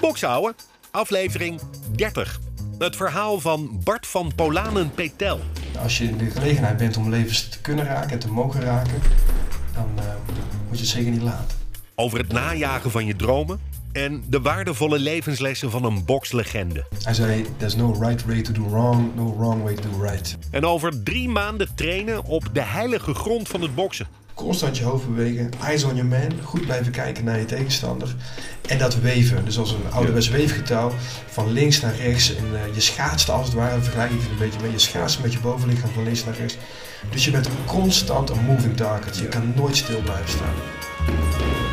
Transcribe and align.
Bokshouden, 0.00 0.54
aflevering 0.90 1.60
30. 1.96 2.40
Het 2.78 2.96
verhaal 2.96 3.40
van 3.40 3.80
Bart 3.84 4.06
van 4.06 4.32
Polanen-Petel. 4.34 5.40
Als 5.82 5.98
je 5.98 6.04
in 6.04 6.18
de 6.18 6.30
gelegenheid 6.30 6.76
bent 6.76 6.96
om 6.96 7.10
levens 7.10 7.48
te 7.48 7.60
kunnen 7.60 7.84
raken 7.84 8.10
en 8.10 8.18
te 8.18 8.28
mogen 8.28 8.60
raken, 8.60 9.00
dan 9.74 9.88
uh, 9.98 10.04
moet 10.68 10.78
je 10.78 10.84
het 10.84 10.92
zeker 10.92 11.10
niet 11.10 11.22
laten. 11.22 11.56
Over 11.94 12.18
het 12.18 12.32
najagen 12.32 12.90
van 12.90 13.06
je 13.06 13.16
dromen 13.16 13.60
en 13.92 14.24
de 14.28 14.40
waardevolle 14.40 14.98
levenslessen 14.98 15.70
van 15.70 15.84
een 15.84 16.04
bokslegende. 16.04 16.84
Hij 17.02 17.14
zei: 17.14 17.46
There's 17.56 17.76
no 17.76 17.92
right 17.92 18.24
way 18.24 18.42
to 18.42 18.52
do 18.52 18.68
wrong, 18.68 19.14
no 19.14 19.36
wrong 19.36 19.62
way 19.62 19.74
to 19.74 19.90
do 19.90 20.02
right. 20.02 20.36
En 20.50 20.64
over 20.64 21.02
drie 21.02 21.28
maanden 21.28 21.74
trainen 21.74 22.24
op 22.24 22.48
de 22.52 22.62
heilige 22.62 23.14
grond 23.14 23.48
van 23.48 23.62
het 23.62 23.74
boksen. 23.74 24.06
Constant 24.38 24.78
je 24.78 24.84
hoofd 24.84 25.06
bewegen, 25.06 25.50
eyes 25.64 25.84
on 25.84 25.94
your 25.94 26.08
man, 26.08 26.32
goed 26.44 26.60
blijven 26.60 26.92
kijken 26.92 27.24
naar 27.24 27.38
je 27.38 27.44
tegenstander. 27.44 28.14
En 28.68 28.78
dat 28.78 29.00
weven, 29.00 29.44
dus 29.44 29.58
als 29.58 29.70
een 29.70 29.92
ouderwets 29.92 30.28
weefgetouw, 30.28 30.92
van 31.26 31.52
links 31.52 31.80
naar 31.80 31.96
rechts. 31.96 32.36
En 32.36 32.44
uh, 32.52 32.74
je 32.74 32.80
schaatst 32.80 33.30
als 33.30 33.46
het 33.46 33.54
ware, 33.54 33.80
vergelijk 33.80 34.10
ik 34.10 34.20
het 34.20 34.30
een 34.30 34.38
beetje 34.38 34.60
mee. 34.62 34.70
Je 34.70 34.78
schaatst 34.78 35.22
met 35.22 35.32
je 35.32 35.40
bovenlichaam 35.40 35.90
van 35.90 36.04
links 36.04 36.24
naar 36.24 36.36
rechts. 36.36 36.56
Dus 37.10 37.24
je 37.24 37.30
bent 37.30 37.48
constant 37.66 38.30
een 38.30 38.44
moving 38.44 38.76
target. 38.76 39.16
Je 39.16 39.28
kan 39.28 39.52
nooit 39.56 39.76
stil 39.76 40.00
blijven 40.00 40.28
staan. 40.28 41.67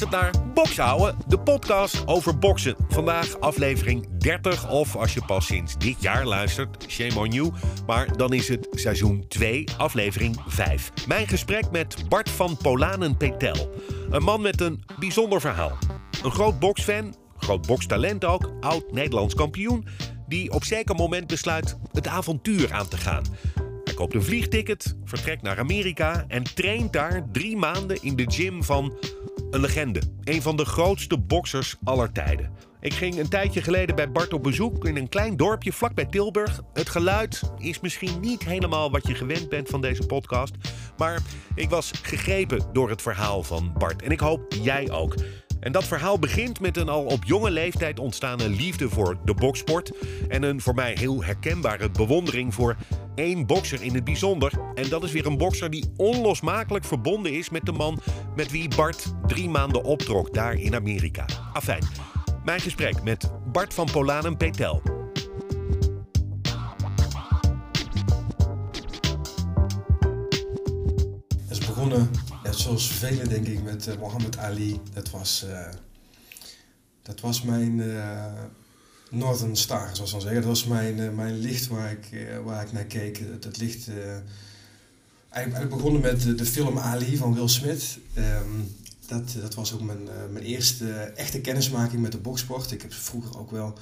Luistert 0.00 0.22
naar 0.22 0.52
Bokshouden, 0.54 1.16
de 1.26 1.38
podcast 1.38 2.06
over 2.06 2.38
boksen. 2.38 2.76
Vandaag 2.88 3.40
aflevering 3.40 4.18
30, 4.18 4.70
of 4.70 4.96
als 4.96 5.14
je 5.14 5.24
pas 5.26 5.46
sinds 5.46 5.78
dit 5.78 6.02
jaar 6.02 6.26
luistert, 6.26 6.84
shame 6.88 7.18
on 7.18 7.30
you. 7.30 7.52
Maar 7.86 8.16
dan 8.16 8.32
is 8.32 8.48
het 8.48 8.68
seizoen 8.70 9.24
2, 9.28 9.68
aflevering 9.76 10.36
5. 10.46 10.92
Mijn 11.06 11.28
gesprek 11.28 11.70
met 11.70 12.08
Bart 12.08 12.30
van 12.30 12.56
Polanen-Petel. 12.56 13.70
Een 14.10 14.22
man 14.22 14.40
met 14.40 14.60
een 14.60 14.84
bijzonder 14.98 15.40
verhaal. 15.40 15.78
Een 16.22 16.32
groot 16.32 16.58
boksfan, 16.58 17.14
groot 17.36 17.66
bokstalent 17.66 18.24
ook, 18.24 18.50
oud 18.60 18.92
Nederlands 18.92 19.34
kampioen... 19.34 19.86
die 20.28 20.50
op 20.50 20.64
zeker 20.64 20.94
moment 20.94 21.26
besluit 21.26 21.78
het 21.92 22.06
avontuur 22.06 22.72
aan 22.72 22.88
te 22.88 22.96
gaan... 22.96 23.24
Hij 23.84 23.94
koopt 23.94 24.14
een 24.14 24.22
vliegticket, 24.22 24.96
vertrekt 25.04 25.42
naar 25.42 25.58
Amerika 25.58 26.24
en 26.28 26.42
traint 26.54 26.92
daar 26.92 27.26
drie 27.32 27.56
maanden 27.56 28.02
in 28.02 28.16
de 28.16 28.24
gym 28.28 28.62
van 28.62 28.98
een 29.56 29.62
legende. 29.62 30.00
Een 30.24 30.42
van 30.42 30.56
de 30.56 30.64
grootste 30.64 31.18
boksers 31.18 31.76
aller 31.84 32.12
tijden. 32.12 32.50
Ik 32.80 32.94
ging 32.94 33.18
een 33.18 33.28
tijdje 33.28 33.62
geleden 33.62 33.96
bij 33.96 34.12
Bart 34.12 34.32
op 34.32 34.42
bezoek 34.42 34.84
in 34.84 34.96
een 34.96 35.08
klein 35.08 35.36
dorpje 35.36 35.72
vlakbij 35.72 36.04
Tilburg. 36.04 36.60
Het 36.72 36.88
geluid 36.88 37.42
is 37.58 37.80
misschien 37.80 38.20
niet 38.20 38.44
helemaal 38.44 38.90
wat 38.90 39.06
je 39.06 39.14
gewend 39.14 39.48
bent 39.48 39.68
van 39.68 39.80
deze 39.80 40.06
podcast. 40.06 40.54
Maar 40.96 41.22
ik 41.54 41.70
was 41.70 41.90
gegrepen 42.02 42.60
door 42.72 42.90
het 42.90 43.02
verhaal 43.02 43.42
van 43.42 43.72
Bart. 43.78 44.02
En 44.02 44.10
ik 44.10 44.20
hoop 44.20 44.52
jij 44.62 44.90
ook. 44.90 45.14
En 45.66 45.72
dat 45.72 45.84
verhaal 45.84 46.18
begint 46.18 46.60
met 46.60 46.76
een 46.76 46.88
al 46.88 47.04
op 47.04 47.24
jonge 47.24 47.50
leeftijd 47.50 47.98
ontstane 47.98 48.48
liefde 48.48 48.88
voor 48.88 49.18
de 49.24 49.34
boksport. 49.34 49.92
En 50.28 50.42
een 50.42 50.60
voor 50.60 50.74
mij 50.74 50.96
heel 50.98 51.24
herkenbare 51.24 51.90
bewondering 51.90 52.54
voor 52.54 52.76
één 53.14 53.46
bokser 53.46 53.82
in 53.82 53.94
het 53.94 54.04
bijzonder. 54.04 54.52
En 54.74 54.88
dat 54.88 55.04
is 55.04 55.12
weer 55.12 55.26
een 55.26 55.36
bokser 55.36 55.70
die 55.70 55.92
onlosmakelijk 55.96 56.84
verbonden 56.84 57.32
is 57.32 57.50
met 57.50 57.66
de 57.66 57.72
man 57.72 57.98
met 58.36 58.50
wie 58.50 58.68
Bart 58.76 59.14
drie 59.26 59.48
maanden 59.48 59.82
optrok 59.82 60.34
daar 60.34 60.54
in 60.54 60.74
Amerika. 60.74 61.24
Afijn, 61.52 61.84
mijn 62.44 62.60
gesprek 62.60 63.02
met 63.02 63.30
Bart 63.52 63.74
van 63.74 63.88
Polanen 63.92 64.36
Petel. 64.36 64.82
Het 71.40 71.58
is 71.58 71.66
begonnen, 71.66 72.10
zoals 72.54 72.88
velen 72.92 73.28
denk 73.28 73.46
ik, 73.46 73.62
met 73.62 73.86
uh, 73.86 73.96
Muhammad 73.96 74.38
Ali. 74.38 74.80
Dat 74.92 75.10
was, 75.10 75.44
uh, 75.48 75.68
dat 77.02 77.20
was 77.20 77.42
mijn 77.42 77.78
uh, 77.78 78.24
Northern 79.10 79.56
Star, 79.56 79.90
zoals 79.92 80.12
we 80.12 80.20
zeggen. 80.20 80.40
Dat 80.40 80.50
was 80.50 80.64
mijn, 80.64 81.14
mijn 81.14 81.38
licht 81.38 81.66
waar 81.66 81.90
ik, 81.90 82.26
waar 82.44 82.64
ik 82.64 82.72
naar 82.72 82.84
keek. 82.84 83.28
Dat, 83.30 83.42
dat 83.42 83.56
licht... 83.56 83.88
eigenlijk 85.28 85.70
begonnen 85.70 86.00
met 86.00 86.38
de 86.38 86.46
film 86.46 86.78
Ali 86.78 87.16
van 87.16 87.34
Will 87.34 87.48
Smith. 87.48 87.98
Um, 88.18 88.76
dat, 89.06 89.36
dat 89.40 89.54
was 89.54 89.72
ook 89.72 89.82
mijn, 89.82 90.08
mijn 90.32 90.44
eerste 90.44 90.92
echte 90.92 91.40
kennismaking 91.40 92.02
met 92.02 92.12
de 92.12 92.18
boksport. 92.18 92.72
Ik 92.72 92.82
heb 92.82 92.92
vroeger 92.92 93.38
ook 93.38 93.50
wel 93.50 93.78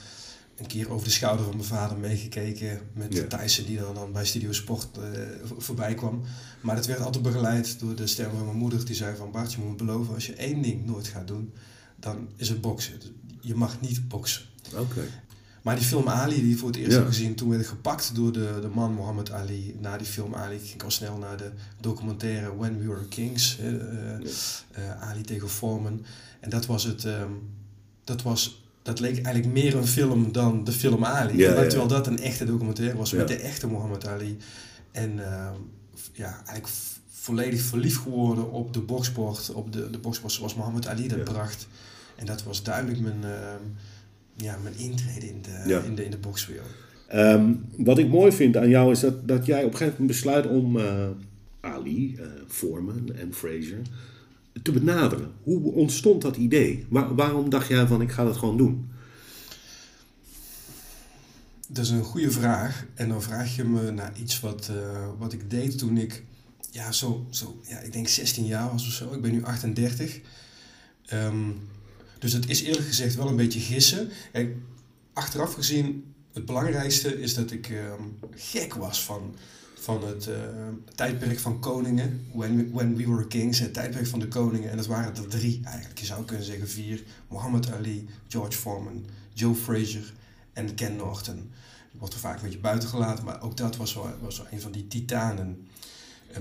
een 0.57 0.67
keer 0.67 0.91
over 0.91 1.07
de 1.07 1.13
schouder 1.13 1.45
van 1.45 1.57
mijn 1.57 1.69
vader 1.69 1.97
meegekeken 1.97 2.81
met 2.93 3.15
ja. 3.15 3.27
Thijssen 3.27 3.67
die 3.67 3.79
dan, 3.79 3.95
dan 3.95 4.13
bij 4.13 4.25
Studio 4.25 4.53
Sport 4.53 4.99
uh, 4.99 5.05
voorbij 5.59 5.95
kwam. 5.95 6.23
Maar 6.61 6.77
dat 6.77 6.87
werd 6.87 7.01
altijd 7.01 7.23
begeleid 7.23 7.81
door 7.81 7.95
de 7.95 8.07
stem 8.07 8.31
van 8.31 8.45
mijn 8.45 8.57
moeder 8.57 8.85
die 8.85 8.95
zei 8.95 9.17
van 9.17 9.31
Bart, 9.31 9.53
je 9.53 9.59
moet 9.59 9.71
me 9.71 9.77
beloven 9.77 10.15
als 10.15 10.27
je 10.27 10.35
één 10.35 10.63
ding 10.63 10.87
nooit 10.87 11.07
gaat 11.07 11.27
doen, 11.27 11.53
dan 11.97 12.29
is 12.37 12.49
het 12.49 12.61
boksen. 12.61 12.95
Je 13.41 13.55
mag 13.55 13.81
niet 13.81 14.09
boksen. 14.09 14.43
Oké. 14.73 14.81
Okay. 14.81 15.09
Maar 15.63 15.77
die 15.77 15.85
film 15.85 16.09
Ali, 16.09 16.43
die 16.43 16.57
voor 16.57 16.69
het 16.69 16.77
eerst 16.77 16.91
ja. 16.91 16.97
heb 16.97 17.07
gezien, 17.07 17.35
toen 17.35 17.49
werd 17.49 17.61
ik 17.61 17.67
gepakt 17.69 18.15
door 18.15 18.33
de, 18.33 18.59
de 18.61 18.69
man 18.69 18.95
Muhammad 18.95 19.31
Ali. 19.31 19.77
Na 19.81 19.97
die 19.97 20.07
film 20.07 20.35
Ali 20.35 20.59
ging 20.59 20.75
ik 20.75 20.83
al 20.83 20.91
snel 20.91 21.17
naar 21.17 21.37
de 21.37 21.51
documentaire 21.81 22.57
When 22.57 22.79
We 22.79 22.87
Were 22.87 23.09
Kings. 23.09 23.59
Uh, 23.61 23.71
ja. 23.71 24.19
uh, 24.79 25.03
Ali 25.03 25.23
tegen 25.23 25.49
Foreman. 25.49 26.05
En 26.41 26.51
dat 26.51 26.67
was 26.67 26.85
het, 26.85 27.05
um, 27.05 27.51
dat 28.05 28.23
was 28.23 28.64
dat 28.85 29.01
leek 29.01 29.15
eigenlijk 29.15 29.55
meer 29.55 29.77
een 29.77 29.87
film 29.87 30.33
dan 30.33 30.65
de 30.65 30.73
film 30.73 31.05
Ali. 31.05 31.39
Ja, 31.39 31.53
ja. 31.53 31.67
Terwijl 31.67 31.89
dat 31.89 32.07
een 32.07 32.19
echte 32.19 32.45
documentaire 32.45 32.97
was 32.97 33.13
met 33.13 33.29
de 33.29 33.37
echte 33.37 33.67
Muhammad 33.67 34.07
Ali. 34.07 34.37
En 34.91 35.13
uh, 35.17 35.51
ja, 36.13 36.35
eigenlijk 36.35 36.69
volledig 37.11 37.61
verliefd 37.61 38.01
geworden 38.01 38.51
op 38.51 38.73
de 38.73 38.81
boksport, 38.81 39.53
op 39.53 39.73
de, 39.73 39.91
de 39.91 39.99
boksport 39.99 40.33
zoals 40.33 40.55
Muhammad 40.55 40.87
Ali 40.87 41.09
dat 41.09 41.25
bracht. 41.25 41.67
En 42.17 42.27
dat 42.27 42.43
was 42.43 42.63
duidelijk 42.63 43.01
mijn, 43.01 43.21
uh, 43.25 43.31
ja, 44.37 44.57
mijn 44.63 44.79
intrede 44.79 45.27
in 45.29 45.43
de, 45.43 45.83
in 45.85 45.95
de, 45.95 46.05
in 46.05 46.11
de 46.11 46.19
bokswereld. 46.19 46.75
Um, 47.15 47.65
wat 47.77 47.99
ik 47.99 48.09
mooi 48.09 48.33
vind 48.33 48.57
aan 48.57 48.69
jou 48.69 48.93
is 48.93 49.01
dat, 49.01 49.29
dat 49.29 49.47
jij 49.47 49.65
op 49.65 49.71
een 49.71 49.77
gegeven 49.77 50.01
moment 50.01 50.07
besluit 50.07 50.47
om 50.47 50.77
uh, 50.77 51.07
Ali, 51.61 52.19
Foreman 52.49 53.13
en 53.15 53.35
Fraser 53.35 53.83
te 54.63 54.73
benaderen. 54.73 55.33
Hoe 55.43 55.73
ontstond 55.73 56.23
dat 56.23 56.37
idee? 56.37 56.87
Waar, 56.89 57.15
waarom 57.15 57.51
dacht 57.51 57.69
jij 57.69 57.87
van 57.87 58.01
ik 58.01 58.11
ga 58.11 58.25
dat 58.25 58.37
gewoon 58.37 58.57
doen? 58.57 58.91
Dat 61.69 61.85
is 61.85 61.91
een 61.91 62.05
goede 62.05 62.31
vraag. 62.31 62.87
En 62.95 63.09
dan 63.09 63.23
vraag 63.23 63.57
je 63.57 63.65
me 63.65 63.91
naar 63.91 64.13
iets 64.19 64.41
wat, 64.41 64.71
uh, 64.71 65.09
wat 65.19 65.33
ik 65.33 65.51
deed 65.51 65.79
toen 65.79 65.97
ik, 65.97 66.25
ja, 66.71 66.93
zo, 66.93 67.27
zo, 67.31 67.61
ja, 67.63 67.79
ik 67.79 67.93
denk 67.93 68.09
16 68.09 68.45
jaar 68.45 68.71
was 68.71 68.87
of 68.87 68.93
zo. 68.93 69.13
Ik 69.13 69.23
ben 69.23 69.33
nu 69.33 69.45
38. 69.45 70.21
Um, 71.13 71.69
dus 72.19 72.33
het 72.33 72.51
is 72.51 72.63
eerlijk 72.63 72.87
gezegd 72.87 73.15
wel 73.15 73.29
een 73.29 73.37
beetje 73.37 73.61
gissen. 73.61 74.09
Kijk, 74.33 74.57
achteraf 75.13 75.55
gezien, 75.55 76.15
het 76.33 76.45
belangrijkste 76.45 77.21
is 77.21 77.35
dat 77.35 77.51
ik 77.51 77.69
um, 77.69 78.19
gek 78.31 78.75
was 78.75 79.03
van 79.03 79.35
van 79.85 80.05
het 80.05 80.27
uh, 80.27 80.35
tijdperk 80.95 81.39
van 81.39 81.61
koningen, 81.61 82.27
when 82.33 82.57
we, 82.57 82.71
when 82.73 82.97
we 82.97 83.09
Were 83.09 83.27
Kings, 83.27 83.59
het 83.59 83.75
tijdperk 83.75 84.07
van 84.07 84.19
de 84.19 84.29
koningen. 84.29 84.71
En 84.71 84.77
dat 84.77 84.87
waren 84.87 85.17
er 85.17 85.29
drie 85.29 85.61
eigenlijk. 85.65 85.99
Je 85.99 86.07
zou 86.07 86.25
kunnen 86.25 86.45
zeggen 86.45 86.69
vier. 86.69 87.03
Muhammad 87.29 87.73
Ali, 87.73 88.09
George 88.29 88.59
Foreman, 88.59 89.05
Joe 89.33 89.55
Frazier 89.55 90.13
en 90.53 90.75
Ken 90.75 90.97
Norton. 90.97 91.37
Die 91.91 91.99
wordt 91.99 92.15
er 92.15 92.21
vaak 92.21 92.37
een 92.37 92.43
beetje 92.43 92.59
buiten 92.59 92.89
gelaten, 92.89 93.25
maar 93.25 93.43
ook 93.43 93.57
dat 93.57 93.77
was 93.77 93.95
wel, 93.95 94.11
was 94.21 94.39
wel 94.39 94.47
een 94.51 94.61
van 94.61 94.73
die 94.73 94.87
titanen. 94.87 95.67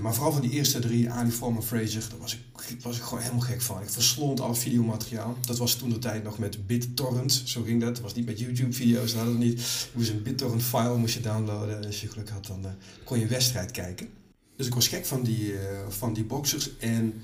Maar 0.00 0.14
vooral 0.14 0.32
van 0.32 0.40
die 0.40 0.50
eerste 0.50 0.78
drie, 0.78 1.10
Ali 1.10 1.30
Foreman, 1.30 1.62
Fraser, 1.62 2.04
daar 2.10 2.18
was 2.18 2.34
ik, 2.34 2.80
was 2.82 2.96
ik 2.96 3.02
gewoon 3.02 3.22
helemaal 3.22 3.42
gek 3.42 3.62
van. 3.62 3.82
Ik 3.82 3.90
verslond 3.90 4.40
al 4.40 4.54
videomateriaal. 4.54 5.36
Dat 5.46 5.58
was 5.58 5.74
toen 5.74 5.90
de 5.90 5.98
tijd 5.98 6.24
nog 6.24 6.38
met 6.38 6.66
BitTorrent, 6.66 7.42
zo 7.44 7.62
ging 7.62 7.80
dat. 7.80 7.94
Dat 7.94 8.02
was 8.02 8.14
niet 8.14 8.26
met 8.26 8.38
YouTube-video's, 8.38 9.12
dat 9.12 9.22
hadden 9.22 9.38
niet. 9.38 9.60
Je 9.60 9.88
moest 9.92 10.10
een 10.10 10.22
BitTorrent-file 10.22 10.96
moest 10.96 11.14
je 11.14 11.20
downloaden. 11.20 11.76
En 11.76 11.86
als 11.86 12.00
je 12.00 12.08
geluk 12.08 12.28
had, 12.28 12.46
dan 12.46 12.60
uh, 12.64 12.70
kon 13.04 13.16
je 13.16 13.22
een 13.22 13.30
wedstrijd 13.30 13.70
kijken. 13.70 14.08
Dus 14.56 14.66
ik 14.66 14.74
was 14.74 14.88
gek 14.88 15.06
van 15.06 15.22
die, 15.22 15.52
uh, 15.52 15.58
van 15.88 16.14
die 16.14 16.24
boxers. 16.24 16.78
En 16.78 17.14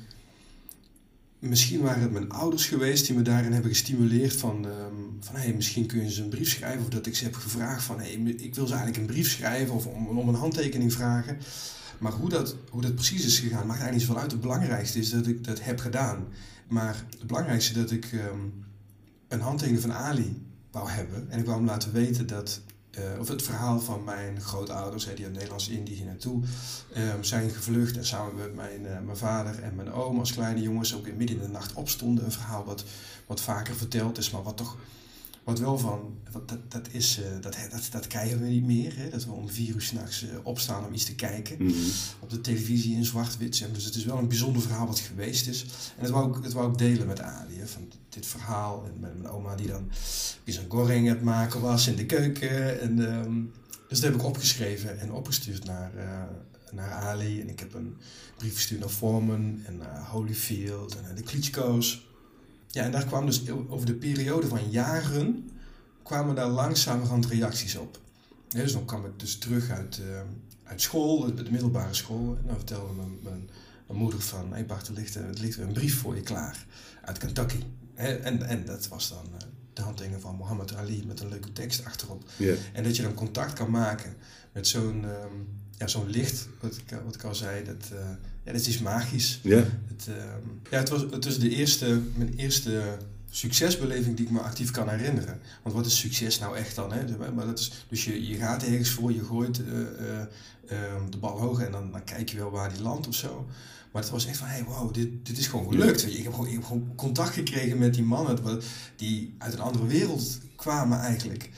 misschien 1.39 1.81
waren 1.81 2.03
het 2.03 2.13
mijn 2.13 2.31
ouders 2.31 2.67
geweest 2.67 3.07
die 3.07 3.17
me 3.17 3.23
daarin 3.23 3.53
hebben 3.53 3.71
gestimuleerd 3.71 4.37
van, 4.37 4.65
um, 4.65 5.17
van 5.21 5.37
hey, 5.37 5.53
misschien 5.53 5.87
kun 5.87 6.03
je 6.03 6.11
ze 6.11 6.23
een 6.23 6.29
brief 6.29 6.51
schrijven. 6.51 6.83
Of 6.83 6.89
dat 6.89 7.07
ik 7.07 7.17
ze 7.17 7.25
heb 7.25 7.35
gevraagd 7.35 7.85
van 7.85 8.01
ik 8.01 8.55
wil 8.55 8.67
ze 8.67 8.75
eigenlijk 8.75 8.97
een 8.97 9.15
brief 9.15 9.31
schrijven 9.31 9.75
of 9.75 9.87
om, 9.87 10.19
om 10.19 10.29
een 10.29 10.35
handtekening 10.35 10.93
vragen. 10.93 11.39
Maar 12.01 12.13
hoe 12.13 12.29
dat, 12.29 12.57
hoe 12.71 12.83
dat 12.83 12.95
precies 12.95 13.25
is 13.25 13.39
gegaan, 13.39 13.67
maakt 13.67 13.81
eigenlijk 13.81 13.93
niet 13.93 14.03
zoveel 14.03 14.23
uit. 14.23 14.31
Het 14.31 14.41
belangrijkste 14.41 14.99
is 14.99 15.11
dat 15.11 15.27
ik 15.27 15.45
dat 15.45 15.63
heb 15.63 15.81
gedaan. 15.81 16.27
Maar 16.69 17.05
het 17.11 17.27
belangrijkste 17.27 17.73
dat 17.73 17.91
ik 17.91 18.13
um, 18.13 18.65
een 19.29 19.41
handtekening 19.41 19.83
van 19.83 19.93
Ali 19.93 20.47
wou 20.71 20.91
hebben. 20.91 21.31
En 21.31 21.39
ik 21.39 21.45
wou 21.45 21.57
hem 21.57 21.67
laten 21.67 21.93
weten 21.93 22.27
dat 22.27 22.61
of 23.19 23.29
het 23.29 23.43
verhaal 23.43 23.81
van 23.81 24.05
mijn 24.05 24.41
grootouders, 24.41 25.05
die 25.15 25.25
uit 25.25 25.35
Nederlands-Indië 25.35 26.05
naartoe 26.05 26.43
ehm, 26.93 27.23
zijn 27.23 27.51
gevlucht. 27.51 27.97
En 27.97 28.07
samen 28.07 28.35
met 28.35 28.55
mijn, 28.55 28.83
mijn 29.05 29.17
vader 29.17 29.63
en 29.63 29.75
mijn 29.75 29.93
oom 29.93 30.19
als 30.19 30.33
kleine 30.33 30.61
jongens 30.61 30.95
ook 30.97 31.07
in 31.07 31.17
midden 31.17 31.37
in 31.37 31.43
de 31.43 31.49
nacht 31.49 31.73
opstonden. 31.73 32.25
Een 32.25 32.33
verhaal 32.33 32.65
wat, 32.65 32.85
wat 33.27 33.41
vaker 33.41 33.75
verteld 33.75 34.19
is, 34.19 34.31
maar 34.31 34.43
wat 34.43 34.57
toch 34.57 34.77
wat 35.45 35.59
wel 35.59 35.79
van, 35.79 36.19
wat, 36.33 36.49
dat, 36.49 36.71
dat, 36.71 36.89
is, 36.91 37.19
uh, 37.19 37.25
dat, 37.41 37.57
dat, 37.71 37.89
dat 37.91 38.07
krijgen 38.07 38.41
we 38.41 38.47
niet 38.47 38.65
meer. 38.65 38.97
Hè? 38.97 39.09
Dat 39.09 39.25
we 39.25 39.33
om 39.33 39.49
vier 39.49 39.75
uur 39.75 39.81
s'nachts 39.81 40.23
uh, 40.23 40.31
opstaan 40.43 40.87
om 40.87 40.93
iets 40.93 41.05
te 41.05 41.15
kijken. 41.15 41.57
Mhm. 41.65 41.75
Op 42.21 42.31
de 42.31 42.41
televisie 42.41 42.97
in 42.97 43.05
zwart-wit. 43.05 43.65
Dus 43.73 43.85
het 43.85 43.95
is 43.95 44.05
wel 44.05 44.19
een 44.19 44.29
bijzonder 44.29 44.63
verhaal 44.63 44.87
wat 44.87 44.99
geweest 44.99 45.47
is. 45.47 45.63
En 45.97 46.03
dat 46.03 46.11
wou 46.11 46.37
ik, 46.37 46.43
dat 46.43 46.53
wou 46.53 46.71
ik 46.71 46.79
delen 46.79 47.07
met 47.07 47.21
Ali. 47.21 47.59
Hè? 47.59 47.67
Van 47.67 47.89
dit 48.09 48.27
verhaal. 48.27 48.85
En 48.85 49.01
met 49.01 49.19
mijn 49.19 49.33
oma 49.33 49.55
die 49.55 49.67
dan 49.67 49.91
die 50.45 50.55
zo'n 50.55 50.65
goreng 50.69 51.09
aan 51.09 51.15
het 51.15 51.25
maken 51.25 51.61
was 51.61 51.87
in 51.87 51.97
de 51.97 52.07
keuken. 52.07 52.81
En, 52.81 52.99
um, 52.99 53.53
dus 53.89 54.01
dat 54.01 54.11
heb 54.11 54.21
ik 54.21 54.27
opgeschreven 54.27 55.01
en 55.01 55.13
opgestuurd 55.13 55.65
naar, 55.65 55.93
uh, 55.97 56.23
naar 56.73 56.91
Ali. 56.91 57.41
En 57.41 57.49
ik 57.49 57.59
heb 57.59 57.75
een 57.75 57.97
brief 58.37 58.55
gestuurd 58.55 58.81
naar 58.81 58.89
Foreman 58.89 59.61
en 59.67 59.77
naar 59.77 60.07
Holyfield 60.07 60.97
en 60.97 61.03
naar 61.03 61.15
de 61.15 61.23
Klitschko's. 61.23 62.09
Ja, 62.71 62.85
en 62.85 62.91
daar 62.91 63.05
kwam 63.05 63.27
dus 63.27 63.51
over 63.51 63.87
de 63.87 63.95
periode 63.95 64.47
van 64.47 64.71
jaren, 64.71 65.51
kwamen 66.03 66.35
daar 66.35 66.49
langzamerhand 66.49 67.27
reacties 67.27 67.77
op. 67.77 67.99
dus 68.49 68.73
dan 68.73 68.85
kwam 68.85 69.05
ik 69.05 69.19
dus 69.19 69.39
terug 69.39 69.71
uit, 69.71 70.01
uh, 70.03 70.21
uit 70.65 70.81
school, 70.81 71.35
de, 71.35 71.51
middelbare 71.51 71.95
school. 71.95 72.37
En 72.41 72.47
dan 72.47 72.57
vertelde 72.57 72.93
mijn, 72.93 73.19
mijn, 73.23 73.49
moeder 73.99 74.21
van, 74.21 74.53
hey 74.53 74.67
Bart, 74.67 74.89
er 74.89 74.95
ligt, 74.95 75.15
er 75.15 75.39
ligt 75.41 75.59
een 75.59 75.73
brief 75.73 76.01
voor 76.01 76.15
je 76.15 76.21
klaar 76.21 76.67
uit 77.05 77.19
Kentucky. 77.19 77.63
en, 77.95 78.43
en 78.43 78.65
dat 78.65 78.89
was 78.89 79.09
dan 79.09 79.27
uh, 79.33 79.39
de 79.81 79.87
handtekening 79.87 80.23
van 80.23 80.37
Muhammad 80.37 80.75
Ali 80.75 81.05
met 81.07 81.21
een 81.21 81.29
leuke 81.29 81.53
tekst 81.53 81.85
achterop. 81.85 82.23
Yeah. 82.37 82.57
En 82.73 82.83
dat 82.85 82.97
je 82.97 83.03
dan 83.03 83.15
contact 83.15 83.53
kan 83.53 83.71
maken 83.71 84.15
met 84.53 84.67
zo'n 84.67 85.05
um, 85.05 85.49
ja, 85.79 85.87
zo'n 85.87 86.09
licht, 86.09 86.49
wat 86.61 86.77
ik, 86.77 86.99
wat 87.05 87.15
ik 87.15 87.25
al 87.25 87.35
zei, 87.35 87.65
dat, 87.65 87.91
uh, 87.93 87.99
ja, 88.45 88.53
dat 88.53 88.67
is 88.67 88.79
magisch. 88.79 89.41
Ja. 89.43 89.65
Het, 89.87 90.07
uh, 90.09 90.15
ja, 90.71 90.79
het, 90.79 90.89
was, 90.89 91.01
het 91.01 91.25
was 91.25 91.39
de 91.39 91.49
eerste, 91.49 92.01
mijn 92.15 92.35
eerste 92.35 92.99
succesbeleving 93.31 94.17
die 94.17 94.27
ik 94.27 94.33
me 94.33 94.41
actief 94.41 94.71
kan 94.71 94.89
herinneren. 94.89 95.41
Want 95.63 95.75
wat 95.75 95.87
is 95.87 95.99
succes 95.99 96.39
nou 96.39 96.57
echt 96.57 96.75
dan? 96.75 96.93
Hè? 96.93 97.33
Maar 97.35 97.47
dat 97.47 97.59
is, 97.59 97.85
dus 97.89 98.05
je, 98.05 98.27
je 98.27 98.37
gaat 98.37 98.63
ergens 98.63 98.91
voor, 98.91 99.13
je 99.13 99.25
gooit 99.25 99.59
uh, 99.59 99.67
de 101.11 101.19
bal 101.21 101.39
hoog 101.39 101.61
en 101.61 101.73
dan, 101.73 101.93
dan 101.93 102.05
kijk 102.05 102.29
je 102.29 102.37
wel 102.37 102.51
waar 102.51 102.73
die 102.73 102.83
landt 102.83 103.09
of 103.09 103.15
zo. 103.15 103.47
Maar 103.93 104.03
het 104.03 104.11
was 104.11 104.27
echt 104.27 104.37
van, 104.37 104.49
hey, 104.49 104.65
wow, 104.65 104.95
dit, 104.95 105.27
dit 105.27 105.39
is 105.39 105.47
gewoon 105.47 105.69
gelukt. 105.69 106.07
Ik 106.17 106.23
heb 106.23 106.33
gewoon, 106.33 106.47
ik 106.47 106.53
heb 106.53 106.65
gewoon 106.65 106.93
contact 106.97 107.35
gekregen 107.35 107.79
met 107.79 107.95
die 107.95 108.03
mannen 108.03 108.61
die 108.97 109.35
uit 109.39 109.53
een 109.53 109.61
andere 109.61 109.87
wereld 109.87 110.39
kwamen 110.57 110.99
eigenlijk. 110.99 111.51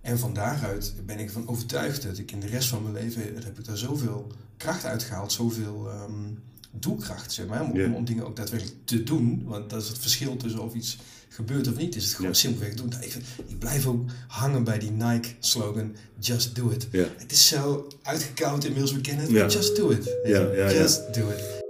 En 0.00 0.18
van 0.18 0.34
daaruit 0.34 0.94
ben 1.06 1.18
ik 1.18 1.30
van 1.30 1.48
overtuigd 1.48 2.02
dat 2.02 2.18
ik 2.18 2.32
in 2.32 2.40
de 2.40 2.46
rest 2.46 2.68
van 2.68 2.82
mijn 2.82 2.94
leven 2.94 3.22
heb 3.22 3.58
ik 3.58 3.64
daar 3.64 3.78
zoveel 3.78 4.32
kracht 4.56 4.84
uitgehaald, 4.84 5.32
zoveel 5.32 5.90
um, 6.08 6.38
doelkracht, 6.70 7.32
zeg 7.32 7.46
maar, 7.46 7.62
om, 7.62 7.76
Yeah. 7.76 7.94
om, 7.94 8.04
dingen 8.04 8.26
ook 8.26 8.36
daadwerkelijk 8.36 8.76
te 8.84 9.02
doen. 9.02 9.42
Want 9.44 9.70
dat 9.70 9.82
is 9.82 9.88
het 9.88 9.98
verschil 9.98 10.36
tussen 10.36 10.62
of 10.62 10.74
iets 10.74 10.98
gebeurt 11.28 11.68
of 11.68 11.76
niet, 11.76 11.96
is 11.96 12.04
het 12.04 12.14
gewoon 12.14 12.34
simpelweg 12.34 12.74
doen. 12.74 12.92
Ik, 13.00 13.14
ik 13.46 13.58
blijf 13.58 13.86
ook 13.86 14.10
hangen 14.26 14.64
bij 14.64 14.78
die 14.78 14.90
Nike-slogan, 14.90 15.96
just 16.18 16.54
do 16.54 16.70
it. 16.70 16.86
Het 16.92 17.32
is 17.32 17.48
zo 17.48 17.88
uitgekoud 18.02 18.64
inmiddels, 18.64 18.92
we 18.92 19.00
kennen 19.00 19.34
het, 19.34 19.52
just 19.52 19.76
do 19.76 19.90
it. 19.90 20.04
Ja, 20.24 20.40
ja, 20.40 20.52
ja. 20.52 20.72
just 20.72 21.14
do 21.14 21.28
it. 21.28 21.63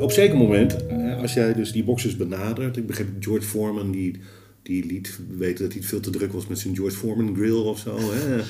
Op 0.00 0.12
zeker 0.12 0.36
moment, 0.36 0.86
eh, 0.86 1.20
als 1.20 1.32
jij 1.32 1.52
dus 1.52 1.72
die 1.72 1.84
boxers 1.84 2.16
benadert, 2.16 2.76
ik 2.76 2.86
begreep 2.86 3.08
George 3.20 3.46
Foreman 3.46 3.90
die, 3.90 4.20
die 4.62 4.86
liet 4.86 5.18
weten 5.38 5.64
dat 5.64 5.72
hij 5.72 5.82
veel 5.82 6.00
te 6.00 6.10
druk 6.10 6.32
was 6.32 6.46
met 6.46 6.58
zijn 6.58 6.76
George 6.76 6.96
Foreman 6.96 7.34
grill 7.34 7.52
of 7.52 7.78
zo. 7.78 7.98
Hè? 7.98 8.42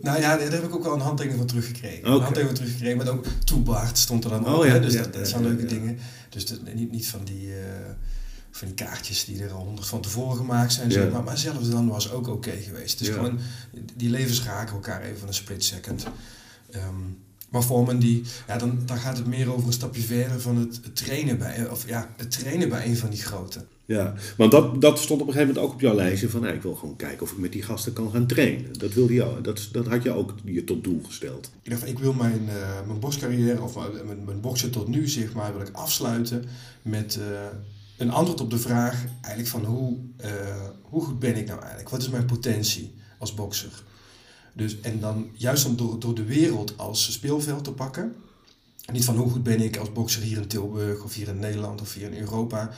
Nou 0.00 0.20
ja, 0.20 0.36
daar 0.36 0.52
heb 0.52 0.64
ik 0.64 0.74
ook 0.74 0.82
wel 0.82 0.94
een 0.94 1.00
handtekening 1.00 1.38
van 1.38 1.48
teruggekregen. 1.48 2.04
Een 2.04 2.10
handtekening 2.10 2.46
van 2.46 2.54
teruggekregen, 2.56 2.96
maar 2.96 3.08
ook 3.08 3.24
toebaard 3.44 3.98
stond 3.98 4.24
er 4.24 4.30
dan 4.30 4.46
Oh 4.46 4.58
op. 4.58 4.64
ja, 4.64 4.70
hè? 4.70 4.80
Dus 4.80 4.92
ja, 4.92 5.02
dat, 5.02 5.12
dat 5.12 5.22
ja, 5.22 5.28
zijn 5.28 5.42
leuke 5.42 5.66
dingen. 5.66 5.98
Dus 6.28 6.46
niet, 6.74 6.90
niet 6.92 7.06
van 7.06 7.20
die, 7.24 7.48
eh, 7.52 7.90
van 8.56 8.66
die 8.66 8.76
kaartjes 8.86 9.24
die 9.24 9.42
er 9.42 9.52
al 9.52 9.64
honderd 9.64 9.86
van 9.86 10.00
tevoren 10.00 10.36
gemaakt 10.36 10.72
zijn. 10.72 10.92
zeg 10.92 11.10
maar, 11.12 11.22
maar 11.22 11.38
zelfs 11.38 11.70
dan 11.70 11.88
was 11.88 12.10
ook 12.10 12.28
oké 12.28 12.50
geweest. 12.50 12.98
Dus 12.98 13.08
Ja. 13.08 13.14
gewoon, 13.14 13.38
die 13.94 14.10
levens 14.10 14.42
raken 14.42 14.74
elkaar 14.74 15.02
even 15.02 15.18
van 15.18 15.28
een 15.28 15.34
split 15.34 15.64
second. 15.64 16.06
Ehm, 16.70 16.94
maar 17.48 17.62
Foreman 17.62 17.98
die, 17.98 18.22
ja, 18.46 18.58
dan, 18.58 18.78
dan 18.86 18.98
gaat 18.98 19.16
het 19.16 19.26
meer 19.26 19.52
over 19.52 19.66
een 19.66 19.72
stapje 19.72 20.02
verder 20.02 20.40
van 20.40 20.56
het, 20.56 20.80
het 20.82 20.96
trainen 20.96 21.38
bij, 21.38 21.68
of 21.70 21.88
ja, 21.88 22.10
het 22.16 22.30
trainen 22.30 22.68
bij 22.68 22.86
een 22.86 22.96
van 22.96 23.10
die 23.10 23.22
grote. 23.22 23.64
Ja, 23.84 24.14
want 24.36 24.50
dat, 24.50 24.80
dat 24.80 24.98
stond 24.98 25.20
op 25.20 25.26
een 25.26 25.32
gegeven 25.32 25.54
moment 25.54 25.70
ook 25.70 25.74
op 25.74 25.80
jouw 25.80 25.94
lijstje 25.94 26.28
van, 26.28 26.46
ik 26.46 26.62
wil 26.62 26.74
gewoon 26.74 26.96
kijken 26.96 27.22
of 27.22 27.32
ik 27.32 27.38
met 27.38 27.52
die 27.52 27.62
gasten 27.62 27.92
kan 27.92 28.10
gaan 28.10 28.26
trainen. 28.26 28.78
Dat 28.78 28.92
wilde 28.92 29.12
je, 29.12 29.38
dat, 29.42 29.68
dat 29.72 29.86
had 29.86 30.02
je 30.02 30.10
ook 30.10 30.34
je 30.44 30.64
tot 30.64 30.84
doel 30.84 31.00
gesteld. 31.06 31.50
Ik 31.62 31.70
dacht, 31.70 31.86
ik 31.86 31.98
wil 31.98 32.12
mijn, 32.12 32.48
eh 32.48 32.86
mijn 32.86 33.00
bokscarrière, 33.00 33.60
of 33.62 33.74
mijn, 33.76 34.06
mijn, 34.06 34.24
mijn 34.24 34.40
boksen 34.40 34.70
tot 34.70 34.88
nu, 34.88 35.08
zeg 35.08 35.32
maar, 35.32 35.52
wil 35.52 35.66
ik 35.66 35.74
afsluiten 35.74 36.44
met 36.82 37.18
eh, 37.20 37.38
een 37.96 38.10
antwoord 38.10 38.40
op 38.40 38.50
de 38.50 38.58
vraag 38.58 39.04
eigenlijk 39.20 39.48
van 39.48 39.64
hoe, 39.64 39.96
eh, 40.16 40.30
hoe 40.82 41.04
goed 41.04 41.18
ben 41.18 41.36
ik 41.36 41.46
nou 41.46 41.58
eigenlijk? 41.58 41.90
Wat 41.90 42.02
is 42.02 42.08
mijn 42.08 42.26
potentie 42.26 42.94
als 43.18 43.34
bokser? 43.34 43.82
Dus, 44.52 44.80
en 44.80 45.00
dan 45.00 45.30
juist 45.34 45.66
om 45.66 45.76
door, 45.76 46.00
door 46.00 46.14
de 46.14 46.24
wereld 46.24 46.78
als 46.78 47.12
speelveld 47.12 47.64
te 47.64 47.72
pakken. 47.72 48.14
Niet 48.92 49.04
van 49.04 49.16
hoe 49.16 49.30
goed 49.30 49.42
ben 49.42 49.60
ik 49.60 49.76
als 49.76 49.92
bokser 49.92 50.22
hier 50.22 50.36
in 50.36 50.46
Tilburg 50.46 51.02
of 51.02 51.14
hier 51.14 51.28
in 51.28 51.38
Nederland 51.38 51.80
of 51.80 51.94
hier 51.94 52.12
in 52.12 52.20
Europa. 52.20 52.70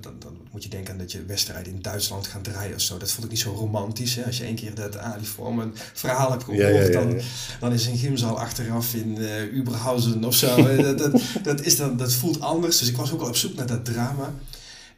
Dan, 0.00 0.16
dan 0.18 0.36
moet 0.50 0.62
je 0.62 0.68
denken 0.68 0.92
aan 0.92 0.98
dat 0.98 1.12
je 1.12 1.24
wedstrijden 1.24 1.72
in 1.72 1.82
Duitsland 1.82 2.26
gaat 2.26 2.44
draaien 2.44 2.74
of 2.74 2.80
zo. 2.80 2.98
Dat 2.98 3.10
vond 3.10 3.24
ik 3.24 3.30
niet 3.30 3.40
zo 3.40 3.52
romantisch. 3.52 4.14
Hè? 4.14 4.24
Als 4.24 4.38
je 4.38 4.44
één 4.44 4.54
keer 4.54 4.74
dat 4.74 4.96
Ali 4.96 5.24
Foreman 5.24 5.74
verhaal 5.92 6.30
hebt 6.30 6.44
gehoord, 6.44 6.62
Ja, 6.62 6.68
ja, 6.68 6.82
ja, 6.82 6.90
dan, 6.90 7.20
dan 7.60 7.72
is 7.72 7.86
een 7.86 7.96
gymzaal 7.96 8.38
achteraf 8.38 8.94
in 8.94 9.18
eh 9.18 9.52
Uberhausen 9.52 10.24
of 10.24 10.34
zo. 10.34 10.76
Dat, 10.76 10.98
dat, 10.98 11.22
dat, 11.42 11.64
is 11.64 11.76
dan, 11.76 11.96
dat 11.96 12.12
voelt 12.12 12.40
anders. 12.40 12.78
Dus 12.78 12.88
ik 12.88 12.96
was 12.96 13.12
ook 13.12 13.20
al 13.20 13.28
op 13.28 13.36
zoek 13.36 13.54
naar 13.54 13.66
dat 13.66 13.84
drama. 13.84 14.34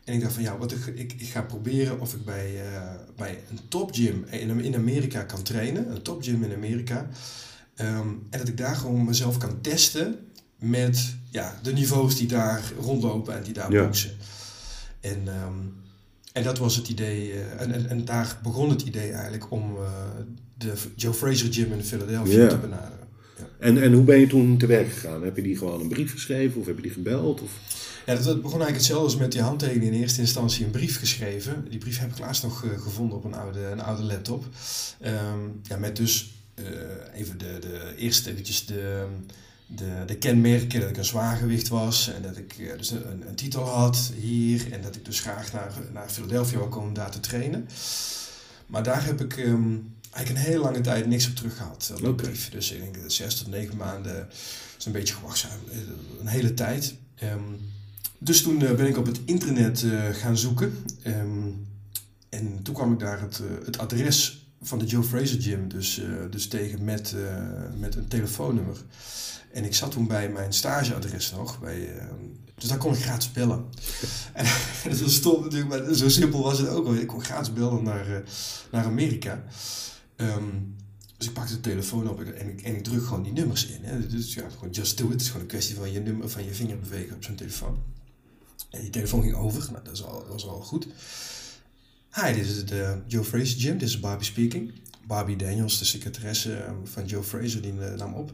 En 0.05 0.15
ik 0.15 0.21
dacht 0.21 0.35
van 0.35 0.43
ja, 0.43 0.59
wat 0.59 0.73
ik, 0.73 0.87
ik, 0.87 1.13
ik 1.19 1.29
ga 1.29 1.43
proberen 1.43 2.01
of 2.01 2.15
ik 2.15 2.25
bij, 2.25 2.61
eh, 2.61 2.83
bij 3.17 3.39
een 3.51 3.59
topgym 3.69 4.25
in, 4.31 4.61
in 4.61 4.75
Amerika 4.75 5.23
kan 5.23 5.43
trainen. 5.43 5.91
Een 5.91 6.03
topgym 6.03 6.45
in 6.45 6.55
Amerika. 6.55 7.09
Ehm, 7.75 8.09
en 8.31 8.39
dat 8.39 8.49
ik 8.49 8.57
daar 8.57 8.77
gewoon 8.77 9.05
mezelf 9.05 9.37
kan 9.37 9.61
testen 9.61 10.19
met 10.59 11.15
ja, 11.31 11.59
de 11.63 11.73
niveaus 11.73 12.17
die 12.17 12.29
daar 12.29 12.63
rondlopen 12.81 13.37
en 13.37 13.43
die 13.43 13.53
daar 13.53 13.71
boksen. 13.71 14.11
En, 15.01 15.23
ehm, 15.27 15.55
en 16.33 16.43
dat 16.43 16.59
was 16.59 16.77
het 16.77 16.89
idee. 16.89 17.33
eh, 17.33 17.61
en, 17.61 17.73
en, 17.73 17.89
en 17.89 18.05
daar 18.05 18.39
begon 18.43 18.71
het 18.71 18.83
idee 18.83 19.13
eigenlijk 19.13 19.51
om 19.51 19.77
eh, 19.77 19.93
de 20.59 20.73
Joe 20.97 21.15
Fraser 21.15 21.53
Gym 21.53 21.73
in 21.73 21.83
Philadelphia 21.85 22.43
Ja. 22.43 22.49
te 22.49 22.57
benaderen. 22.59 23.09
Ja. 23.39 23.45
En, 23.59 23.83
en 23.83 23.93
hoe 23.93 24.05
ben 24.05 24.19
je 24.19 24.27
toen 24.27 24.59
te 24.59 24.67
werk 24.67 24.93
gegaan? 24.93 25.23
Heb 25.23 25.37
je 25.37 25.43
die 25.43 25.57
gewoon 25.57 25.81
een 25.81 25.89
brief 25.89 26.11
geschreven 26.13 26.61
of 26.61 26.67
heb 26.67 26.77
je 26.77 26.83
die 26.83 26.91
gebeld? 26.91 27.41
Of? 27.41 27.51
Ja, 28.07 28.15
dat, 28.15 28.25
dat 28.25 28.35
begon 28.43 28.61
eigenlijk 28.61 28.77
hetzelfde 28.77 29.05
als 29.05 29.17
met 29.17 29.33
die 29.33 29.41
handtekening. 29.41 29.93
In 29.95 30.01
eerste 30.01 30.21
instantie 30.21 30.65
een 30.65 30.71
brief 30.71 30.99
geschreven. 30.99 31.67
Die 31.71 31.79
brief 31.79 31.99
heb 31.99 32.11
ik 32.11 32.19
laatst 32.19 32.43
nog 32.43 32.65
eh, 32.65 32.71
gevonden 32.81 33.17
op 33.17 33.25
een 33.25 33.35
oude, 33.35 33.61
een 33.61 33.81
oude 33.83 34.03
laptop. 34.03 34.45
Ehm, 35.01 35.39
ja, 35.63 35.77
met 35.77 35.97
dus 35.97 36.35
even 37.15 37.39
de, 37.39 37.57
de 37.61 37.95
eerst 37.97 38.27
eventjes 38.27 38.67
de, 38.67 39.05
de, 39.77 40.03
de 40.07 40.17
kenmerken 40.17 40.81
dat 40.81 40.91
ik 40.91 40.97
een 40.97 41.05
zwaargewicht 41.05 41.69
was. 41.69 42.13
En 42.13 42.23
dat 42.23 42.37
ik 42.37 42.59
eh, 42.59 42.79
dus 42.79 42.91
een, 42.91 43.29
een 43.29 43.35
titel 43.35 43.65
had 43.65 44.13
hier. 44.21 44.73
En 44.73 44.83
dat 44.83 44.97
ik 44.97 45.05
dus 45.05 45.21
graag 45.21 45.53
naar, 45.53 45.73
naar 45.93 46.09
Philadelphia 46.09 46.59
wou 46.59 46.71
komen 46.71 46.89
om 46.89 46.95
daar 46.95 47.11
te 47.11 47.21
trainen. 47.21 47.69
Maar 48.67 48.83
daar 48.83 49.05
heb 49.05 49.21
ik 49.21 49.37
ehm, 49.37 49.77
eigenlijk 50.11 50.29
een 50.47 50.53
hele 50.53 50.63
lange 50.65 50.81
tijd 50.81 51.07
niks 51.07 51.29
op 51.29 51.35
terug 51.35 51.57
gehad. 51.57 51.93
Op 51.95 52.03
Oké. 52.03 52.23
brief. 52.23 52.51
Dus 52.51 52.73
ik 52.73 52.81
denk 52.81 53.11
zes 53.11 53.35
tot 53.35 53.49
negen 53.49 53.77
maanden 53.77 54.29
is 54.79 54.87
een 54.87 54.93
beetje 54.93 55.15
gewacht. 55.15 55.47
Een 56.21 56.27
hele 56.27 56.55
tijd. 56.55 56.95
Ehm, 57.15 57.43
dus 58.19 58.43
toen 58.43 58.63
eh, 58.63 58.75
ben 58.75 58.87
ik 58.87 58.97
op 58.97 59.07
het 59.07 59.21
internet 59.25 59.83
eh, 59.83 60.09
gaan 60.13 60.37
zoeken. 60.37 60.85
Ehm, 61.03 61.49
en 62.29 62.63
toen 62.63 62.75
kwam 62.75 62.93
ik 62.93 62.99
daar 62.99 63.21
het, 63.21 63.41
eh, 63.41 63.67
het 63.67 63.79
adres 63.79 64.40
van 64.63 64.79
de 64.79 64.85
Joe 64.85 65.03
Fraser 65.03 65.43
Gym 65.43 65.69
dus, 65.69 65.99
eh, 65.99 66.09
dus 66.31 66.49
tegen 66.49 66.85
met, 66.85 67.13
eh, 67.13 67.45
met 67.79 67.95
een 67.95 68.09
telefoonnummer. 68.09 68.77
En 69.53 69.65
ik 69.65 69.75
zat 69.75 69.91
toen 69.91 70.07
bij 70.07 70.29
mijn 70.29 70.53
stageadres 70.53 71.33
nog. 71.33 71.61
Bij, 71.61 71.97
eh, 71.97 72.05
dus 72.55 72.69
daar 72.69 72.79
kon 72.79 72.93
ik 72.93 73.01
gratis 73.01 73.33
bellen. 73.33 73.65
en 74.35 74.47
dat 74.91 74.99
was 75.01 75.15
stom 75.15 75.43
natuurlijk, 75.43 75.69
maar 75.69 75.95
zo 75.95 76.09
simpel 76.09 76.43
was 76.43 76.59
het 76.59 76.69
ook 76.69 76.87
al. 76.87 76.95
Ik 76.95 77.07
kon 77.07 77.25
gratis 77.25 77.53
bellen 77.53 77.83
naar, 77.83 78.23
naar 78.71 78.85
Amerika. 78.85 79.45
Ehm, 80.17 80.49
dus 81.17 81.29
ik 81.29 81.35
pakte 81.35 81.55
de 81.55 81.61
telefoon 81.61 82.09
op 82.09 82.21
en 82.21 82.49
ik, 82.49 82.63
en 82.63 82.77
ik 82.77 82.85
druk 82.85 83.05
gewoon 83.05 83.23
die 83.23 83.33
nummers 83.33 83.67
in. 83.67 83.85
Hè. 83.85 84.07
Dus 84.07 84.35
ja, 84.35 84.49
gewoon 84.49 84.71
just 84.71 84.99
do 84.99 85.05
it. 85.05 85.13
Het 85.13 85.21
is 85.21 85.27
gewoon 85.27 85.43
een 85.43 85.49
kwestie 85.49 85.77
van 85.77 85.93
je, 85.93 86.01
nummer, 86.01 86.29
van 86.31 86.45
je 86.45 86.55
vinger 86.55 86.79
bewegen 86.79 87.17
op 87.17 87.25
zo'n 87.25 87.35
telefoon. 87.35 87.79
En 88.71 88.81
die 88.81 88.91
telefoon 88.91 89.23
ging 89.23 89.35
over. 89.35 89.69
Nou, 89.73 89.85
dat, 89.85 89.93
is 89.93 90.05
al, 90.05 90.19
dat 90.19 90.29
was 90.29 90.47
al 90.47 90.61
goed. 90.61 90.87
Hi, 92.15 92.33
dit 92.33 92.47
is 92.47 92.65
de 92.65 92.99
Joe 93.07 93.25
Fraser 93.25 93.61
Gym. 93.61 93.79
Dit 93.79 93.89
is 93.89 94.01
Barbie 94.01 94.27
speaking. 94.27 94.73
Barbie 95.07 95.37
Daniels, 95.37 95.79
de 95.79 95.85
secretaresse 95.85 96.55
ehm, 96.55 96.75
van 96.85 97.07
Joe 97.07 97.23
Fraser, 97.23 97.63
die 97.63 97.81
eh, 97.81 97.95
nam 97.99 98.15
op. 98.15 98.33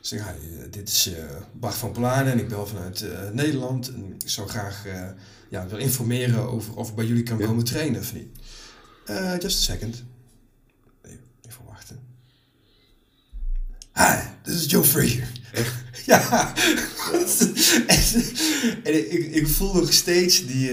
Ze 0.00 0.14
hi, 0.14 0.22
eh, 0.22 0.70
dit 0.70 0.88
is 0.88 1.06
uh, 1.08 1.14
Bart 1.52 1.74
van 1.74 1.92
Planen 1.92 2.32
en 2.32 2.38
ik 2.38 2.48
bel 2.48 2.66
vanuit 2.66 3.02
uh, 3.02 3.30
Nederland. 3.32 3.88
En 3.94 4.12
ik 4.12 4.28
zou 4.28 4.48
graag 4.48 4.86
uh, 4.86 5.06
ja, 5.50 5.66
wil 5.66 5.78
informeren 5.78 6.50
over 6.50 6.74
of 6.76 6.88
ik 6.88 6.94
bij 6.94 7.06
jullie 7.06 7.22
kan 7.22 7.38
Ja. 7.38 7.46
komen 7.46 7.64
trainen 7.64 8.00
of 8.00 8.14
niet. 8.14 8.28
just 9.42 9.44
a 9.44 9.72
second. 9.72 10.04
Even, 11.02 11.18
even 11.48 11.64
wachten. 11.66 11.98
Hi, 13.94 14.28
dit 14.42 14.54
is 14.54 14.70
Joe 14.70 14.84
Fraser. 14.84 15.28
ja. 16.06 16.54
en, 17.86 18.04
en 18.84 19.12
ik, 19.12 19.34
ik 19.34 19.48
voel 19.48 19.74
nog 19.74 19.92
steeds 19.92 20.46
die... 20.46 20.70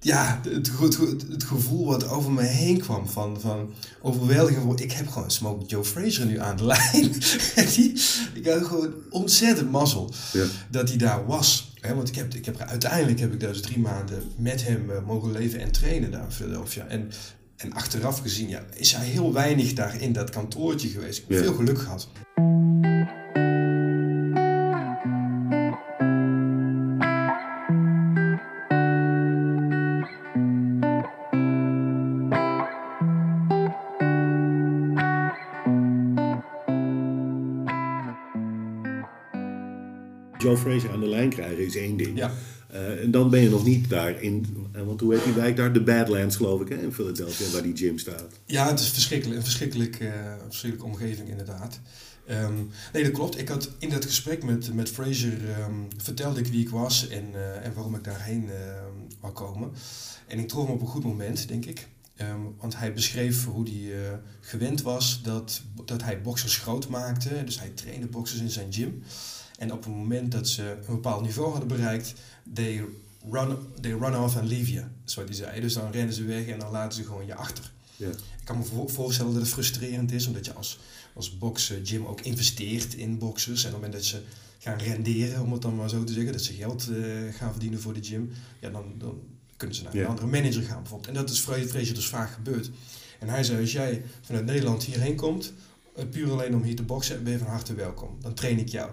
ja, 0.00 0.40
het, 0.48 0.70
het, 0.80 0.98
het 1.30 1.44
gevoel 1.44 1.86
wat 1.86 2.08
over 2.08 2.32
me 2.32 2.42
heen 2.42 2.78
kwam 2.78 3.08
van, 3.08 3.40
van 3.40 3.72
overweldiging. 4.02 4.62
van, 4.62 4.78
Ik 4.78 4.92
heb 4.92 5.08
gewoon 5.08 5.30
Smoke 5.30 5.66
Joe 5.66 5.84
Fraser 5.84 6.26
nu 6.26 6.38
aan 6.40 6.56
de 6.56 6.64
lijn. 6.64 7.12
En 7.54 7.66
die, 7.74 8.00
ik 8.34 8.46
had 8.46 8.64
gewoon 8.66 8.92
ontzettend 9.10 9.70
mazzel 9.70 10.12
Ja. 10.32 10.44
dat 10.70 10.88
hij 10.88 10.98
daar 10.98 11.26
was. 11.26 11.72
Want 11.94 12.08
ik 12.08 12.14
heb, 12.14 12.34
ik 12.34 12.44
heb, 12.44 12.60
uiteindelijk 12.60 13.20
heb 13.20 13.32
ik 13.32 13.40
dus 13.40 13.60
drie 13.62 13.78
maanden 13.78 14.22
met 14.36 14.64
hem 14.66 14.90
eh, 14.90 14.96
mogen 15.06 15.32
leven 15.32 15.60
en 15.60 15.70
trainen 15.72 16.10
daar 16.10 16.24
in 16.24 16.32
Philadelphia. 16.32 16.86
En, 16.86 17.10
en 17.56 17.72
achteraf 17.72 18.18
gezien 18.20 18.48
ja, 18.48 18.62
is 18.74 18.92
hij 18.92 19.06
heel 19.06 19.32
weinig 19.32 19.72
daar 19.72 20.00
in 20.00 20.12
dat 20.12 20.30
kantoortje 20.30 20.88
geweest. 20.88 21.18
Ik 21.18 21.24
heb 21.28 21.36
Ja. 21.38 21.42
veel 21.44 21.54
geluk 21.54 21.78
gehad. 21.78 22.08
Fraser 40.60 40.90
aan 40.90 41.00
de 41.00 41.08
lijn 41.08 41.28
krijgen 41.28 41.66
is 41.66 41.76
één 41.76 41.96
ding. 41.96 42.18
Ja. 42.18 42.32
Eh, 42.72 43.02
en 43.02 43.10
dan 43.10 43.30
ben 43.30 43.40
je 43.40 43.50
nog 43.50 43.64
niet 43.64 43.88
daar 43.88 44.22
in, 44.22 44.68
eh, 44.72 44.82
want 44.82 45.00
hoe 45.00 45.14
heet 45.14 45.24
die 45.24 45.32
wijk 45.32 45.56
daar? 45.56 45.72
De 45.72 45.82
Badlands 45.82 46.36
geloof 46.36 46.60
ik, 46.60 46.68
hè, 46.68 46.76
in 46.76 46.92
Philadelphia, 46.92 47.50
waar 47.50 47.62
die 47.62 47.76
gym 47.76 47.98
staat. 47.98 48.26
Ja, 48.46 48.68
het 48.68 48.80
is 48.80 48.88
verschrikkelijk, 48.88 49.38
een 49.38 49.44
verschrikkelijk, 49.44 50.00
eh, 50.00 50.12
verschrikkelijke 50.48 50.92
omgeving 50.94 51.28
inderdaad. 51.28 51.80
Ehm, 52.26 52.54
nee, 52.92 53.02
dat 53.02 53.12
klopt. 53.12 53.38
Ik 53.38 53.48
had 53.48 53.70
in 53.78 53.88
dat 53.88 54.04
gesprek 54.04 54.44
met, 54.44 54.74
met 54.74 54.90
Fraser 54.90 55.50
ehm, 55.50 55.74
vertelde 55.96 56.40
ik 56.40 56.46
wie 56.46 56.60
ik 56.60 56.68
was 56.68 57.08
en, 57.08 57.24
en 57.62 57.72
waarom 57.74 57.94
ik 57.94 58.04
daarheen 58.04 58.48
ehm, 58.50 59.20
wou 59.20 59.32
komen. 59.32 59.70
En 60.26 60.38
ik 60.38 60.48
trof 60.48 60.64
hem 60.64 60.74
op 60.74 60.80
een 60.80 60.86
goed 60.86 61.04
moment, 61.04 61.48
denk 61.48 61.64
ik. 61.64 61.88
Want 62.58 62.78
hij 62.78 62.92
beschreef 62.92 63.44
hoe 63.44 63.68
hij 63.68 64.20
gewend 64.40 64.82
was 64.82 65.22
dat, 65.22 65.62
dat 65.84 66.02
hij 66.02 66.20
boxers 66.20 66.56
groot 66.56 66.88
maakte. 66.88 67.44
Dus 67.44 67.58
hij 67.58 67.68
trainde 67.68 68.06
boxers 68.06 68.40
in 68.40 68.50
zijn 68.50 68.72
gym. 68.72 69.02
En 69.60 69.72
op 69.72 69.84
het 69.84 69.94
moment 69.94 70.32
dat 70.32 70.48
ze 70.48 70.62
een 70.62 70.94
bepaald 70.94 71.22
niveau 71.22 71.50
hadden 71.50 71.68
bereikt, 71.68 72.14
they 72.54 72.84
run, 73.30 73.56
they 73.80 73.90
run 73.90 74.16
off 74.16 74.36
and 74.36 74.48
leave 74.48 74.72
you. 74.72 74.84
Wat 75.14 75.24
hij 75.24 75.34
zei. 75.34 75.60
Dus 75.60 75.74
dan 75.74 75.90
rennen 75.90 76.14
ze 76.14 76.24
weg 76.24 76.46
en 76.46 76.58
dan 76.58 76.70
laten 76.70 76.98
ze 76.98 77.04
gewoon 77.04 77.26
je 77.26 77.34
achter. 77.34 77.72
Ik 78.12 78.44
kan 78.44 78.58
me 78.58 78.64
vo- 78.64 78.88
voorstellen 78.88 79.32
dat 79.32 79.42
het 79.42 79.50
frustrerend 79.50 80.12
is, 80.12 80.26
omdat 80.26 80.44
je 80.44 80.52
als, 80.52 80.78
als 81.14 81.38
box 81.38 81.72
gym 81.84 82.06
ook 82.06 82.20
investeert 82.20 82.94
in 82.94 83.18
boxers. 83.18 83.64
En 83.64 83.74
op 83.74 83.82
het 83.82 83.82
moment 83.82 83.92
dat 83.92 84.04
ze 84.04 84.22
gaan 84.58 84.78
renderen, 84.78 85.42
om 85.42 85.52
het 85.52 85.62
dan 85.62 85.76
maar 85.76 85.88
zo 85.88 86.04
te 86.04 86.12
zeggen, 86.12 86.32
dat 86.32 86.42
ze 86.42 86.52
geld 86.52 86.88
eh, 86.88 87.34
gaan 87.34 87.50
verdienen 87.50 87.80
voor 87.80 87.92
de 87.94 88.02
gym, 88.02 88.30
ja, 88.60 88.70
dan, 88.70 88.84
dan 88.98 89.18
kunnen 89.56 89.76
ze 89.76 89.82
naar 89.82 89.92
een 90.02 90.08
andere 90.08 90.26
manager 90.26 90.62
gaan 90.62 90.80
bijvoorbeeld. 90.80 91.08
En 91.08 91.14
dat 91.14 91.30
is 91.30 91.38
Fre- 91.40 91.66
Fraser 91.68 91.94
dus 91.94 92.06
vaak 92.08 92.30
gebeurd. 92.32 92.70
En 93.18 93.28
hij 93.28 93.42
zei, 93.44 93.60
als 93.60 93.72
jij 93.72 94.02
vanuit 94.20 94.44
Nederland 94.44 94.84
hierheen 94.84 95.16
komt, 95.16 95.52
puur 96.10 96.30
alleen 96.30 96.54
om 96.54 96.62
hier 96.62 96.76
te 96.76 96.82
boksen, 96.82 97.22
ben 97.24 97.32
je 97.32 97.38
van 97.38 97.46
harte 97.48 97.74
welkom. 97.74 98.16
Dan 98.20 98.34
train 98.34 98.58
ik 98.58 98.68
jou. 98.68 98.90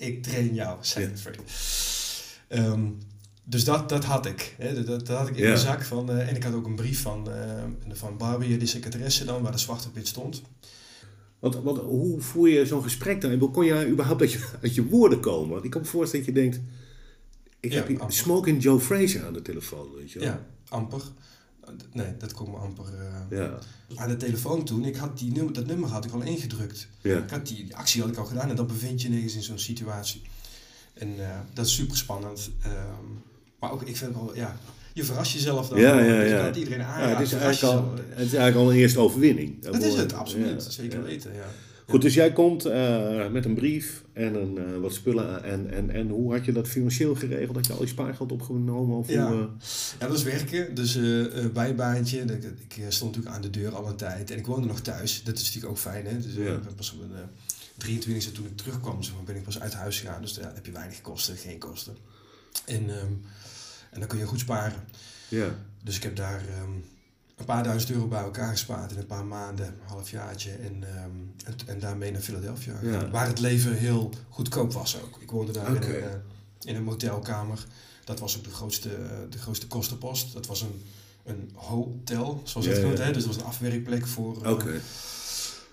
Ik 0.00 0.22
train 0.22 0.54
jou, 0.54 0.78
zei 0.80 1.04
Ja. 1.08 1.16
Fraser. 1.16 1.44
Ehm, 2.48 2.80
dus 3.44 3.64
dat, 3.64 3.88
dat 3.88 4.04
had 4.04 4.26
ik. 4.26 4.54
Hè. 4.58 4.84
Dat, 4.84 5.06
dat 5.06 5.18
had 5.18 5.28
ik 5.28 5.36
in 5.36 5.44
mijn 5.44 5.58
zak. 5.58 5.84
Van, 5.84 6.10
eh, 6.10 6.28
en 6.28 6.36
ik 6.36 6.42
had 6.42 6.54
ook 6.54 6.66
een 6.66 6.74
brief 6.74 7.02
van, 7.02 7.30
eh, 7.30 7.64
van 7.88 8.16
Barbie, 8.16 8.56
die 8.56 8.68
secretaresse 8.68 9.24
dan, 9.24 9.42
waar 9.42 9.52
de 9.52 9.58
zwarte 9.58 9.88
op 9.88 9.94
wit 9.94 10.08
stond. 10.08 10.42
Want, 11.38 11.54
want 11.54 11.78
hoe 11.78 12.20
voer 12.20 12.48
je 12.48 12.66
zo'n 12.66 12.82
gesprek 12.82 13.20
dan? 13.20 13.50
Kon 13.50 13.64
je 13.64 13.88
überhaupt 13.88 14.20
uit 14.20 14.32
je, 14.32 14.48
uit 14.62 14.74
je 14.74 14.84
woorden 14.86 15.20
komen? 15.20 15.50
Want 15.50 15.64
ik 15.64 15.70
kan 15.70 15.80
me 15.80 15.86
voorstellen 15.86 16.26
dat 16.26 16.34
je 16.34 16.40
denkt... 16.40 16.60
Ik 17.60 17.72
Ja, 17.72 17.76
heb 17.78 17.86
hier. 17.86 18.00
Smoking 18.08 18.62
Joe 18.62 18.80
Fraser 18.80 19.24
aan 19.24 19.32
de 19.32 19.42
telefoon, 19.42 19.94
weet 19.96 20.12
je 20.12 20.18
wel. 20.18 20.28
Ja, 20.28 20.46
amper. 20.68 21.02
Nee, 21.92 22.16
dat 22.18 22.32
kon 22.32 22.50
me 22.50 22.56
amper. 22.56 22.84
eh 22.84 23.38
Ja, 23.38 23.58
Aan 23.94 24.08
de 24.08 24.16
telefoon 24.16 24.64
toen, 24.64 24.84
ik 24.84 24.96
had 24.96 25.18
die 25.18 25.32
nummer, 25.32 25.52
dat 25.52 25.66
nummer 25.66 25.88
had 25.88 26.04
ik 26.04 26.12
al 26.12 26.20
ingedrukt. 26.20 26.88
ja. 27.00 27.16
Ik 27.18 27.30
had 27.30 27.46
die, 27.46 27.64
die 27.64 27.76
actie 27.76 28.00
had 28.00 28.10
ik 28.10 28.16
al 28.16 28.24
gedaan 28.24 28.48
en 28.50 28.56
dan 28.56 28.66
bevind 28.66 29.02
je 29.02 29.08
nergens 29.08 29.34
in 29.34 29.42
zo'n 29.42 29.58
situatie. 29.58 30.22
En 30.94 31.14
eh, 31.18 31.38
dat 31.52 31.66
is 31.66 31.74
super 31.74 31.96
spannend. 31.96 32.50
maar 33.60 33.72
ook, 33.72 33.82
ik 33.82 33.96
vind 33.96 34.14
wel, 34.14 34.34
ja, 34.34 34.56
je 34.94 35.04
verrast 35.04 35.32
jezelf 35.32 35.68
dan. 35.68 35.78
Ja, 35.80 36.00
ja, 36.00 36.20
ja. 36.22 36.54
iedereen 36.54 36.78
Ja, 36.78 36.86
aanraakt, 36.86 37.18
het, 37.18 37.26
is 37.26 37.32
eigenlijk 37.32 37.74
al, 37.78 37.92
het 37.94 38.26
is 38.26 38.34
eigenlijk 38.34 38.56
al 38.56 38.70
een 38.70 38.76
eerste 38.76 38.98
overwinning. 38.98 39.62
Dat 39.62 39.82
is 39.82 39.94
het, 39.94 40.10
Ja, 40.10 40.16
absoluut. 40.16 40.64
ja, 40.64 40.70
Zeker 40.70 40.98
ja. 40.98 41.04
weten, 41.04 41.34
ja. 41.34 41.46
Goed, 41.90 42.02
dus 42.02 42.14
jij 42.14 42.32
komt 42.32 42.64
eh, 42.64 43.28
met 43.28 43.44
een 43.44 43.54
brief 43.54 44.02
en 44.12 44.34
een, 44.34 44.58
eh, 44.58 44.76
wat 44.80 44.94
spullen. 44.94 45.44
En, 45.44 45.70
en, 45.70 45.90
en 45.90 46.08
hoe 46.08 46.32
had 46.32 46.44
je 46.44 46.52
dat 46.52 46.68
financieel 46.68 47.14
geregeld? 47.14 47.56
Had 47.56 47.66
je 47.66 47.72
al 47.72 47.80
je 47.82 47.86
spaargeld 47.88 48.32
opgenomen? 48.32 48.96
Of 48.96 49.08
Ja. 49.08 49.28
hoe, 49.32 49.40
eh, 49.40 49.46
Ja, 50.00 50.06
dat 50.08 50.16
is 50.16 50.22
werken. 50.22 50.74
Dus 50.74 50.98
bijbaantje. 51.52 52.18
Ik, 52.20 52.44
ik 52.44 52.84
stond 52.88 53.10
natuurlijk 53.16 53.36
aan 53.36 53.42
de 53.42 53.50
deur 53.60 53.74
al 53.74 53.86
een 53.88 53.96
tijd. 53.96 54.30
En 54.30 54.38
ik 54.38 54.46
woonde 54.46 54.66
nog 54.66 54.80
thuis. 54.80 55.22
Dat 55.24 55.36
is 55.38 55.44
natuurlijk 55.44 55.72
ook 55.72 55.78
fijn. 55.78 56.06
Hè? 56.06 56.20
Dus 56.20 56.34
Ja. 56.34 56.52
ik 56.54 56.62
ben 56.62 56.74
pas 56.74 56.92
op 56.92 56.98
mijn 56.98 57.20
eh 57.22 57.26
23e 57.78 58.32
toen 58.32 58.46
ik 58.46 58.56
terugkwam, 58.56 59.02
zeg 59.02 59.14
maar, 59.14 59.24
ben 59.24 59.36
ik 59.36 59.42
pas 59.42 59.60
uit 59.60 59.74
huis 59.74 60.00
gegaan. 60.00 60.20
Dus 60.22 60.34
ja, 60.34 60.42
dan 60.42 60.54
heb 60.54 60.66
je 60.66 60.72
weinig 60.72 61.00
kosten, 61.00 61.36
geen 61.36 61.58
kosten. 61.58 61.96
En, 62.66 62.90
ehm, 62.90 63.12
en 63.90 63.98
dan 64.00 64.08
kun 64.08 64.18
je 64.18 64.24
goed 64.24 64.40
sparen. 64.40 64.82
ja. 65.28 65.54
Dus 65.84 65.96
ik 65.96 66.02
heb 66.02 66.16
daar 66.16 66.40
ehm, 66.40 66.70
een 67.40 67.46
paar 67.46 67.62
duizend 67.62 67.90
euro 67.92 68.06
bij 68.06 68.22
elkaar 68.22 68.50
gespaard 68.50 68.92
in 68.92 68.98
een 68.98 69.06
paar 69.06 69.24
maanden, 69.24 69.66
een 69.66 69.72
halfjaartje. 69.86 70.50
En, 70.50 70.84
ehm, 70.84 71.10
en, 71.44 71.54
en 71.66 71.78
daarmee 71.78 72.12
naar 72.12 72.20
Philadelphia. 72.20 72.78
Ja. 72.82 73.10
Waar 73.10 73.26
het 73.26 73.38
leven 73.40 73.76
heel 73.76 74.12
goedkoop 74.28 74.72
was 74.72 75.00
ook. 75.02 75.18
Ik 75.20 75.30
woonde 75.30 75.52
daar 75.52 75.74
in, 75.74 75.82
een, 75.82 76.02
eh, 76.02 76.08
in 76.60 76.76
een 76.76 76.82
motelkamer. 76.82 77.66
Dat 78.04 78.20
was 78.20 78.36
ook 78.36 78.44
de 78.44 78.50
grootste, 78.50 78.88
de 79.30 79.38
grootste 79.38 79.66
kostenpost. 79.66 80.32
Dat 80.32 80.46
was 80.46 80.60
een, 80.60 80.82
een 81.24 81.50
hotel, 81.54 82.40
zoals 82.44 82.66
het 82.66 82.78
genoemd. 82.78 82.96
Dus 82.96 83.14
dat 83.14 83.24
was 83.24 83.36
een 83.36 83.44
afwerkplek 83.44 84.06
voor, 84.06 84.44
eh, 84.44 84.74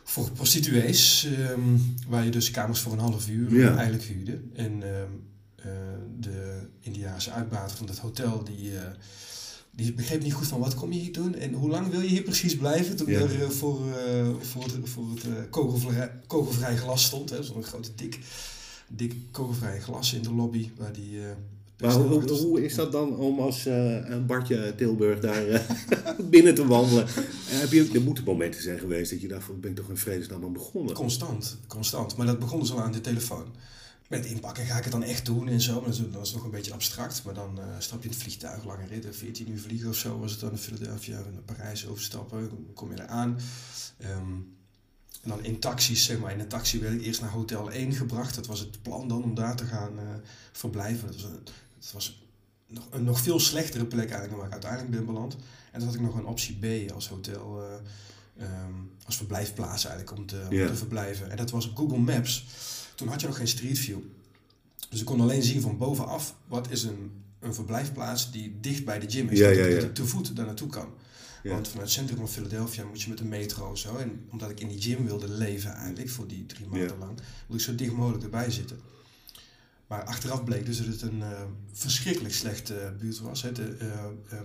voor 0.04 0.32
prostituees. 0.32 1.26
ehm, 1.26 1.78
waar 2.08 2.26
je 2.26 2.32
dus 2.32 2.52
kamers 2.52 2.80
voor 2.80 2.92
een 2.92 3.00
half 3.00 3.30
uur 3.30 3.76
eigenlijk 3.76 4.04
huurde. 4.04 4.42
En 4.54 4.84
ehm, 4.84 5.12
eh, 5.56 5.72
de 6.20 6.68
Indiaanse 6.80 7.32
uitbater 7.32 7.78
van 7.78 7.86
dat 7.86 7.98
hotel, 7.98 8.44
die, 8.44 8.72
die 9.78 9.94
begreep 9.94 10.24
niet 10.24 10.34
goed 10.34 10.48
van 10.48 10.60
wat 10.60 10.76
kom 10.76 10.92
je 10.92 11.00
hier 11.00 11.12
doen 11.14 11.36
en 11.36 11.54
hoe 11.54 11.70
lang 11.70 11.90
wil 11.90 12.02
je 12.02 12.08
hier 12.08 12.22
precies 12.22 12.58
blijven. 12.58 12.96
Toen 12.96 13.10
Ja. 13.10 13.20
er 13.20 13.42
eh, 13.42 13.50
voor, 13.50 13.82
eh, 13.92 14.28
voor 14.42 14.64
het, 14.64 14.74
voor 14.84 15.10
het 15.10 15.24
eh, 15.24 15.32
kogelvrij, 15.50 16.12
kogelvrij 16.28 16.78
glas 16.78 17.04
stond, 17.04 17.30
hè, 17.30 17.44
zo'n 17.44 17.64
grote 17.64 17.90
dik, 17.96 18.20
dik 18.88 19.16
kogelvrij 19.32 19.80
glas 19.80 20.14
in 20.14 20.22
de 20.22 20.34
lobby 20.34 20.70
waar 20.78 20.94
die... 20.94 21.20
Maar 21.78 21.92
hoe, 21.92 22.32
hoe, 22.32 22.64
is 22.64 22.76
dat 22.76 22.92
dan 22.92 23.16
om 23.18 23.40
als 23.40 23.66
een 23.66 24.26
Bartje 24.26 24.74
Tilburg 24.78 25.20
daar 25.20 25.66
binnen 26.30 26.56
te 26.56 26.68
wandelen? 26.68 27.06
Heb 27.46 27.72
je, 27.72 27.90
er 27.94 28.02
moeten 28.02 28.24
momenten 28.24 28.62
zijn 28.62 28.80
geweest 28.80 29.12
dat 29.12 29.22
je 29.22 29.28
dacht 29.28 29.44
van 29.46 29.60
ben 29.60 29.72
ik 29.72 29.78
toch 29.78 29.90
in 29.90 29.98
vredesnaam 29.98 30.44
aan 30.44 30.54
begonnen? 30.54 30.96
Constant, 30.96 31.58
constant. 31.68 32.16
Maar 32.16 32.26
dat 32.26 32.40
begon 32.40 32.60
dus 32.60 32.72
al 32.72 32.82
aan 32.82 32.92
de 32.92 33.02
telefoon. 33.02 33.46
Met 34.08 34.26
inpakken 34.26 34.66
ga 34.66 34.78
ik 34.78 34.84
het 34.84 34.92
dan 34.92 35.04
echt 35.04 35.26
doen 35.26 35.48
en 35.48 35.62
zo. 35.62 35.74
Maar 35.74 35.90
dat 35.90 36.00
is, 36.00 36.12
dat 36.12 36.26
is 36.26 36.34
nog 36.34 36.44
een 36.44 36.52
beetje 36.52 36.74
abstract. 36.74 37.24
Maar 37.24 37.34
dan 37.34 37.60
eh, 37.60 37.66
stap 37.78 37.98
je 37.98 38.10
in 38.10 38.14
het 38.14 38.24
vliegtuig, 38.24 38.66
lange 38.66 38.86
ritten, 38.86 39.16
14 39.16 39.52
uur 39.52 39.60
vliegen 39.60 39.90
of 39.90 39.96
zo 39.96 40.20
was 40.20 40.32
het 40.32 40.40
dan 40.40 40.52
in 40.52 40.58
Philadelphia, 40.58 41.16
naar 41.16 41.42
Parijs 41.46 41.88
overstappen. 41.88 42.50
Dan 42.50 42.68
kom 42.74 42.92
je 42.92 43.02
eraan. 43.02 43.40
Ehm, 43.98 44.34
en 45.22 45.30
dan 45.30 45.44
in 45.44 45.60
taxis, 45.60 46.04
zeg 46.04 46.20
maar. 46.20 46.32
In 46.32 46.40
een 46.40 46.48
taxi 46.48 46.80
werd 46.80 46.94
ik 46.94 47.02
eerst 47.02 47.22
naar 47.22 47.30
Hotel 47.30 47.72
1 47.72 47.94
gebracht. 47.94 48.36
Dat 48.36 48.48
was 48.48 48.60
het 48.60 48.82
plan 48.82 49.08
dan 49.08 49.24
om 49.24 49.36
daar 49.36 49.56
te 49.56 49.66
gaan 49.66 50.00
eh, 50.00 50.06
verblijven. 50.52 51.08
Dat 51.08 51.16
was, 51.16 51.24
een, 51.24 51.44
dat 51.80 51.92
was 51.92 52.26
nog, 52.68 52.88
een 52.92 53.04
nog 53.04 53.20
veel 53.20 53.40
slechtere 53.40 53.86
plek 53.86 54.10
eigenlijk 54.10 54.30
dan 54.30 54.38
waar 54.38 54.48
ik 54.48 54.54
uiteindelijk 54.54 54.92
ben 54.92 55.06
beland. 55.06 55.34
En 55.72 55.80
dan 55.80 55.84
had 55.84 55.94
ik 55.94 56.02
nog 56.02 56.16
een 56.16 56.26
optie 56.26 56.58
B 56.60 56.92
als 56.92 57.10
hotel, 57.10 57.62
eh, 57.62 58.46
ehm, 58.46 58.74
als 59.06 59.18
verblijfplaats 59.18 59.86
eigenlijk 59.86 60.18
om 60.18 60.26
te, 60.26 60.42
om 60.44 60.68
te 60.68 60.76
verblijven. 60.76 61.32
En 61.32 61.38
dat 61.38 61.50
was 61.50 61.70
op 61.70 61.78
Google 61.78 61.98
Maps. 61.98 62.46
Toen 62.98 63.08
had 63.08 63.22
je 63.22 63.28
nog 63.28 63.38
geen 63.38 63.48
Street 63.48 63.80
View. 63.80 64.00
Dus 64.90 65.00
ik 65.00 65.06
kon 65.06 65.22
alleen 65.22 65.44
zien 65.44 65.62
van 65.62 65.78
bovenaf 65.78 66.36
wat 66.48 66.72
is 66.72 66.84
een, 66.84 67.12
een 67.40 67.54
verblijfplaats 67.54 68.32
die 68.32 68.58
dicht 68.60 68.86
bij 68.86 69.00
de 69.00 69.10
gym 69.10 69.30
is. 69.30 69.38
Ja, 69.40 69.48
dat, 69.48 69.58
ja, 69.58 69.64
ik, 69.64 69.72
dat 69.72 69.82
ja. 69.82 69.88
ik 69.88 69.96
te 69.96 70.06
voet 70.06 70.36
daar 70.36 70.46
naartoe 70.46 70.70
kan. 70.70 70.88
Want 71.44 71.68
vanuit 71.68 71.88
het 71.88 71.98
centrum 71.98 72.18
van 72.18 72.30
Philadelphia 72.30 72.86
moet 72.86 73.02
je 73.02 73.10
met 73.10 73.18
de 73.18 73.26
metro 73.26 73.76
zo. 73.76 73.96
En 73.96 74.26
omdat 74.32 74.50
ik 74.50 74.60
in 74.60 74.68
die 74.68 74.82
gym 74.82 75.06
wilde 75.06 75.30
leven 75.30 75.74
eigenlijk 75.74 76.10
voor 76.10 76.28
die 76.28 76.46
drie 76.46 76.68
maanden 76.68 76.98
lang, 76.98 77.18
wilde 77.48 77.64
ik 77.64 77.70
zo 77.70 77.76
dicht 77.76 77.92
mogelijk 77.92 78.24
erbij 78.24 78.52
zitten. 78.52 78.80
Maar 79.88 80.04
achteraf 80.04 80.44
bleek 80.44 80.66
dus 80.66 80.78
dat 80.78 80.88
het 80.88 81.02
een 81.02 81.20
uh, 81.20 81.42
verschrikkelijk 81.72 82.34
slechte 82.34 82.94
buurt 83.00 83.20
was. 83.20 83.42
Hè. 83.42 83.52
De, 83.52 83.76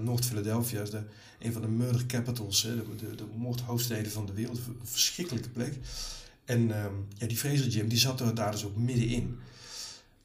Noord-Philadelphia 0.01 0.83
is 0.83 0.91
de, 0.91 1.03
een 1.39 1.53
van 1.53 1.63
de 1.63 1.69
murder 1.69 2.07
capitals, 2.07 2.63
hè, 2.63 2.77
de, 2.77 2.95
de, 2.97 3.15
de 3.15 3.25
moordhoofdsteden 3.37 4.13
van 4.13 4.27
de 4.27 4.33
wereld. 4.33 4.59
Een 4.59 4.77
verschrikkelijke 4.83 5.49
plek. 5.49 5.75
En 6.53 6.71
ehm, 6.71 6.95
ja, 7.19 7.27
die 7.27 7.37
Fraser 7.37 7.71
Gym 7.71 7.89
die 7.89 7.99
zat 7.99 8.21
er 8.21 8.35
daar 8.35 8.51
dus 8.51 8.65
ook 8.65 8.77
middenin. 8.77 9.39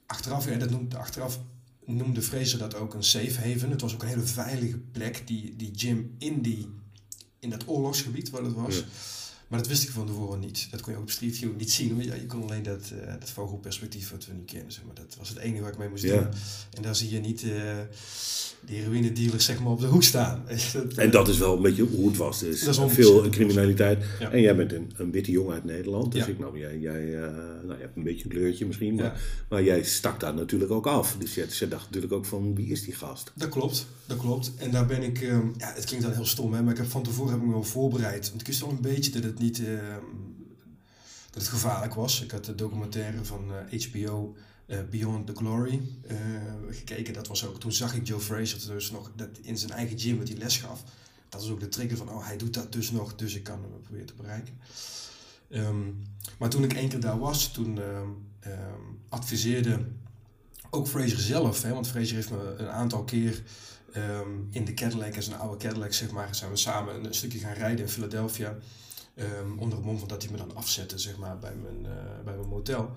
Achteraf, 0.05 0.49
ja, 0.49 0.57
dat 0.57 0.69
noemde, 0.69 0.97
achteraf 0.97 1.39
noemde 1.85 2.21
Fraser 2.21 2.59
dat 2.59 2.75
ook 2.75 2.93
een 2.93 3.03
safe 3.03 3.41
haven. 3.41 3.69
Het 3.69 3.81
was 3.81 3.93
ook 3.93 4.01
een 4.01 4.07
hele 4.07 4.25
veilige 4.25 4.77
plek, 4.77 5.27
die, 5.27 5.55
die 5.55 5.71
gym 5.75 6.15
in, 6.17 6.41
die, 6.41 6.69
in 7.39 7.49
dat 7.49 7.67
oorlogsgebied 7.67 8.29
waar 8.29 8.43
het 8.43 8.53
was. 8.53 8.83
Maar 9.47 9.59
dat 9.59 9.67
wist 9.67 9.83
ik 9.83 9.89
van 9.89 10.05
tevoren 10.05 10.39
niet. 10.39 10.67
Dat 10.71 10.81
kon 10.81 10.91
je 10.91 10.97
ook 10.97 11.03
op 11.03 11.11
Street 11.11 11.37
View 11.37 11.49
niet 11.57 11.71
zien. 11.71 12.03
Ja, 12.03 12.15
je 12.15 12.25
kon 12.25 12.43
alleen 12.43 12.63
dat, 12.63 12.91
uh, 12.93 13.13
dat 13.19 13.29
vogelperspectief 13.29 14.11
wat 14.11 14.25
we 14.25 14.33
nu 14.33 14.43
kennen. 14.45 14.71
Zeg 14.71 14.83
maar. 14.85 14.95
Dat 14.95 15.15
was 15.17 15.29
het 15.29 15.37
enige 15.37 15.61
waar 15.61 15.71
ik 15.71 15.77
mee 15.77 15.89
moest 15.89 16.07
doen. 16.07 16.27
En 16.73 16.81
daar 16.81 16.95
zie 16.95 17.09
je 17.09 17.19
niet 17.19 17.43
uh, 17.43 17.51
de 18.65 18.73
heroïne 18.73 19.11
dealers 19.11 19.45
zeg 19.45 19.59
maar, 19.59 19.71
op 19.71 19.79
de 19.79 19.85
hoek 19.87 20.03
staan. 20.03 20.43
en 20.95 21.11
dat 21.11 21.27
is 21.27 21.37
wel 21.37 21.55
een 21.55 21.61
beetje 21.61 21.83
hoe 21.83 22.07
het 22.07 22.17
was. 22.17 22.39
Dus 22.39 22.61
dat 22.61 22.77
is 22.77 22.93
veel 22.93 23.29
criminaliteit. 23.29 24.03
En 24.31 24.41
jij 24.41 24.55
bent 24.55 24.73
een, 24.73 24.91
een 24.95 25.11
witte 25.11 25.31
jongen 25.31 25.53
uit 25.53 25.63
Nederland. 25.63 26.11
Dus 26.11 26.27
ik 26.27 26.39
nou, 26.39 26.59
jij, 26.59 26.79
jij 26.79 27.03
uh, 27.03 27.21
nou, 27.65 27.73
je 27.73 27.81
hebt 27.81 27.95
een 27.95 28.03
beetje 28.03 28.23
een 28.23 28.29
kleurtje 28.29 28.65
misschien. 28.65 28.95
Maar, 28.95 29.21
maar 29.49 29.63
jij 29.63 29.83
stak 29.83 30.19
daar 30.19 30.33
natuurlijk 30.33 30.71
ook 30.71 30.87
af. 30.87 31.15
Dus 31.19 31.35
je, 31.35 31.45
je, 31.59 31.67
dacht 31.67 31.85
natuurlijk 31.85 32.13
ook 32.13 32.25
van 32.25 32.55
wie 32.55 32.71
is 32.71 32.83
die 32.83 32.93
gast? 32.93 33.31
Dat 33.35 33.49
klopt. 33.49 33.85
Dat 34.05 34.17
klopt. 34.17 34.51
En 34.57 34.71
daar 34.71 34.85
ben 34.85 35.03
ik... 35.03 35.21
Um, 35.21 35.53
ja, 35.57 35.73
het 35.75 35.85
klinkt 35.85 36.05
dan 36.05 36.13
heel 36.13 36.25
stom 36.25 36.53
hè. 36.53 36.61
Maar 36.61 36.71
ik 36.71 36.77
heb 36.77 36.89
van 36.89 37.03
tevoren 37.03 37.31
heb 37.31 37.41
ik 37.41 37.47
me 37.47 37.53
wel 37.53 37.63
voorbereid. 37.63 38.29
Want 38.29 38.41
ik 38.41 38.47
wist 38.47 38.63
al 38.63 38.69
een 38.69 38.81
beetje 38.81 39.11
dat 39.11 39.23
het 39.23 39.36
niet 39.39 39.59
uh, 39.59 39.95
dat 41.31 41.41
het 41.41 41.47
gevaarlijk 41.47 41.93
was. 41.93 42.21
Ik 42.21 42.31
had 42.31 42.45
de 42.45 42.55
documentaire 42.55 43.25
van 43.25 43.51
HBO 43.89 44.35
eh, 44.65 44.79
eh, 44.79 44.85
Beyond 44.89 45.27
the 45.27 45.35
Glory 45.35 45.81
gekeken. 46.69 47.13
Dat 47.13 47.27
was 47.27 47.45
ook, 47.45 47.59
toen 47.59 47.71
zag 47.71 47.95
ik 47.95 48.07
Joe 48.07 48.19
Fraser 48.19 48.67
dus 48.67 48.91
nog 48.91 49.11
dat 49.15 49.29
in 49.41 49.57
zijn 49.57 49.71
eigen 49.71 49.99
gym 49.99 50.17
wat 50.17 50.27
hij 50.27 50.37
les 50.37 50.57
gaf. 50.57 50.83
Dat 51.29 51.41
was 51.41 51.49
ook 51.49 51.59
de 51.59 51.69
trigger 51.69 51.97
van, 51.97 52.09
oh 52.09 52.25
hij 52.25 52.37
doet 52.37 52.53
dat 52.53 52.71
dus 52.71 52.91
nog, 52.91 53.15
dus 53.15 53.35
ik 53.35 53.43
kan 53.43 53.61
hem 53.61 53.81
proberen 53.81 54.05
te 54.07 54.13
bereiken. 54.13 54.59
Um, 55.49 56.01
maar 56.39 56.49
toen 56.49 56.63
ik 56.63 56.73
één 56.73 56.89
keer 56.89 56.99
daar 56.99 57.19
was, 57.19 57.51
toen 57.51 57.77
um, 57.77 58.17
adviseerde 59.09 59.85
ook 60.69 60.87
Fraser 60.87 61.19
zelf, 61.19 61.61
hè, 61.61 61.73
want 61.73 61.87
Fraser 61.87 62.15
heeft 62.15 62.31
me 62.31 62.55
een 62.57 62.69
aantal 62.69 63.03
keer 63.03 63.43
in 64.51 64.65
de 64.65 64.73
Cadillac, 64.73 65.15
is 65.15 65.27
een 65.27 65.37
oude 65.37 65.57
Cadillac 65.57 65.93
zeg 65.93 66.11
maar, 66.11 66.35
zijn 66.35 66.51
we 66.51 66.57
samen 66.57 67.05
een 67.05 67.13
stukje 67.13 67.39
gaan 67.39 67.53
rijden 67.53 67.85
in 67.85 67.91
Philadelphia. 67.91 68.57
Um, 69.19 69.59
onder 69.59 69.77
het 69.77 69.85
mom 69.85 69.99
van 69.99 70.07
dat 70.07 70.23
hij 70.23 70.31
me 70.31 70.37
dan 70.37 70.55
afzette 70.55 70.97
zeg 70.97 71.17
maar, 71.17 71.39
bij, 71.39 71.55
mijn, 71.55 71.79
uh, 71.81 72.23
bij 72.23 72.35
mijn 72.35 72.49
motel. 72.49 72.91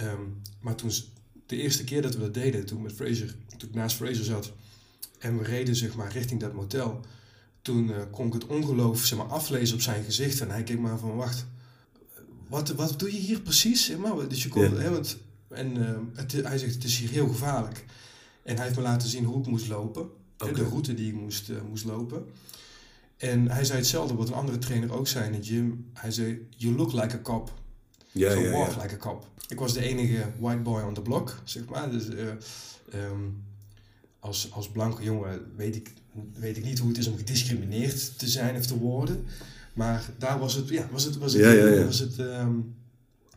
Um, 0.00 0.40
maar 0.60 0.74
toen, 0.74 0.90
de 1.46 1.56
eerste 1.56 1.84
keer 1.84 2.02
dat 2.02 2.14
we 2.14 2.20
dat 2.20 2.34
deden, 2.34 2.66
toen, 2.66 2.82
met 2.82 2.92
Fraser, 2.92 3.36
toen 3.56 3.68
ik 3.68 3.74
naast 3.74 3.96
Fraser 3.96 4.24
zat 4.24 4.52
en 5.18 5.38
we 5.38 5.44
reden 5.44 5.76
zeg 5.76 5.94
maar, 5.94 6.12
richting 6.12 6.40
dat 6.40 6.52
motel, 6.52 7.00
toen 7.62 7.88
uh, 7.88 7.96
kon 8.10 8.26
ik 8.26 8.32
het 8.32 8.46
ongeloof 8.46 9.04
zeg 9.04 9.18
maar, 9.18 9.26
aflezen 9.26 9.74
op 9.74 9.80
zijn 9.80 10.04
gezicht. 10.04 10.40
En 10.40 10.50
hij 10.50 10.62
keek 10.62 10.78
maar 10.78 10.98
van, 10.98 11.16
wacht, 11.16 11.46
wat, 12.48 12.68
wat 12.68 12.98
doe 12.98 13.12
je 13.12 13.18
hier 13.18 13.40
precies? 13.40 13.84
Zeg 13.84 13.96
maar, 13.96 14.28
dus 14.28 14.42
je 14.42 14.48
kon, 14.48 14.76
hè, 14.78 14.90
want, 14.90 15.18
en 15.48 15.76
uh, 15.76 15.98
het, 16.14 16.32
hij 16.32 16.58
zegt, 16.58 16.74
het 16.74 16.84
is 16.84 16.98
hier 16.98 17.10
heel 17.10 17.28
gevaarlijk. 17.28 17.84
En 18.42 18.56
hij 18.56 18.64
heeft 18.64 18.76
me 18.76 18.82
laten 18.82 19.08
zien 19.08 19.24
hoe 19.24 19.40
ik 19.40 19.46
moest 19.46 19.68
lopen. 19.68 20.10
Okay. 20.38 20.54
De 20.54 20.64
route 20.64 20.94
die 20.94 21.08
ik 21.08 21.14
moest, 21.14 21.48
uh, 21.48 21.56
moest 21.68 21.84
lopen. 21.84 22.26
En 23.22 23.50
hij 23.50 23.64
zei 23.64 23.78
hetzelfde 23.78 24.14
wat 24.14 24.28
een 24.28 24.34
andere 24.34 24.58
trainer 24.58 24.92
ook 24.92 25.08
zei 25.08 25.24
in 25.24 25.40
de 25.40 25.46
gym. 25.46 25.90
Hij 25.92 26.10
zei, 26.10 26.48
you 26.56 26.74
look 26.74 26.92
like 26.92 27.16
a 27.16 27.20
cop. 27.22 27.52
Ja, 28.12 28.32
so 28.32 28.40
ja, 28.40 28.50
walk 28.50 28.70
ja. 28.70 28.82
like 28.82 28.94
a 28.94 28.96
cop. 28.96 29.26
Ik 29.48 29.58
was 29.58 29.72
de 29.72 29.80
enige 29.80 30.24
white 30.38 30.60
boy 30.60 30.82
on 30.82 30.94
the 30.94 31.02
block, 31.02 31.40
zeg 31.44 31.64
maar. 31.64 31.90
Dus, 31.90 32.08
uh, 32.08 32.20
um, 33.10 33.42
als, 34.20 34.52
als 34.52 34.68
blanke 34.68 35.02
jongen 35.02 35.40
weet 35.56 35.76
ik, 35.76 35.92
weet 36.34 36.56
ik 36.56 36.64
niet 36.64 36.78
hoe 36.78 36.88
het 36.88 36.98
is 36.98 37.06
om 37.06 37.16
gediscrimineerd 37.16 38.18
te 38.18 38.28
zijn 38.28 38.56
of 38.56 38.66
te 38.66 38.78
worden. 38.78 39.24
Maar 39.72 40.10
daar 40.18 40.38
was 40.38 40.54
het, 40.54 40.68
ja, 40.68 40.88
was 40.90 41.04
het, 41.04 41.18
was 41.18 41.32
het, 41.32 41.42
ja, 41.42 41.84
was 41.84 41.98
het 41.98 42.18
um, 42.18 42.74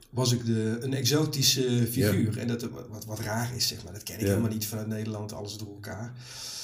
was 0.10 0.32
ik 0.32 0.46
de, 0.46 0.78
een 0.82 0.94
exotische 0.94 1.88
figuur. 1.92 2.38
En 2.38 2.48
dat 2.48 2.62
wat, 2.90 3.06
wat 3.06 3.20
raar 3.20 3.56
is, 3.56 3.68
zeg 3.68 3.84
maar. 3.84 3.94
Dat 3.94 4.04
ken 4.04 4.20
ik 4.20 4.28
helemaal 4.28 4.50
niet 4.50 4.68
vanuit 4.68 4.88
Nederland, 4.88 5.34
alles 5.34 5.58
door 5.58 5.74
elkaar. 5.74 6.14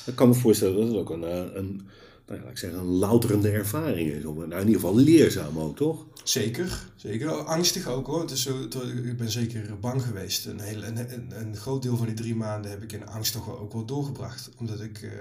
Ik 0.06 0.15
kan 0.15 0.28
me 0.28 0.34
voorstellen 0.34 0.76
dat 0.76 0.88
het 0.88 0.98
ook 0.98 1.10
een, 1.10 1.24
eh, 1.24 1.56
een 1.56 1.88
nou 2.32 2.44
ja, 2.44 2.50
ik 2.50 2.58
zeg, 2.58 2.72
een 2.72 2.86
louterende 2.86 3.50
ervaring 3.50 4.12
is. 4.12 4.24
Nou, 4.24 4.44
in 4.44 4.58
ieder 4.58 4.74
geval 4.74 4.96
leerzaam 4.96 5.60
ook, 5.60 5.76
toch? 5.76 6.06
Zeker, 6.24 6.91
zeker. 6.96 7.30
Angstig 7.30 7.88
ook 7.88 8.08
hoor. 8.08 8.22
Het 8.22 8.32
is 8.32 8.41
zo, 8.41 8.62
ik 9.04 9.17
ben 9.17 9.32
zeker 9.32 9.80
bang 9.80 10.04
geweest. 10.04 10.46
Een, 10.46 10.60
heel, 10.60 10.84
een, 10.84 11.32
een, 11.39 11.56
groot 11.56 11.82
deel 11.82 11.98
van 11.98 12.06
die 12.06 12.15
drie 12.15 12.36
maanden 12.36 12.72
heb 12.72 12.84
ik 12.84 12.91
in 12.91 13.08
angst 13.08 13.34
toch 13.34 13.60
ook 13.60 13.74
wel 13.74 13.86
doorgebracht. 13.86 14.50
Omdat 14.58 14.82
ik 14.82 15.02
uh, 15.02 15.12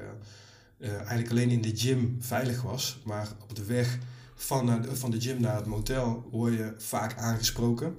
uh, 0.78 0.94
eigenlijk 0.94 1.30
alleen 1.30 1.50
in 1.50 1.62
de 1.62 1.76
gym 1.76 2.16
veilig 2.20 2.62
was. 2.62 3.00
Maar 3.04 3.28
op 3.42 3.56
de 3.56 3.64
weg 3.64 3.98
van, 4.34 4.86
van 4.92 5.10
de 5.10 5.20
gym 5.20 5.40
naar 5.40 5.56
het 5.56 5.66
motel 5.66 6.28
word 6.30 6.52
je 6.52 6.74
vaak 6.76 7.18
aangesproken. 7.18 7.96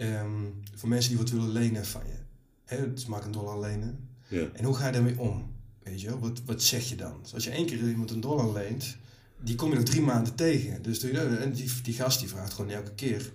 Um, 0.00 0.62
voor 0.74 0.88
mensen 0.88 1.10
die 1.10 1.18
wat 1.18 1.30
willen 1.30 1.50
lenen 1.52 1.86
van 1.86 2.02
je. 2.06 2.18
Hè, 2.64 2.92
dus 2.92 3.06
maak 3.06 3.24
een 3.24 3.32
dollar 3.32 3.60
lenen. 3.60 4.08
Ja. 4.28 4.46
En 4.52 4.64
hoe 4.64 4.74
ga 4.74 4.86
je 4.86 4.92
daarmee 4.92 5.18
om? 5.18 5.56
Weet 5.88 6.00
je, 6.00 6.18
wat, 6.18 6.40
wat 6.44 6.62
zeg 6.62 6.88
je 6.88 6.96
dan? 6.96 7.14
Dus 7.22 7.34
als 7.34 7.44
je 7.44 7.50
één 7.50 7.66
keer 7.66 7.88
iemand 7.88 8.10
een 8.10 8.20
dollar 8.20 8.52
leent, 8.52 8.96
die 9.40 9.54
kom 9.54 9.70
je 9.70 9.74
nog 9.74 9.84
drie 9.84 10.02
maanden 10.02 10.34
tegen. 10.34 10.82
Dus 10.82 11.02
en 11.02 11.52
die, 11.52 11.70
die 11.82 11.94
gast 11.94 12.20
die 12.20 12.28
vraagt 12.28 12.52
gewoon 12.52 12.70
elke 12.70 12.94
keer. 12.94 13.32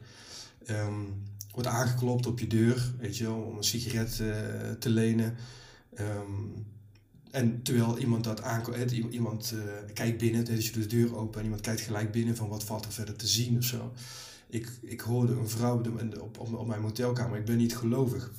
Um, 0.70 1.22
wordt 1.52 1.68
aangeklopt 1.68 2.26
op 2.26 2.40
je 2.40 2.48
deur, 2.48 2.94
weet 3.00 3.18
je 3.18 3.32
om 3.32 3.58
een 3.58 3.64
sigaret 3.64 4.20
uh, 4.22 4.36
te 4.80 4.90
lenen. 4.90 5.36
Um, 6.00 6.66
en 7.32 7.62
terwijl 7.62 7.98
iemand 7.98 8.24
dat 8.24 8.42
aankomt, 8.42 8.92
iemand 8.92 9.54
uh, 9.56 9.62
kijkt 9.94 10.18
binnen, 10.18 10.46
dus 10.46 10.68
je 10.68 10.72
doet 10.72 10.90
de 10.90 10.96
deur 10.96 11.16
open 11.16 11.38
en 11.38 11.44
iemand 11.44 11.62
kijkt 11.62 11.82
gelijk 11.82 12.12
binnen 12.12 12.36
van 12.36 12.48
wat 12.48 12.64
valt 12.64 12.86
er 12.86 12.92
verder 12.92 13.16
te 13.16 13.28
zien 13.28 13.58
of 13.58 13.64
zo. 13.64 13.94
Ik, 14.50 14.70
ik 14.82 15.02
hoorde 15.02 15.34
een 15.34 15.50
vrouw 15.50 15.82
op, 16.20 16.40
op 16.40 16.68
mijn 16.68 16.82
motelkamer, 16.82 17.40
ik 17.40 17.46
ben 17.46 17.58
niet 17.58 17.78
gelovig, 17.78 18.32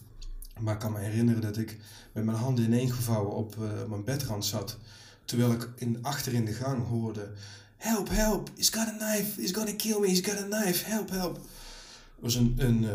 maar 0.61 0.75
ik 0.75 0.81
kan 0.81 0.93
me 0.93 0.99
herinneren 0.99 1.43
dat 1.43 1.57
ik 1.57 1.79
met 2.13 2.25
mijn 2.25 2.37
handen 2.37 2.65
ineengevouwen 2.65 3.35
op 3.35 3.57
uh, 3.57 3.85
mijn 3.89 4.05
bedrand 4.05 4.45
zat. 4.45 4.79
Terwijl 5.25 5.53
ik 5.53 5.71
in, 5.77 5.99
achter 6.03 6.33
in 6.33 6.45
de 6.45 6.53
gang 6.53 6.87
hoorde: 6.87 7.33
Help, 7.77 8.09
help, 8.09 8.51
he's 8.57 8.69
got 8.69 8.87
a 8.87 8.97
knife, 8.97 9.41
he's 9.41 9.53
gonna 9.53 9.73
kill 9.73 10.01
me, 10.01 10.07
he's 10.07 10.21
got 10.21 10.39
a 10.39 10.47
knife, 10.47 10.85
help, 10.91 11.11
help. 11.11 11.35
Het 11.35 11.45
was 12.19 12.35
een, 12.35 12.55
een, 12.57 12.83
uh, 12.83 12.91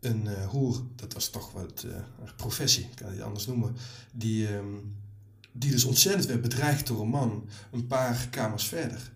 een 0.00 0.24
uh, 0.24 0.46
hoer, 0.46 0.82
dat 0.96 1.12
was 1.12 1.28
toch 1.28 1.52
wat 1.52 1.82
een 1.82 2.34
professie, 2.36 2.88
kan 2.94 3.08
je 3.08 3.16
het 3.16 3.24
anders 3.24 3.46
noemen, 3.46 3.76
die, 4.12 4.54
um, 4.54 4.96
die 5.52 5.70
dus 5.70 5.84
ontzettend 5.84 6.26
werd 6.26 6.40
bedreigd 6.40 6.86
door 6.86 7.00
een 7.00 7.08
man 7.08 7.48
een 7.70 7.86
paar 7.86 8.28
kamers 8.30 8.66
verder. 8.66 9.12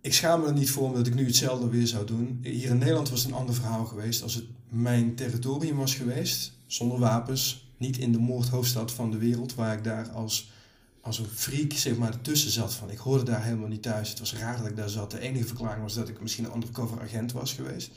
Ik 0.00 0.14
schaam 0.14 0.40
me 0.40 0.46
er 0.46 0.52
niet 0.52 0.70
voor 0.70 0.86
omdat 0.86 1.06
ik 1.06 1.14
nu 1.14 1.26
hetzelfde 1.26 1.68
weer 1.68 1.86
zou 1.86 2.06
doen. 2.06 2.38
Hier 2.42 2.70
in 2.70 2.78
Nederland 2.78 3.10
was 3.10 3.22
het 3.22 3.30
een 3.30 3.36
ander 3.36 3.54
verhaal 3.54 3.84
geweest. 3.84 4.22
Als 4.22 4.34
het 4.34 4.44
mijn 4.74 5.14
territorium 5.14 5.76
was 5.76 5.94
geweest, 5.94 6.52
zonder 6.66 6.98
wapens, 6.98 7.72
niet 7.76 7.98
in 7.98 8.12
de 8.12 8.18
moordhoofdstad 8.18 8.92
van 8.92 9.10
de 9.10 9.18
wereld, 9.18 9.54
waar 9.54 9.76
ik 9.76 9.84
daar 9.84 10.08
als, 10.08 10.52
als 11.00 11.18
een 11.18 11.26
freak 11.26 11.72
zeg 11.72 11.96
maar 11.96 12.12
ertussen 12.12 12.50
zat. 12.50 12.74
Van, 12.74 12.90
ik 12.90 12.98
hoorde 12.98 13.24
daar 13.24 13.44
helemaal 13.44 13.68
niet 13.68 13.82
thuis. 13.82 14.08
Het 14.08 14.18
was 14.18 14.34
raar 14.34 14.56
dat 14.58 14.66
ik 14.66 14.76
daar 14.76 14.88
zat. 14.88 15.10
De 15.10 15.20
enige 15.20 15.46
verklaring 15.46 15.82
was 15.82 15.94
dat 15.94 16.08
ik 16.08 16.20
misschien 16.20 16.44
een 16.44 16.54
undercover 16.54 17.00
agent 17.00 17.32
was 17.32 17.52
geweest. 17.52 17.90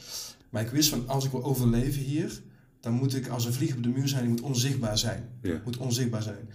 Maar 0.50 0.62
ik 0.62 0.70
wist 0.70 0.90
van, 0.90 1.08
als 1.08 1.26
ik 1.26 1.32
wil 1.32 1.44
overleven 1.44 2.02
hier, 2.02 2.42
dan 2.80 2.94
moet 2.94 3.16
ik 3.16 3.28
als 3.28 3.46
een 3.46 3.54
vlieg 3.54 3.76
op 3.76 3.84
de 3.84 3.90
muur 3.90 4.08
zijn. 4.08 4.24
Ik 4.24 4.30
moet 4.30 4.42
onzichtbaar 4.42 4.98
zijn. 4.98 5.30
Ja. 5.42 5.62
moet 5.64 5.78
onzichtbaar 5.78 6.24
zijn. 6.24 6.50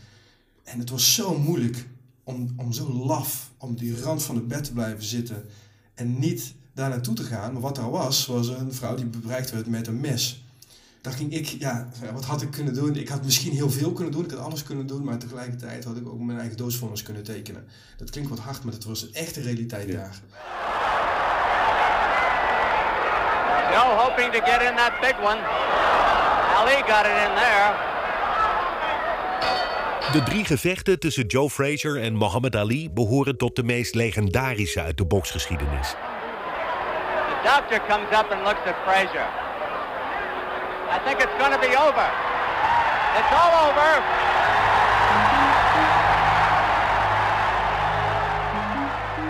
En 0.63 0.79
het 0.79 0.91
was 0.91 1.15
zo 1.15 1.39
moeilijk 1.39 1.89
om, 2.25 2.55
om 2.57 2.73
zo 2.73 2.93
laf, 2.93 3.53
om 3.59 3.77
die 3.77 4.01
rand 4.01 4.23
van 4.23 4.35
het 4.35 4.49
bed 4.49 4.65
te 4.65 4.73
blijven 4.73 5.05
zitten 5.05 5.45
en 5.95 6.19
niet 6.19 6.55
daar 6.73 6.89
naartoe 6.89 7.15
te 7.15 7.23
gaan. 7.23 7.53
Maar 7.53 7.63
wat 7.63 7.79
er 7.79 7.91
was, 7.91 8.27
was 8.27 8.49
een 8.49 8.75
vrouw 8.75 8.95
die 8.95 9.05
bereikt 9.05 9.51
werd 9.51 9.67
met 9.67 9.87
een 9.87 10.01
mes. 10.01 10.45
Daar 11.01 11.13
ging 11.13 11.33
ik, 11.33 11.47
ja, 11.47 11.89
wat 12.13 12.25
had 12.25 12.43
ik 12.43 12.51
kunnen 12.51 12.75
doen? 12.75 12.97
Ik 12.97 13.09
had 13.09 13.25
misschien 13.25 13.53
heel 13.53 13.71
veel 13.71 13.93
kunnen 13.93 14.13
doen, 14.13 14.25
ik 14.25 14.31
had 14.31 14.41
alles 14.41 14.63
kunnen 14.63 14.87
doen, 14.87 15.05
maar 15.05 15.19
tegelijkertijd 15.19 15.85
had 15.85 15.97
ik 15.97 16.09
ook 16.09 16.21
mijn 16.21 16.39
eigen 16.39 16.57
doosvondens 16.57 17.03
kunnen 17.03 17.23
tekenen. 17.23 17.65
Dat 17.97 18.11
klinkt 18.11 18.31
wat 18.31 18.39
hard, 18.39 18.65
maar 18.65 18.73
dat 18.73 18.85
was 18.85 19.01
de 19.01 19.09
echte 19.13 19.41
realiteit 19.41 19.89
ja. 19.89 19.95
daar. 19.95 20.21
Still 23.71 23.95
hoping 23.97 24.33
to 24.33 24.41
get 24.41 24.63
in 24.63 24.77
that 24.77 24.93
big 25.01 25.17
one. 25.19 25.41
Ali 26.57 26.83
got 26.87 27.07
it 27.07 27.19
in 27.27 27.35
there. 27.35 27.91
De 30.13 30.23
drie 30.23 30.45
gevechten 30.45 30.99
tussen 30.99 31.27
Joe 31.27 31.51
Frazier 31.51 32.03
en 32.03 32.19
Muhammad 32.19 32.57
Ali 32.57 32.91
behoren 32.91 33.37
tot 33.37 33.57
de 33.57 33.63
meest 33.63 33.95
legendarische 33.95 34.83
uit 34.83 34.97
de 34.97 35.05
boksgeschiedenis. 35.05 35.95
Doctor 37.45 37.81
comes 37.91 38.07
up 38.15 38.31
and 38.31 38.45
looks 38.45 38.63
at 38.71 38.79
Frazier. 38.87 39.27
I 40.95 40.99
think 41.03 41.19
it's 41.19 41.35
going 41.43 41.51
to 41.51 41.59
be 41.59 41.75
over. 41.75 42.07
It's 43.19 43.33
all 43.35 43.67
over. 43.67 44.42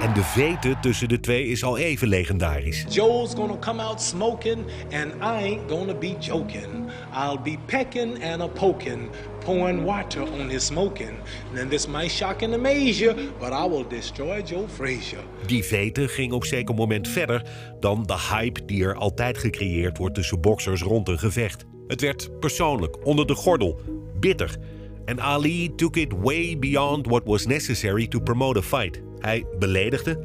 En 0.02 0.14
de 0.14 0.22
vete 0.22 0.76
tussen 0.80 1.08
de 1.08 1.20
twee 1.20 1.46
is 1.46 1.64
al 1.64 1.78
even 1.78 2.08
legendarisch. 2.08 2.84
Joe's 2.88 3.34
gonna 3.34 3.56
come 3.56 3.82
out 3.82 4.02
smoking, 4.02 4.64
and 4.92 5.12
I 5.14 5.44
ain't 5.44 5.68
gonna 5.68 5.94
be 5.94 6.16
joking. 6.18 6.90
I'll 7.14 7.42
be 7.42 7.58
pecking 7.66 8.24
and 8.24 8.40
a 8.40 8.48
poking, 8.48 9.10
pouring 9.44 9.84
water 9.84 10.22
on 10.22 10.48
his 10.48 10.66
smoking. 10.66 11.18
And 11.58 11.70
this 11.70 11.86
might 11.86 12.10
shock 12.10 12.42
and 12.42 12.54
amaze 12.54 13.04
you, 13.04 13.14
but 13.38 13.48
I 13.48 13.68
will 13.68 13.88
destroy 13.88 14.42
Joe 14.42 14.68
Frazier. 14.68 15.24
Die 15.46 15.64
vete 15.64 16.08
ging 16.08 16.32
op 16.32 16.44
zeker 16.44 16.74
moment 16.74 17.08
verder 17.08 17.42
dan 17.80 18.02
de 18.06 18.18
hype 18.30 18.64
die 18.64 18.84
er 18.84 18.94
altijd 18.94 19.38
gecreëerd 19.38 19.98
wordt 19.98 20.14
tussen 20.14 20.40
boxers 20.40 20.82
rond 20.82 21.08
een 21.08 21.18
gevecht. 21.18 21.64
Het 21.86 22.00
werd 22.00 22.40
persoonlijk, 22.40 23.06
onder 23.06 23.26
de 23.26 23.34
gordel, 23.34 23.80
bitter. 24.20 24.56
En 25.04 25.20
Ali 25.20 25.74
took 25.74 25.96
it 25.96 26.12
way 26.22 26.58
beyond 26.58 27.06
what 27.06 27.22
was 27.24 27.46
necessary 27.46 28.06
to 28.06 28.20
promote 28.20 28.58
a 28.58 28.62
fight. 28.62 29.00
Hij 29.22 29.46
beledigde 29.58 30.18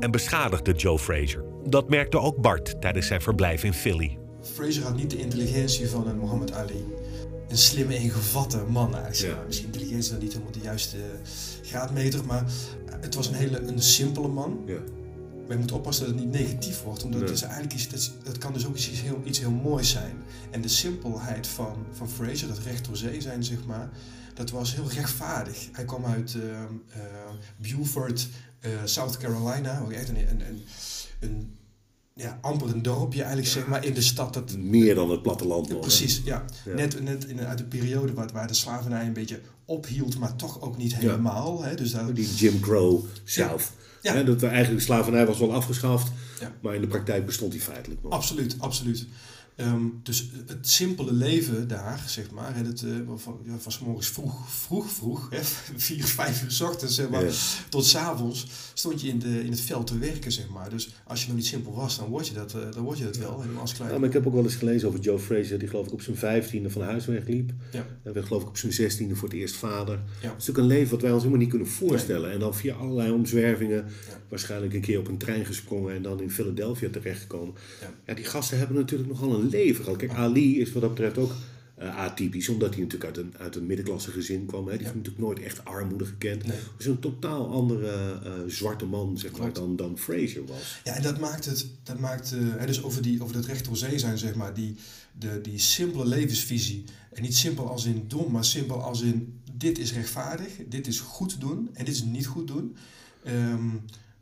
en 0.00 0.10
beschadigde 0.10 0.72
Joe 0.72 0.98
Frazier. 0.98 1.44
Dat 1.64 1.88
merkte 1.88 2.18
ook 2.18 2.36
Bart 2.40 2.80
tijdens 2.80 3.06
zijn 3.06 3.20
verblijf 3.20 3.64
in 3.64 3.74
Philly. 3.74 4.18
Frazier 4.42 4.82
had 4.82 4.96
niet 4.96 5.10
de 5.10 5.16
intelligentie 5.18 5.88
van 5.88 6.08
een 6.08 6.18
Muhammad 6.18 6.52
Ali. 6.52 6.84
Een 7.48 7.58
slimme, 7.58 7.96
ingevatte 7.96 8.64
man 8.68 8.96
eigenlijk. 8.96 9.36
Ja. 9.38 9.44
Misschien 9.46 9.66
intelligentie 9.66 10.10
dan 10.10 10.20
niet 10.20 10.32
helemaal 10.32 10.52
de 10.52 10.60
juiste 10.60 10.96
graadmeter, 11.62 12.24
maar 12.24 12.44
het 13.00 13.14
was 13.14 13.28
een 13.28 13.34
hele 13.34 13.58
een 13.60 13.82
simpele 13.82 14.28
man. 14.28 14.62
Ja. 14.66 14.78
Maar 15.46 15.56
je 15.56 15.62
moet 15.62 15.72
oppassen 15.72 16.06
dat 16.06 16.14
het 16.14 16.24
niet 16.24 16.40
negatief 16.40 16.82
wordt, 16.82 17.04
omdat 17.04 17.20
Nee. 17.20 17.28
het 17.28 17.38
is 17.38 17.44
eigenlijk 17.44 17.74
iets, 17.74 17.88
dat, 17.88 18.12
dat 18.24 18.38
kan 18.38 18.52
dus 18.52 18.66
ook 18.66 18.76
iets 18.76 19.00
heel, 19.00 19.20
iets 19.24 19.38
heel 19.38 19.50
moois 19.50 19.90
zijn. 19.90 20.16
En 20.50 20.60
de 20.60 20.68
simpelheid 20.68 21.46
van, 21.46 21.76
van 21.92 22.08
Fraser, 22.08 22.48
dat 22.48 22.58
recht 22.58 22.84
door 22.84 22.96
zee 22.96 23.20
zijn, 23.20 23.44
zeg 23.44 23.64
maar, 23.66 23.88
dat 24.34 24.50
was 24.50 24.74
heel 24.74 24.88
rechtvaardig. 24.90 25.68
Hij 25.72 25.84
kwam 25.84 26.04
uit 26.04 26.34
ehm, 26.34 26.72
eh, 26.88 27.00
Beaufort, 27.56 28.28
eh, 28.60 28.70
South 28.84 29.16
Carolina, 29.16 29.84
echt 29.90 30.08
een, 30.08 30.16
een, 30.16 30.40
een, 30.48 30.62
een 31.20 31.56
ja, 32.14 32.38
amper 32.40 32.68
een 32.68 32.82
dorpje 32.82 33.18
eigenlijk, 33.22 33.52
zeg 33.52 33.66
maar, 33.66 33.84
in 33.84 33.94
de 33.94 34.00
stad. 34.02 34.34
Dat, 34.34 34.56
Meer 34.56 34.94
dan 34.94 35.10
het 35.10 35.22
platteland 35.22 35.68
nog. 35.68 35.80
Precies, 35.80 36.20
ja. 36.24 36.44
Ja. 36.64 36.74
Net, 36.74 37.02
net 37.02 37.24
in, 37.24 37.40
uit 37.40 37.58
de 37.58 37.64
periode 37.64 38.12
waar, 38.12 38.32
waar 38.32 38.46
de 38.46 38.54
slavernij 38.54 39.06
een 39.06 39.12
beetje 39.12 39.40
ophield, 39.64 40.18
maar 40.18 40.36
toch 40.36 40.60
ook 40.60 40.76
niet 40.76 40.96
helemaal. 40.96 41.62
Hè? 41.62 41.74
Dus 41.74 41.90
daar, 41.90 42.14
Die 42.14 42.34
Jim 42.34 42.60
Crow 42.60 43.04
South. 43.24 43.70
Ja. 44.02 44.14
Hè, 44.14 44.24
dat 44.24 44.42
eigenlijk 44.42 44.78
de 44.78 44.84
slavernij 44.84 45.26
was 45.26 45.38
wel 45.38 45.54
afgeschaft, 45.54 46.12
Ja. 46.40 46.52
maar 46.62 46.74
in 46.74 46.80
de 46.80 46.86
praktijk 46.86 47.26
bestond 47.26 47.52
die 47.52 47.60
feitelijk 47.60 48.02
nog. 48.02 48.12
Absoluut, 48.12 48.54
absoluut. 48.58 49.06
Ehm, 49.58 49.84
dus 50.02 50.30
het 50.46 50.68
simpele 50.68 51.12
leven 51.12 51.68
daar, 51.68 52.04
zeg 52.06 52.30
maar, 52.30 52.64
dat, 52.64 52.82
eh, 52.82 52.90
van, 53.16 53.38
ja, 53.44 53.58
van 53.58 53.72
's 53.72 53.78
morgens 53.78 54.08
vroeg, 54.08 54.50
vroeg, 54.50 54.90
vroeg, 54.90 55.30
hè, 55.30 55.38
vier, 55.76 56.04
vijf 56.04 56.42
uur 56.42 56.50
's 56.50 56.60
ochtends, 56.60 56.94
zeg 56.94 57.08
maar, 57.08 57.24
tot 57.68 57.86
's 57.86 57.94
avonds, 57.94 58.46
stond 58.74 59.00
je 59.00 59.08
in, 59.08 59.18
de, 59.18 59.44
in 59.44 59.50
het 59.50 59.60
veld 59.60 59.86
te 59.86 59.98
werken, 59.98 60.32
zeg 60.32 60.48
maar. 60.48 60.70
Dus 60.70 60.88
als 61.04 61.20
je 61.20 61.26
nog 61.26 61.36
niet 61.36 61.46
simpel 61.46 61.74
was, 61.74 61.98
dan 61.98 62.08
word 62.08 62.28
je 62.28 62.34
dat, 62.34 62.54
eh, 62.54 62.60
dan 62.70 62.82
word 62.82 62.98
je 62.98 63.04
dat 63.04 63.16
wel, 63.16 63.40
helemaal 63.40 63.60
als 63.60 63.74
klein. 63.74 63.92
Ja, 63.92 63.98
maar 63.98 64.08
ik 64.08 64.14
heb 64.14 64.26
ook 64.26 64.34
wel 64.34 64.42
eens 64.42 64.54
gelezen 64.54 64.88
over 64.88 65.00
Joe 65.00 65.18
Frazier, 65.18 65.58
die 65.58 65.68
geloof 65.68 65.86
ik 65.86 65.92
op 65.92 66.02
zijn 66.02 66.16
vijftiende 66.16 66.70
van 66.70 66.82
huis 66.82 67.06
wegliep. 67.06 67.52
Ja. 67.72 67.86
En 68.02 68.12
werd 68.12 68.26
geloof 68.26 68.42
ik 68.42 68.48
op 68.48 68.56
zijn 68.56 68.72
zestiende 68.72 69.16
voor 69.16 69.28
het 69.28 69.36
eerst 69.38 69.56
vader. 69.56 69.94
Ja. 69.94 70.02
Het 70.02 70.22
is 70.22 70.46
natuurlijk 70.46 70.58
een 70.58 70.66
leven 70.66 70.90
wat 70.90 71.02
wij 71.02 71.10
ons 71.10 71.22
helemaal 71.22 71.42
niet 71.42 71.50
kunnen 71.50 71.68
voorstellen. 71.68 72.32
En 72.32 72.38
dan 72.38 72.54
via 72.54 72.74
allerlei 72.74 73.10
omzwervingen, 73.10 73.86
waarschijnlijk 74.28 74.74
een 74.74 74.80
keer 74.80 74.98
op 74.98 75.08
een 75.08 75.18
trein 75.18 75.44
gesprongen 75.44 75.94
en 75.94 76.02
dan 76.02 76.20
in 76.20 76.30
Philadelphia 76.30 76.88
terechtgekomen. 76.90 77.54
Ja. 77.80 77.90
Ja. 78.06 78.14
die 78.14 78.24
gasten 78.24 78.58
hebben 78.58 78.76
natuurlijk 78.76 79.10
nogal 79.10 79.34
een 79.34 79.47
leven 79.48 79.84
gehad. 79.84 79.98
Kijk, 79.98 80.12
Ali 80.12 80.60
is 80.60 80.72
wat 80.72 80.82
dat 80.82 80.94
betreft 80.94 81.18
ook 81.18 81.32
eh, 81.78 81.96
atypisch, 81.96 82.48
omdat 82.48 82.74
hij 82.74 82.82
natuurlijk 82.82 83.16
uit 83.16 83.26
een, 83.26 83.34
uit 83.38 83.56
een 83.56 83.66
middenklasse 83.66 84.10
gezin 84.10 84.46
kwam. 84.46 84.66
Hè. 84.66 84.72
Die 84.72 84.82
heeft 84.82 84.94
natuurlijk 84.94 85.24
nooit 85.24 85.40
echt 85.40 85.64
armoede 85.64 86.04
gekend. 86.04 86.46
Nee. 86.46 86.56
Is 86.78 86.86
een 86.86 86.98
totaal 86.98 87.50
andere 87.50 88.20
eh, 88.24 88.32
zwarte 88.46 88.84
man, 88.84 89.18
zeg 89.18 89.38
maar, 89.38 89.52
dan, 89.52 89.76
dan 89.76 89.98
Frazier 89.98 90.46
was. 90.46 90.80
Ja, 90.84 90.94
en 90.94 91.02
dat 91.02 91.18
maakt 91.18 91.44
het, 91.44 91.66
dat 91.82 91.98
maakt, 91.98 92.32
eh, 92.32 92.38
hè, 92.40 92.66
dus 92.66 92.82
over, 92.82 93.02
die, 93.02 93.22
over 93.22 93.34
dat 93.34 93.44
recht 93.44 93.64
door 93.64 93.76
zee 93.76 93.98
zijn, 93.98 94.18
zeg 94.18 94.34
maar, 94.34 94.54
die, 94.54 94.76
de, 95.18 95.40
die 95.40 95.58
simpele 95.58 96.06
levensvisie. 96.06 96.84
En 97.12 97.22
niet 97.22 97.36
simpel 97.36 97.68
als 97.68 97.84
in 97.84 98.04
dom, 98.06 98.32
maar 98.32 98.44
simpel 98.44 98.82
als 98.82 99.02
in 99.02 99.40
dit 99.52 99.78
is 99.78 99.92
rechtvaardig, 99.92 100.52
dit 100.68 100.86
is 100.86 101.00
goed 101.00 101.40
doen 101.40 101.70
en 101.72 101.84
dit 101.84 101.94
is 101.94 102.02
niet 102.02 102.26
goed 102.26 102.46
doen. 102.46 102.76
Ehm, 103.24 103.68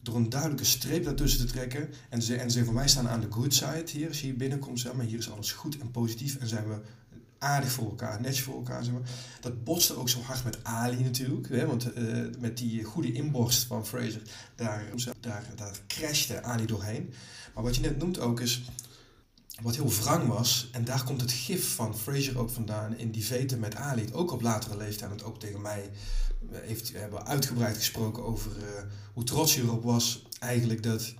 door 0.06 0.16
een 0.16 0.30
duidelijke 0.30 0.64
streep 0.64 1.04
daartussen 1.04 1.46
te 1.46 1.52
trekken 1.52 1.88
en 2.08 2.22
ze, 2.22 2.36
en 2.36 2.50
ze 2.50 2.64
van 2.64 2.74
wij 2.74 2.88
staan 2.88 3.08
aan 3.08 3.20
de 3.20 3.30
good 3.30 3.54
side 3.54 3.84
hier, 3.92 4.08
als 4.08 4.20
je 4.20 4.26
hier 4.26 4.36
binnenkomt, 4.36 4.80
zeg 4.80 4.92
maar, 4.92 5.06
hier 5.06 5.18
is 5.18 5.30
alles 5.30 5.52
goed 5.52 5.78
en 5.78 5.90
positief 5.90 6.36
en 6.36 6.48
zijn 6.48 6.68
we 6.68 6.80
aardig 7.38 7.70
voor 7.70 7.88
elkaar, 7.88 8.20
netjes 8.20 8.42
voor 8.42 8.54
elkaar. 8.54 8.84
Zeg 8.84 8.92
maar. 8.92 9.08
Dat 9.40 9.64
botste 9.64 9.96
ook 9.96 10.08
zo 10.08 10.20
hard 10.20 10.44
met 10.44 10.58
Ali 10.62 11.02
natuurlijk, 11.02 11.48
hè, 11.48 11.66
want 11.66 11.92
eh, 11.92 12.04
met 12.38 12.58
die 12.58 12.84
goede 12.84 13.12
inborst 13.12 13.64
van 13.64 13.86
Fraser, 13.86 14.22
daar, 14.54 14.84
daar, 15.20 15.44
daar 15.56 15.80
crashte 15.86 16.42
Ali 16.42 16.66
doorheen. 16.66 17.12
Maar 17.54 17.64
wat 17.64 17.76
je 17.76 17.82
net 17.82 17.98
noemt 17.98 18.18
ook 18.18 18.40
is, 18.40 18.64
wat 19.62 19.74
heel 19.74 19.92
wrang 19.92 20.28
was, 20.28 20.68
en 20.72 20.84
daar 20.84 21.04
komt 21.04 21.20
het 21.20 21.32
gif 21.32 21.74
van 21.74 21.98
Fraser 21.98 22.38
ook 22.38 22.50
vandaan 22.50 22.98
in 22.98 23.10
die 23.10 23.24
veten 23.24 23.58
met 23.58 23.74
Ali, 23.74 24.08
ook 24.12 24.32
op 24.32 24.42
latere 24.42 24.76
leeftijd, 24.76 25.10
en 25.10 25.22
ook 25.22 25.40
tegen 25.40 25.60
mij 25.60 25.90
eh, 26.52 26.58
heeft, 26.62 26.90
we 26.92 26.98
hebben 26.98 27.26
uitgebreid 27.26 27.76
gesproken 27.76 28.24
over 28.24 28.50
eh, 28.56 28.82
hoe 29.14 29.24
trots 29.24 29.54
hij 29.54 29.64
erop 29.64 29.84
was 29.84 30.26
eigenlijk 30.38 30.82
dat, 30.82 31.14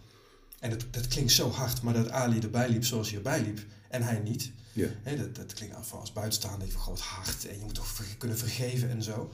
en 0.59 0.70
dat, 0.70 0.85
dat 0.90 1.09
klinkt 1.09 1.33
zo 1.33 1.51
hard, 1.51 1.83
maar 1.83 1.94
dat 1.94 2.11
Ali 2.11 2.38
erbij 2.38 2.68
liep 2.68 2.85
zoals 2.85 3.09
hij 3.09 3.16
erbij 3.16 3.42
liep 3.42 3.61
en 3.88 4.03
hij 4.03 4.18
niet. 4.18 4.51
Ja. 4.72 4.88
Hè, 5.03 5.16
dat, 5.16 5.35
dat 5.35 5.53
klinkt 5.53 5.75
af 5.75 5.92
als 5.92 6.12
buitenstaander 6.12 6.68
van 6.68 6.81
groot 6.81 7.01
hart 7.01 7.46
en 7.46 7.59
je 7.59 7.64
moet 7.64 7.75
toch 7.75 8.03
kunnen 8.18 8.38
vergeven 8.38 8.90
en 8.90 9.03
zo. 9.03 9.31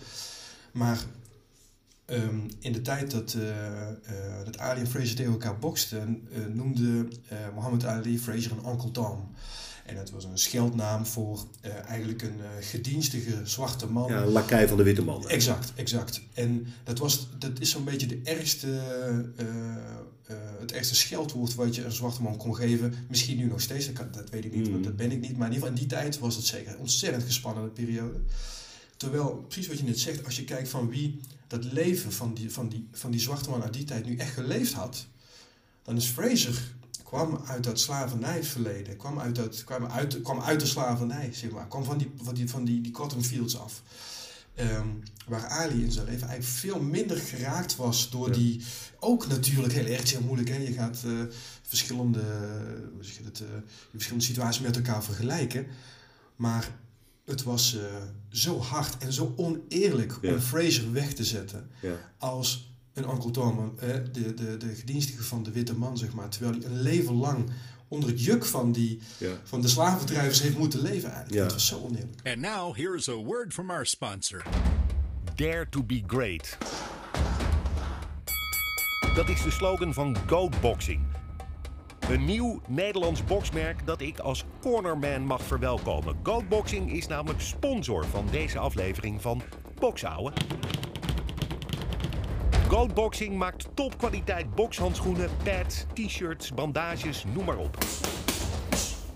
Maar 0.72 1.04
ehm, 2.12 2.36
in 2.58 2.72
de 2.72 2.82
tijd 2.82 3.10
dat, 3.10 3.34
eh, 3.34 4.44
dat 4.44 4.58
Ali 4.58 4.80
en 4.80 4.86
Fraser 4.86 5.16
tegen 5.16 5.32
elkaar 5.32 5.58
boksten, 5.58 6.28
eh, 6.32 6.38
noemde 6.54 7.08
Muhammad 7.54 7.84
Ali 7.84 8.18
Fraser 8.18 8.52
een 8.52 8.70
Uncle 8.72 8.90
Tom. 8.90 9.30
En 9.86 9.94
dat 9.96 10.10
was 10.10 10.24
een 10.24 10.38
scheldnaam 10.38 11.06
voor 11.06 11.46
eigenlijk 11.86 12.22
een 12.22 12.40
gedienstige 12.60 13.40
zwarte 13.44 13.86
man. 13.86 14.10
Ja, 14.10 14.22
een 14.22 14.28
lakai 14.28 14.68
van 14.68 14.76
de 14.76 14.82
witte 14.82 15.02
man. 15.02 15.28
Exact, 15.28 15.72
exact. 15.74 16.20
En 16.34 16.66
dat, 16.84 16.98
was, 16.98 17.28
dat 17.38 17.60
is 17.60 17.70
zo'n 17.70 17.84
beetje 17.84 18.06
de 18.06 18.20
ergste, 18.24 18.66
het 20.60 20.72
ergste 20.72 20.94
scheldwoord 20.94 21.54
wat 21.54 21.74
je 21.74 21.84
een 21.84 21.92
zwarte 21.92 22.22
man 22.22 22.36
kon 22.36 22.56
geven. 22.56 22.94
Misschien 23.08 23.36
nu 23.36 23.44
nog 23.46 23.60
steeds, 23.60 23.86
dat, 23.86 23.94
kan- 23.94 24.08
dat 24.12 24.30
weet 24.30 24.44
ik 24.44 24.54
niet, 24.54 24.66
Mm. 24.66 24.72
want 24.72 24.84
dat 24.84 24.96
ben 24.96 25.12
ik 25.12 25.20
niet. 25.20 25.36
Maar 25.36 25.48
in 25.48 25.54
ieder 25.54 25.68
geval 25.68 25.68
in 25.68 25.88
die 25.88 25.98
tijd 25.98 26.18
was 26.18 26.36
het 26.36 26.44
zeker 26.44 26.72
een 26.72 26.78
ontzettend 26.78 27.22
gespannende 27.24 27.68
periode. 27.70 28.20
Terwijl, 29.02 29.44
precies 29.48 29.68
wat 29.68 29.78
je 29.78 29.84
net 29.84 29.98
zegt, 29.98 30.24
als 30.24 30.36
je 30.36 30.44
kijkt 30.44 30.68
van 30.68 30.88
wie 30.88 31.20
dat 31.46 31.64
leven 31.64 32.12
van 32.12 32.34
die, 32.34 32.52
van 32.52 32.68
die, 32.68 32.88
van 32.92 33.10
die 33.10 33.20
zwarte 33.20 33.50
man 33.50 33.62
uit 33.62 33.72
die 33.72 33.84
tijd 33.84 34.06
nu 34.06 34.16
echt 34.16 34.34
geleefd 34.34 34.72
had, 34.72 35.06
dan 35.82 35.96
is 35.96 36.06
Fraser 36.06 36.74
kwam 37.04 37.40
uit 37.46 37.64
dat 37.64 37.80
slavernijverleden, 37.80 38.96
kwam 38.96 39.20
uit, 39.20 39.34
dat, 39.34 39.64
kwam 39.64 39.86
uit, 39.86 40.22
kwam 40.22 40.40
uit 40.40 40.60
de 40.60 40.66
slavernij, 40.66 41.32
zeg 41.32 41.50
maar, 41.50 41.68
kwam 41.68 41.84
van 41.84 41.98
die, 41.98 42.10
van 42.22 42.34
die, 42.34 42.48
van 42.48 42.64
die, 42.64 42.80
die 42.80 42.92
cotton 42.92 43.24
fields 43.24 43.58
af. 43.58 43.82
Ehm, 44.54 44.88
waar 45.26 45.46
Ali 45.46 45.82
in 45.82 45.92
zijn 45.92 46.06
leven 46.06 46.28
eigenlijk 46.28 46.58
veel 46.58 46.80
minder 46.82 47.16
geraakt 47.16 47.76
was 47.76 48.10
door 48.10 48.28
Ja. 48.28 48.34
die, 48.34 48.64
ook 48.98 49.26
natuurlijk 49.26 49.72
heel 49.72 49.86
erg 49.86 50.10
heel 50.10 50.20
moeilijk, 50.20 50.48
hè? 50.48 50.56
je 50.56 50.72
gaat 50.72 51.02
eh, 51.04 51.12
verschillende, 51.62 52.22
hoe 52.94 53.04
zeg 53.04 53.16
je 53.16 53.24
het, 53.24 53.40
eh, 53.40 53.46
verschillende 53.90 54.26
situaties 54.26 54.62
met 54.62 54.76
elkaar 54.76 55.04
vergelijken, 55.04 55.66
maar 56.36 56.80
het 57.32 57.42
was 57.42 57.76
eh, 57.78 57.84
zo 58.28 58.58
hard 58.58 58.98
en 58.98 59.12
zo 59.12 59.32
oneerlijk 59.36 60.18
Ja. 60.20 60.32
om 60.32 60.40
Fraser 60.40 60.92
weg 60.92 61.12
te 61.14 61.24
zetten 61.24 61.70
Ja. 61.80 61.94
als 62.18 62.70
een 62.92 63.08
Uncle 63.10 63.30
Tom, 63.30 63.72
eh, 63.78 63.88
de, 64.12 64.34
de, 64.34 64.56
de 64.56 64.74
gedienstige 64.74 65.22
van 65.22 65.42
de 65.42 65.50
witte 65.50 65.74
man, 65.74 65.96
zeg 65.98 66.12
maar. 66.12 66.28
Terwijl 66.28 66.54
hij 66.60 66.64
een 66.70 66.80
leven 66.82 67.14
lang 67.14 67.50
onder 67.88 68.08
het 68.08 68.24
juk 68.24 68.44
van, 68.44 68.72
die, 68.72 69.00
Ja. 69.18 69.32
van 69.44 69.60
de 69.60 69.68
slavendrijvers 69.68 70.40
heeft 70.42 70.58
moeten 70.58 70.80
leven 70.80 71.08
eigenlijk. 71.08 71.34
Ja. 71.38 71.42
Het 71.42 71.52
was 71.52 71.66
zo 71.66 71.78
oneerlijk. 71.80 72.20
And 72.24 72.36
now, 72.40 72.76
here's 72.76 73.08
a 73.08 73.14
word 73.14 73.52
from 73.52 73.70
our 73.70 73.86
sponsor. 73.86 74.42
Dare 75.34 75.66
to 75.70 75.82
be 75.82 76.02
great. 76.06 76.56
Dat 79.14 79.28
is 79.28 79.42
de 79.42 79.50
slogan 79.50 79.94
van 79.94 80.16
Goat 80.26 80.60
Boxing. 80.60 81.00
Een 82.12 82.24
nieuw 82.24 82.60
Nederlands 82.68 83.24
boxmerk 83.24 83.86
dat 83.86 84.00
ik 84.00 84.18
als 84.18 84.44
cornerman 84.60 85.26
mag 85.26 85.42
verwelkomen. 85.42 86.16
Goat 86.22 86.48
Boxing 86.48 86.92
is 86.92 87.06
namelijk 87.06 87.40
sponsor 87.40 88.04
van 88.04 88.26
deze 88.30 88.58
aflevering 88.58 89.22
van 89.22 89.42
Boxouwen. 89.78 90.32
Goat 92.68 92.94
Boxing 92.94 93.36
maakt 93.36 93.68
topkwaliteit 93.74 94.54
bokshandschoenen, 94.54 95.30
pads, 95.44 95.86
t-shirts, 95.92 96.54
bandages, 96.54 97.24
noem 97.34 97.44
maar 97.44 97.58
op. 97.58 97.78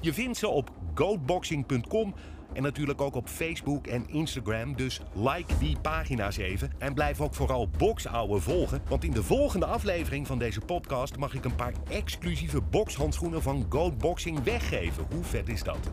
Je 0.00 0.12
vindt 0.12 0.38
ze 0.38 0.48
op 0.48 0.70
goatboxing.com 0.94 2.14
en 2.56 2.62
natuurlijk 2.62 3.00
ook 3.00 3.14
op 3.14 3.28
Facebook 3.28 3.86
en 3.86 4.08
Instagram. 4.08 4.76
Dus 4.76 5.00
like 5.12 5.58
die 5.58 5.76
pagina's 5.80 6.36
even 6.36 6.72
en 6.78 6.94
blijf 6.94 7.20
ook 7.20 7.34
vooral 7.34 7.68
Boxouwe 7.78 8.40
volgen. 8.40 8.82
Want 8.88 9.04
in 9.04 9.10
de 9.10 9.22
volgende 9.22 9.66
aflevering 9.66 10.26
van 10.26 10.38
deze 10.38 10.60
podcast 10.60 11.16
mag 11.16 11.34
ik 11.34 11.44
een 11.44 11.54
paar 11.54 11.72
exclusieve 11.90 12.60
bokshandschoenen 12.60 13.42
van 13.42 13.66
Goat 13.68 13.98
Boxing 13.98 14.42
weggeven. 14.42 15.06
Hoe 15.14 15.24
vet 15.24 15.48
is 15.48 15.62
dat? 15.62 15.90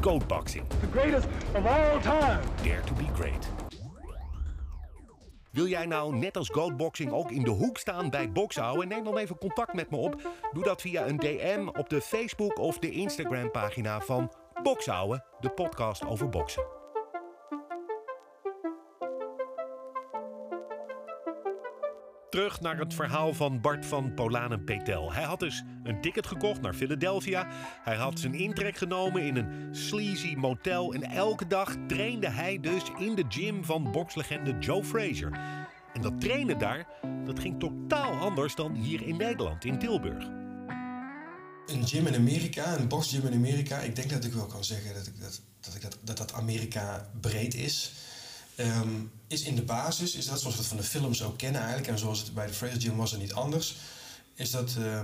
Goat 0.00 0.26
Boxing. 0.26 0.68
The 0.68 0.98
greatest 0.98 1.26
of 1.54 1.66
all 1.66 2.00
time. 2.00 2.40
Dare 2.62 2.84
to 2.84 2.94
be 2.94 3.06
great. 3.14 3.48
Wil 5.50 5.66
jij 5.66 5.86
nou 5.86 6.16
net 6.16 6.36
als 6.36 6.48
Goatboxing 6.48 7.12
ook 7.12 7.30
in 7.30 7.42
de 7.42 7.50
hoek 7.50 7.78
staan 7.78 8.10
bij 8.10 8.32
Bokshouden? 8.32 8.88
Neem 8.88 9.04
dan 9.04 9.16
even 9.16 9.38
contact 9.38 9.72
met 9.72 9.90
me 9.90 9.96
op. 9.96 10.20
Doe 10.52 10.64
dat 10.64 10.80
via 10.80 11.06
een 11.06 11.16
DM 11.16 11.68
op 11.72 11.88
de 11.88 12.00
Facebook 12.00 12.58
of 12.58 12.78
de 12.78 12.90
Instagram 12.90 13.50
pagina 13.50 14.00
van 14.00 14.32
Bokshouden, 14.62 15.24
de 15.40 15.50
podcast 15.50 16.06
over 16.06 16.28
boksen. 16.28 16.62
Terug 22.30 22.60
naar 22.60 22.78
het 22.78 22.94
verhaal 22.94 23.34
van 23.34 23.60
Bart 23.60 23.86
van 23.86 24.14
Polanen 24.14 24.64
Petel. 24.64 25.12
Hij 25.12 25.22
had 25.22 25.40
dus 25.40 25.62
een 25.82 26.00
ticket 26.00 26.26
gekocht 26.26 26.60
naar 26.60 26.74
Philadelphia. 26.74 27.46
Hij 27.82 27.96
had 27.96 28.18
zijn 28.18 28.34
intrek 28.34 28.76
genomen 28.76 29.22
in 29.22 29.36
een 29.36 29.74
sleazy 29.74 30.34
motel. 30.34 30.94
En 30.94 31.02
elke 31.02 31.46
dag 31.46 31.74
trainde 31.86 32.28
hij 32.28 32.60
dus 32.60 32.82
in 32.98 33.14
de 33.14 33.24
gym 33.28 33.64
van 33.64 33.92
bokslegende 33.92 34.58
Joe 34.58 34.84
Frazier. 34.84 35.38
En 35.92 36.00
dat 36.00 36.20
trainen 36.20 36.58
daar, 36.58 36.86
dat 37.24 37.38
ging 37.38 37.60
totaal 37.60 38.12
anders 38.12 38.54
dan 38.54 38.74
hier 38.74 39.02
in 39.02 39.16
Nederland, 39.16 39.64
in 39.64 39.78
Tilburg. 39.78 40.24
Een 41.68 41.86
gym 41.86 42.06
in 42.06 42.14
Amerika, 42.14 42.76
een 42.78 42.88
boxgym 42.88 43.26
in 43.26 43.32
Amerika, 43.32 43.78
ik 43.78 43.96
denk 43.96 44.10
dat 44.10 44.24
ik 44.24 44.32
wel 44.32 44.46
kan 44.46 44.64
zeggen 44.64 44.94
dat 44.94 45.06
ik 45.06 45.20
dat, 45.20 45.40
dat, 45.60 45.74
ik 45.74 45.82
dat, 45.82 45.96
dat, 46.02 46.16
dat 46.16 46.32
Amerika 46.32 47.10
breed 47.20 47.54
is. 47.54 47.92
Ehm, 48.54 48.88
is 49.26 49.42
in 49.42 49.54
de 49.54 49.62
basis, 49.62 50.14
is 50.14 50.26
dat 50.26 50.40
zoals 50.40 50.54
we 50.54 50.60
het 50.60 50.68
van 50.68 50.76
de 50.76 50.82
films 50.82 51.22
ook 51.22 51.38
kennen 51.38 51.60
eigenlijk, 51.60 51.90
en 51.90 51.98
zoals 51.98 52.18
het 52.18 52.34
bij 52.34 52.46
de 52.46 52.52
Fraser 52.52 52.80
Gym 52.80 52.96
was 52.96 53.12
er 53.12 53.18
niet 53.18 53.32
anders, 53.32 53.76
is 54.34 54.50
dat 54.50 54.74
uh, 54.78 54.84
uh, 54.84 55.00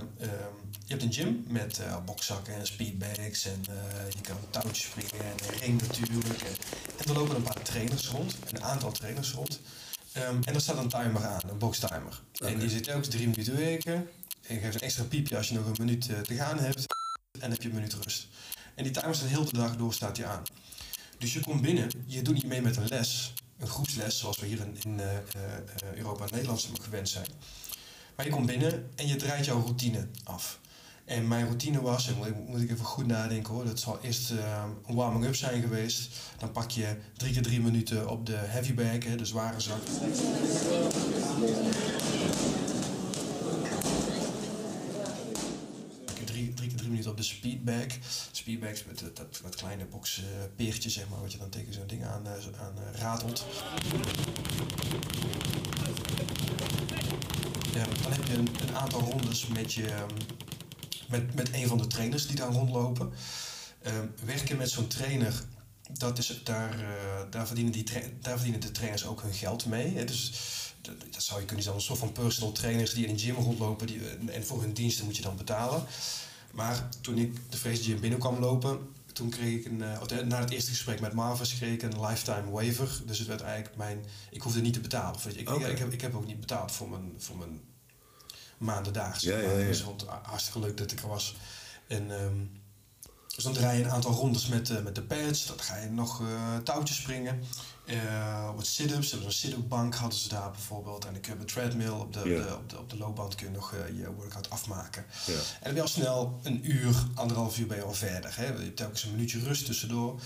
je 0.86 0.92
hebt 0.92 1.02
een 1.02 1.12
gym 1.12 1.44
met 1.48 1.78
uh, 1.78 1.96
bokzakken 2.04 2.54
en 2.54 2.66
speedbags 2.66 3.46
en 3.46 3.64
uh, 3.70 4.10
je 4.10 4.20
kan 4.20 4.36
touwtjes 4.50 4.82
springen 4.82 5.24
en 5.24 5.48
een 5.48 5.58
ring 5.58 5.80
natuurlijk. 5.80 6.42
En, 6.42 6.56
en, 6.96 7.08
er 7.08 7.14
lopen 7.14 7.36
een 7.36 7.42
paar 7.42 7.62
trainers 7.62 8.08
rond, 8.08 8.36
een 8.50 8.62
aantal 8.62 8.92
trainers 8.92 9.32
rond. 9.32 9.60
Um, 10.16 10.40
en 10.44 10.54
er 10.54 10.60
staat 10.60 10.76
een 10.76 10.88
timer 10.88 11.24
aan, 11.24 11.40
een 11.48 11.58
bokstimer. 11.58 12.22
Okay. 12.34 12.52
En 12.52 12.58
die 12.58 12.68
zit 12.68 12.88
elke 12.88 13.08
drie 13.08 13.28
minuten 13.28 13.56
werken. 13.56 14.08
En 14.46 14.54
je 14.54 14.60
geeft 14.60 14.74
een 14.74 14.80
extra 14.80 15.04
piepje 15.04 15.36
als 15.36 15.48
je 15.48 15.54
nog 15.54 15.66
een 15.66 15.74
minuut 15.78 16.02
te 16.02 16.34
gaan 16.34 16.58
hebt. 16.58 16.86
En 17.40 17.50
heb 17.50 17.62
je 17.62 17.68
een 17.68 17.74
minuut 17.74 17.94
rust. 17.94 18.28
En 18.74 18.82
die 18.82 18.92
timer 18.92 19.14
staat 19.14 19.28
de 19.28 19.34
hele 19.34 19.50
dag 19.52 19.76
door, 19.76 19.94
staat 19.94 20.16
die 20.16 20.26
aan. 20.26 20.42
Dus 21.18 21.32
je 21.32 21.40
komt 21.40 21.62
binnen, 21.62 21.90
je 22.06 22.22
doet 22.22 22.34
niet 22.34 22.46
mee 22.46 22.62
met 22.62 22.76
een 22.76 22.86
les 22.88 23.32
een 23.58 23.66
groepsles 23.66 24.18
zoals 24.18 24.38
we 24.38 24.46
hier 24.46 24.60
in, 24.60 24.98
uh, 24.98 25.04
uh, 25.04 25.92
Europa 25.94 26.24
en 26.24 26.30
Nederland 26.32 26.68
gewend 26.82 27.08
zijn. 27.08 27.26
Maar 28.16 28.26
je 28.26 28.32
komt 28.32 28.46
binnen 28.46 28.90
en 28.94 29.06
je 29.06 29.16
draait 29.16 29.44
jouw 29.44 29.60
routine 29.60 30.08
af. 30.24 30.60
En 31.04 31.28
mijn 31.28 31.46
routine 31.46 31.80
was, 31.80 32.08
en 32.08 32.16
moet, 32.16 32.48
moet 32.48 32.60
ik 32.60 32.70
even 32.70 32.84
goed 32.84 33.06
nadenken 33.06 33.52
hoor, 33.54 33.64
dat 33.64 33.80
zal 33.80 33.98
eerst 34.02 34.30
een 34.86 34.94
warming-up 34.94 35.34
zijn 35.34 35.62
geweest. 35.62 36.08
Dan 36.38 36.52
pak 36.52 36.70
je 36.70 36.96
drie 37.16 37.32
keer 37.32 37.42
drie 37.42 37.60
minuten 37.60 38.08
op 38.08 38.26
de 38.26 38.36
heavy 38.36 38.74
bag, 38.74 39.04
hè, 39.04 39.16
de 39.16 39.24
zware 39.24 39.60
zak. 39.60 39.82
Drie, 46.24 46.54
drie 46.54 46.68
keer 46.68 46.76
drie 46.76 46.88
minuten 46.88 47.10
op 47.10 47.13
de 47.13 47.13
speedbag. 47.24 47.86
Speedbags 48.30 48.84
met 48.84 48.98
dat, 48.98 49.16
dat, 49.42 49.54
kleine 49.54 49.84
box 49.84 50.18
uh, 50.18 50.24
peertje, 50.56 50.90
zeg 50.90 51.08
maar, 51.08 51.20
wat 51.20 51.32
je 51.32 51.38
dan 51.38 51.48
tegen 51.48 51.74
zo'n 51.74 51.86
ding 51.86 52.04
aan, 52.04 52.26
uh, 52.26 52.60
aan 52.60 52.74
uh, 52.78 53.00
ratelt. 53.00 53.46
Ja, 57.74 57.86
dan 58.02 58.12
heb 58.12 58.26
je 58.26 58.34
een, 58.34 58.76
aantal 58.76 59.00
rondes 59.00 59.46
met, 59.46 59.72
je, 59.72 60.04
met, 61.08 61.34
met 61.34 61.48
een 61.52 61.66
van 61.66 61.78
de 61.78 61.86
trainers 61.86 62.26
die 62.26 62.36
daar 62.36 62.52
rondlopen. 62.52 63.12
werken 64.24 64.56
met 64.56 64.70
zo'n 64.70 64.86
trainer 64.86 65.44
dat 65.92 66.18
is, 66.18 66.40
daar, 66.44 66.76
daar, 67.30 67.46
verdienen 67.46 67.72
die 67.72 67.84
daar 68.20 68.34
verdienen 68.34 68.60
de 68.60 68.70
trainers 68.70 69.06
ook 69.06 69.22
hun 69.22 69.34
geld 69.34 69.66
mee. 69.66 69.94
Hè? 69.94 70.04
Dus 70.04 70.32
dat, 70.80 70.94
dat, 71.10 71.22
zou 71.22 71.40
je 71.40 71.46
kunnen 71.46 71.66
als 71.66 71.74
een 71.74 71.80
soort 71.80 71.98
van 71.98 72.12
personal 72.12 72.52
trainers 72.52 72.92
die 72.94 73.04
in 73.04 73.10
een 73.10 73.18
gym 73.18 73.34
rondlopen 73.34 73.86
die, 73.86 74.00
en 74.26 74.46
voor 74.46 74.60
hun 74.60 74.72
diensten 74.72 75.04
moet 75.04 75.16
je 75.16 75.22
dan 75.22 75.36
betalen. 75.36 75.86
Maar 76.54 76.88
toen 77.00 77.18
ik 77.18 77.50
de 77.50 77.56
Fraser 77.56 77.84
Gym 77.84 78.00
binnenkwam 78.00 78.38
lopen, 78.38 78.78
toen 79.12 79.30
kreeg 79.30 79.58
ik 79.58 79.64
een, 79.64 79.82
uh, 80.12 80.20
na 80.24 80.40
het 80.40 80.50
eerste 80.50 80.70
gesprek 80.70 81.00
met 81.00 81.12
Marvis 81.12 81.56
kreeg 81.56 81.72
ik 81.72 81.82
een 81.82 82.06
lifetime 82.06 82.50
waiver. 82.50 83.00
Dus 83.06 83.18
het 83.18 83.28
werd 83.28 83.40
eigenlijk 83.40 83.76
mijn, 83.76 84.04
ik 84.30 84.42
hoefde 84.42 84.60
niet 84.60 84.72
te 84.72 84.80
betalen. 84.80 85.20
Ik, 85.36 85.50
okay. 85.50 85.70
ik, 85.70 85.78
heb, 85.78 85.92
ik 85.92 86.00
heb 86.00 86.14
ook 86.14 86.26
niet 86.26 86.40
betaald 86.40 86.72
voor 86.72 86.88
mijn, 86.88 87.12
voor 87.16 87.36
mijn 87.36 87.60
maandendaags. 88.58 89.22
Ja, 89.22 89.38
ja, 89.38 89.50
ja. 89.50 89.66
Dus 89.66 89.84
het 89.84 90.06
hartstikke 90.22 90.58
leuk 90.58 90.76
dat 90.76 90.92
ik 90.92 91.00
er 91.00 91.08
was. 91.08 91.36
En 91.86 92.10
um, 92.10 92.50
dus 93.34 93.44
dan 93.44 93.52
draai 93.52 93.78
je 93.78 93.84
een 93.84 93.90
aantal 93.90 94.12
rondes 94.12 94.46
met, 94.46 94.70
uh, 94.70 94.80
met 94.82 94.94
de 94.94 95.02
pads. 95.02 95.46
Dan 95.46 95.60
ga 95.60 95.76
je 95.76 95.90
nog 95.90 96.20
uh, 96.20 96.56
touwtjes 96.56 96.96
springen. 96.96 97.42
Wat 98.54 98.66
sit-ups. 98.66 99.12
Een 99.12 99.32
sit-up 99.32 99.68
bank 99.68 99.94
hadden 99.94 100.18
ze 100.18 100.28
daar 100.28 100.50
bijvoorbeeld. 100.50 101.04
En 101.04 101.14
ik 101.14 101.26
heb 101.26 101.40
een 101.40 101.46
treadmill. 101.46 101.88
Op 101.88 102.12
de, 102.12 102.54
op 102.58 102.70
de, 102.70 102.78
op 102.78 102.90
de 102.90 102.96
loopband 102.96 103.34
kun 103.34 103.46
je 103.46 103.52
nog 103.52 103.74
je 103.96 104.12
workout 104.16 104.50
afmaken. 104.50 105.04
Ja. 105.26 105.32
En 105.32 105.40
dan 105.62 105.74
ben 105.74 105.74
je 105.74 105.80
al 105.80 105.88
snel 105.88 106.40
een 106.42 106.70
uur, 106.70 106.94
anderhalf 107.14 107.58
uur 107.58 107.66
ben 107.66 107.76
je 107.76 107.82
al 107.82 107.94
verder. 107.94 108.36
Hè? 108.36 108.46
Je 108.46 108.52
hebt 108.52 108.76
telkens 108.76 109.04
een 109.04 109.10
minuutje 109.10 109.38
rust 109.38 109.66
tussendoor. 109.66 110.20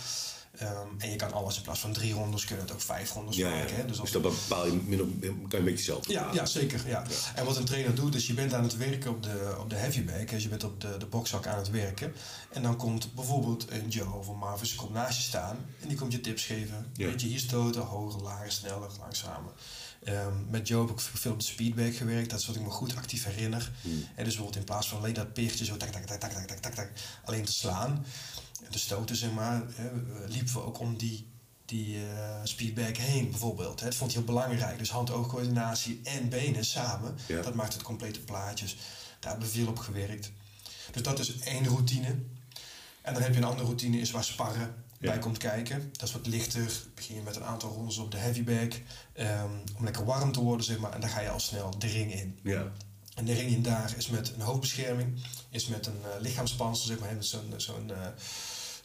Ehm, 0.58 0.86
en 0.98 1.10
je 1.10 1.16
kan 1.16 1.32
alles 1.32 1.56
in 1.56 1.62
plaats 1.62 1.80
van 1.80 1.92
drie 1.92 2.12
rondes, 2.12 2.44
kun 2.44 2.56
je 2.56 2.62
het 2.62 2.72
ook 2.72 2.80
vijf 2.80 3.12
rondes 3.12 3.36
ja, 3.36 3.50
maken. 3.50 3.76
Hè? 3.76 3.86
Dus, 3.86 4.00
dus 4.00 4.10
dat 4.10 4.22
bepaal 4.22 4.66
je 4.66 4.80
kan 4.80 5.48
je 5.50 5.56
een 5.56 5.64
beetje 5.64 5.84
zelf. 5.84 6.08
Ja, 6.08 6.30
ja 6.32 6.46
zeker. 6.46 6.88
Ja. 6.88 7.04
En 7.34 7.44
wat 7.44 7.56
een 7.56 7.64
trainer 7.64 7.94
doet, 7.94 8.14
is 8.14 8.26
je 8.26 8.34
bent 8.34 8.54
aan 8.54 8.62
het 8.62 8.76
werken 8.76 9.10
op 9.10 9.22
de, 9.22 9.56
op 9.60 9.70
de 9.70 9.76
heavyweight. 9.76 10.30
Dus 10.30 10.42
je 10.42 10.48
bent 10.48 10.64
op 10.64 10.80
de, 10.80 10.96
de 10.96 11.06
bokzak 11.06 11.46
aan 11.46 11.58
het 11.58 11.70
werken. 11.70 12.14
En 12.50 12.62
dan 12.62 12.76
komt 12.76 13.14
bijvoorbeeld 13.14 13.70
een 13.70 13.88
Joe 13.88 14.14
of 14.14 14.28
een 14.28 14.38
Marvis 14.38 14.74
komt 14.74 14.92
naast 14.92 15.18
je 15.18 15.24
staan. 15.24 15.56
En 15.80 15.88
die 15.88 15.96
komt 15.96 16.12
je 16.12 16.20
tips 16.20 16.44
geven. 16.44 16.86
beetje 16.96 17.10
Weet 17.10 17.22
hier 17.22 17.38
stoten, 17.38 17.82
hoger, 17.82 18.22
lager, 18.22 18.52
sneller, 18.52 18.90
langzamer. 19.00 19.52
Ehm, 20.04 20.50
met 20.50 20.68
Joe 20.68 20.86
heb 20.86 20.94
ik 20.94 21.00
veel 21.00 21.32
op 21.32 21.38
de 21.38 21.44
speedback 21.44 21.96
gewerkt. 21.96 22.30
Dat 22.30 22.40
is 22.40 22.46
wat 22.46 22.56
ik 22.56 22.62
me 22.62 22.70
goed 22.70 22.96
actief 22.96 23.24
herinner. 23.24 23.72
Hmm. 23.82 23.92
En 23.92 24.24
dus 24.24 24.34
bijvoorbeeld 24.34 24.56
in 24.56 24.64
plaats 24.64 24.88
van 24.88 24.98
alleen 24.98 25.14
dat 25.14 25.32
peertje 25.32 25.64
zo 25.64 25.76
tak, 25.76 25.88
tak, 25.88 26.04
tak, 26.04 26.18
tak, 26.18 26.32
tak, 26.32 26.58
tak, 26.58 26.74
tak, 26.74 26.90
alleen 27.24 27.44
te 27.44 27.52
slaan 27.52 28.04
en 28.68 28.74
te 28.74 28.78
stoten, 28.78 29.16
zeg 29.16 29.30
maar. 29.32 29.62
Hè, 29.74 29.88
liepen 30.26 30.52
we 30.52 30.62
ook 30.64 30.78
om 30.80 30.96
die 30.96 31.26
die 31.64 31.96
eh, 31.96 32.40
speedbag 32.44 32.96
heen 32.96 33.30
bijvoorbeeld. 33.30 33.80
Hè. 33.80 33.86
Dat 33.86 33.94
vond 33.94 34.12
hij 34.12 34.22
heel 34.22 34.32
belangrijk. 34.34 34.78
Dus 34.78 34.90
hand-oogcoördinatie 34.90 36.00
en 36.04 36.28
benen 36.28 36.64
samen. 36.64 37.16
Ja. 37.26 37.42
Dat 37.42 37.54
maakt 37.54 37.72
het 37.72 37.82
complete 37.82 38.20
plaatjes. 38.20 38.76
Daar 39.20 39.30
hebben 39.30 39.48
we 39.48 39.54
veel 39.54 39.66
op 39.68 39.78
gewerkt. 39.78 40.30
Dus 40.92 41.02
dat 41.02 41.18
is 41.18 41.38
één 41.38 41.66
routine. 41.66 42.08
En 43.02 43.14
dan 43.14 43.22
heb 43.22 43.32
je 43.32 43.36
een 43.38 43.44
andere 43.44 43.64
routine 43.64 43.98
is 44.00 44.10
waar 44.10 44.24
sparren 44.24 44.74
Ja. 45.00 45.10
bij 45.10 45.18
komt 45.18 45.38
kijken. 45.38 45.88
Dat 45.92 46.08
is 46.08 46.14
wat 46.14 46.26
lichter. 46.26 46.72
Begin 46.94 47.14
je 47.14 47.22
met 47.22 47.36
een 47.36 47.44
aantal 47.44 47.70
rondes 47.70 47.98
op 47.98 48.10
de 48.10 48.18
heavy 48.18 48.44
bag. 48.44 48.78
ehm, 49.12 49.50
om 49.76 49.84
lekker 49.84 50.04
warm 50.04 50.32
te 50.32 50.40
worden, 50.40 50.66
zeg 50.66 50.78
maar. 50.78 50.92
En 50.92 51.00
dan 51.00 51.10
ga 51.10 51.20
je 51.20 51.30
al 51.30 51.40
snel 51.40 51.78
de 51.78 51.86
ring 51.86 52.12
in. 52.14 52.38
Ja. 52.42 52.72
En 53.14 53.24
de 53.24 53.32
ring 53.32 53.50
in 53.50 53.62
daar 53.62 53.94
is 53.96 54.08
met 54.08 54.32
een 54.34 54.40
hoofdbescherming, 54.40 55.22
is 55.50 55.66
met 55.66 55.86
een 55.86 56.00
uh, 56.04 56.20
lichaamspanzer, 56.20 56.86
zeg 56.86 56.98
maar, 56.98 57.14
met 57.14 57.26
zo'n 57.26 57.52
zo'n 57.56 57.88
uh, 57.90 58.06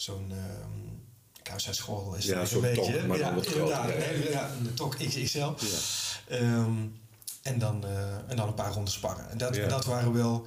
zo'n 0.04 0.32
um, 0.32 1.02
kousheidsgordel 1.44 2.16
is 2.16 2.26
Ja, 2.26 2.40
een 2.52 2.62
beetje. 2.62 2.76
tok, 2.76 3.08
maar 3.08 3.18
dan 3.18 3.36
ja, 3.36 3.42
groter. 3.42 3.52
inderdaad, 3.52 3.88
Ja. 3.90 3.96
een- 4.10 4.32
ja, 4.32 4.50
een 4.60 4.74
tok 4.74 4.96
XXL. 4.98 5.38
Ja. 5.40 6.38
Um, 6.38 7.02
en, 7.42 7.60
dan, 7.60 7.84
uh, 7.86 8.16
en 8.28 8.36
dan 8.36 8.48
een 8.48 8.54
paar 8.54 8.72
ronden 8.72 8.94
sparren. 8.94 9.30
En 9.30 9.38
dat, 9.38 9.56
Ja. 9.56 9.68
dat 9.68 9.86
waren 9.86 10.14
wel 10.14 10.46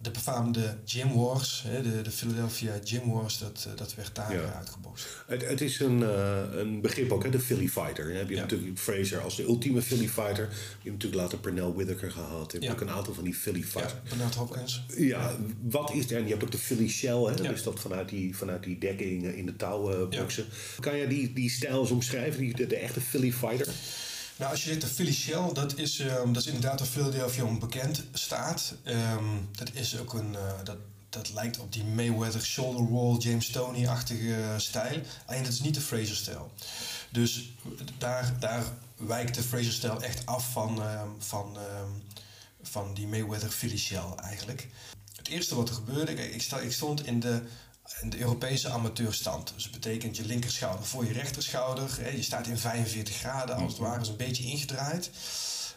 de 0.00 0.10
befaamde 0.10 0.76
Gym 0.84 1.12
Wars, 1.14 1.64
hè, 1.66 1.82
de, 1.82 2.02
de 2.02 2.10
Philadelphia 2.10 2.72
Gym 2.84 3.10
Wars, 3.10 3.38
dat, 3.38 3.64
uh, 3.68 3.76
dat 3.76 3.94
werd 3.94 4.14
daar 4.14 4.32
Ja. 4.34 4.52
uitgebokst. 4.56 5.06
Het, 5.26 5.48
het 5.48 5.60
is 5.60 5.80
een, 5.80 5.98
uh, 6.00 6.40
een 6.52 6.80
begrip 6.80 7.12
ook, 7.12 7.22
hè, 7.24 7.30
de 7.30 7.40
Philly 7.40 7.68
Fighter. 7.68 8.12
Je 8.12 8.34
Ja. 8.34 8.40
natuurlijk 8.40 8.78
Fraser 8.78 9.20
als 9.20 9.36
de 9.36 9.42
ultieme 9.42 9.82
Philly 9.82 10.08
Fighter. 10.08 10.48
Je 10.48 10.90
hebt 10.90 10.92
natuurlijk 11.04 11.14
later 11.22 11.38
Pernell 11.38 11.72
Whitaker 11.72 12.10
gehad. 12.10 12.46
Je 12.52 12.58
hebt 12.58 12.64
Ja. 12.64 12.72
ook 12.72 12.80
een 12.80 12.90
aantal 12.90 13.14
van 13.14 13.24
die 13.24 13.34
Philly 13.34 13.58
Ja, 13.60 13.64
Fighters. 13.66 13.94
Bernard 14.08 14.34
Hopkins. 14.34 14.82
Ja. 14.96 15.36
wat 15.62 15.92
is 15.94 16.10
er? 16.10 16.16
En 16.16 16.22
je 16.24 16.30
hebt 16.30 16.42
ook 16.44 16.50
de 16.52 16.58
Philly 16.58 16.88
Shell, 16.88 17.16
hè? 17.22 17.30
Ja. 17.42 17.48
dus 17.50 17.62
dat 17.62 17.80
vanuit 17.80 18.08
die, 18.08 18.36
vanuit 18.36 18.62
die 18.62 18.78
dekking 18.78 19.24
eh, 19.24 19.36
in 19.38 19.46
de 19.46 19.56
touwen 19.56 20.06
Ja. 20.10 20.18
boksen. 20.20 20.44
Kan 20.80 20.96
je 20.96 21.06
die, 21.06 21.32
die 21.32 21.50
stijl 21.50 21.80
eens 21.80 21.90
omschrijven, 21.90 22.40
die, 22.40 22.54
de, 22.54 22.66
de 22.66 22.76
echte 22.76 23.00
Philly 23.00 23.32
Fighter? 23.32 23.72
Nou, 24.38 24.50
als 24.50 24.62
je 24.62 24.68
zegt 24.68 24.80
de 24.80 24.86
Philly 24.86 25.12
Shell, 25.12 25.52
dat 25.52 25.78
is, 25.78 25.98
um, 25.98 26.32
dat 26.32 26.42
is 26.42 26.48
inderdaad 26.48 26.78
waar 26.78 26.88
Philadelphia 26.88 27.44
om 27.44 27.58
bekend 27.58 28.04
staat. 28.12 28.74
Um, 28.84 29.48
dat 29.52 29.70
is 29.72 29.98
ook 29.98 30.12
een, 30.12 30.32
uh, 30.32 30.38
dat, 30.64 30.76
dat 31.08 31.32
lijkt 31.32 31.58
op 31.58 31.72
die 31.72 31.84
Mayweather 31.84 32.44
shoulder 32.44 32.86
roll, 32.86 33.18
James 33.18 33.46
Stoney-achtige 33.46 34.54
stijl. 34.56 35.00
Alleen 35.26 35.42
dat 35.42 35.52
is 35.52 35.60
niet 35.60 35.74
de 35.74 35.80
Fraser-stijl. 35.80 36.52
Dus 37.10 37.52
daar, 37.98 38.36
daar 38.38 38.64
wijkt 38.96 39.34
de 39.34 39.42
Fraser-stijl 39.42 40.02
echt 40.02 40.26
af 40.26 40.52
van, 40.52 40.82
um, 40.82 41.14
van, 41.18 41.56
van 42.62 42.94
die 42.94 43.06
Mayweather 43.06 43.50
Philly 43.50 43.78
Shell 43.78 44.12
eigenlijk. 44.16 44.68
Het 45.16 45.28
eerste 45.28 45.54
wat 45.54 45.68
er 45.68 45.74
gebeurde, 45.74 46.12
ik, 46.12 46.42
ik 46.62 46.72
stond 46.72 47.06
in 47.06 47.20
de 47.20 47.42
in 48.00 48.10
de 48.10 48.18
Europese 48.18 48.68
amateurstand. 48.68 49.52
Dus 49.54 49.62
dat 49.62 49.72
betekent 49.72 50.16
je 50.16 50.26
linkerschouder 50.26 50.86
voor 50.86 51.04
je 51.04 51.12
rechterschouder. 51.12 52.14
Je 52.16 52.22
staat 52.22 52.46
in 52.46 52.58
45 52.58 53.16
graden, 53.16 53.56
als 53.56 53.72
het 53.72 53.80
ware, 53.80 54.00
is 54.00 54.08
een 54.08 54.16
beetje 54.16 54.44
ingedraaid. 54.44 55.10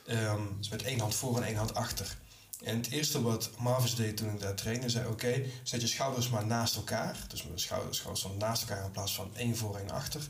Um, 0.07 0.55
dus 0.57 0.69
met 0.69 0.83
één 0.83 0.99
hand 0.99 1.15
voor 1.15 1.37
en 1.37 1.43
één 1.43 1.55
hand 1.55 1.75
achter. 1.75 2.17
En 2.63 2.77
het 2.77 2.89
eerste 2.89 3.21
wat 3.21 3.49
Marvis 3.57 3.95
deed 3.95 4.17
toen 4.17 4.29
ik 4.29 4.39
daar 4.39 4.55
trainde, 4.55 4.89
zei: 4.89 5.07
Oké, 5.07 5.43
zet 5.63 5.81
je 5.81 5.87
schouders 5.87 6.29
maar 6.29 6.45
naast 6.45 6.75
elkaar. 6.75 7.17
Dus 7.27 7.43
mijn 7.43 7.59
schouders, 7.59 7.97
schouders 7.97 8.19
stonden 8.25 8.47
naast 8.47 8.61
elkaar 8.61 8.85
in 8.85 8.91
plaats 8.91 9.15
van 9.15 9.35
één 9.35 9.57
voor 9.57 9.77
één 9.77 9.91
achter. 9.91 10.21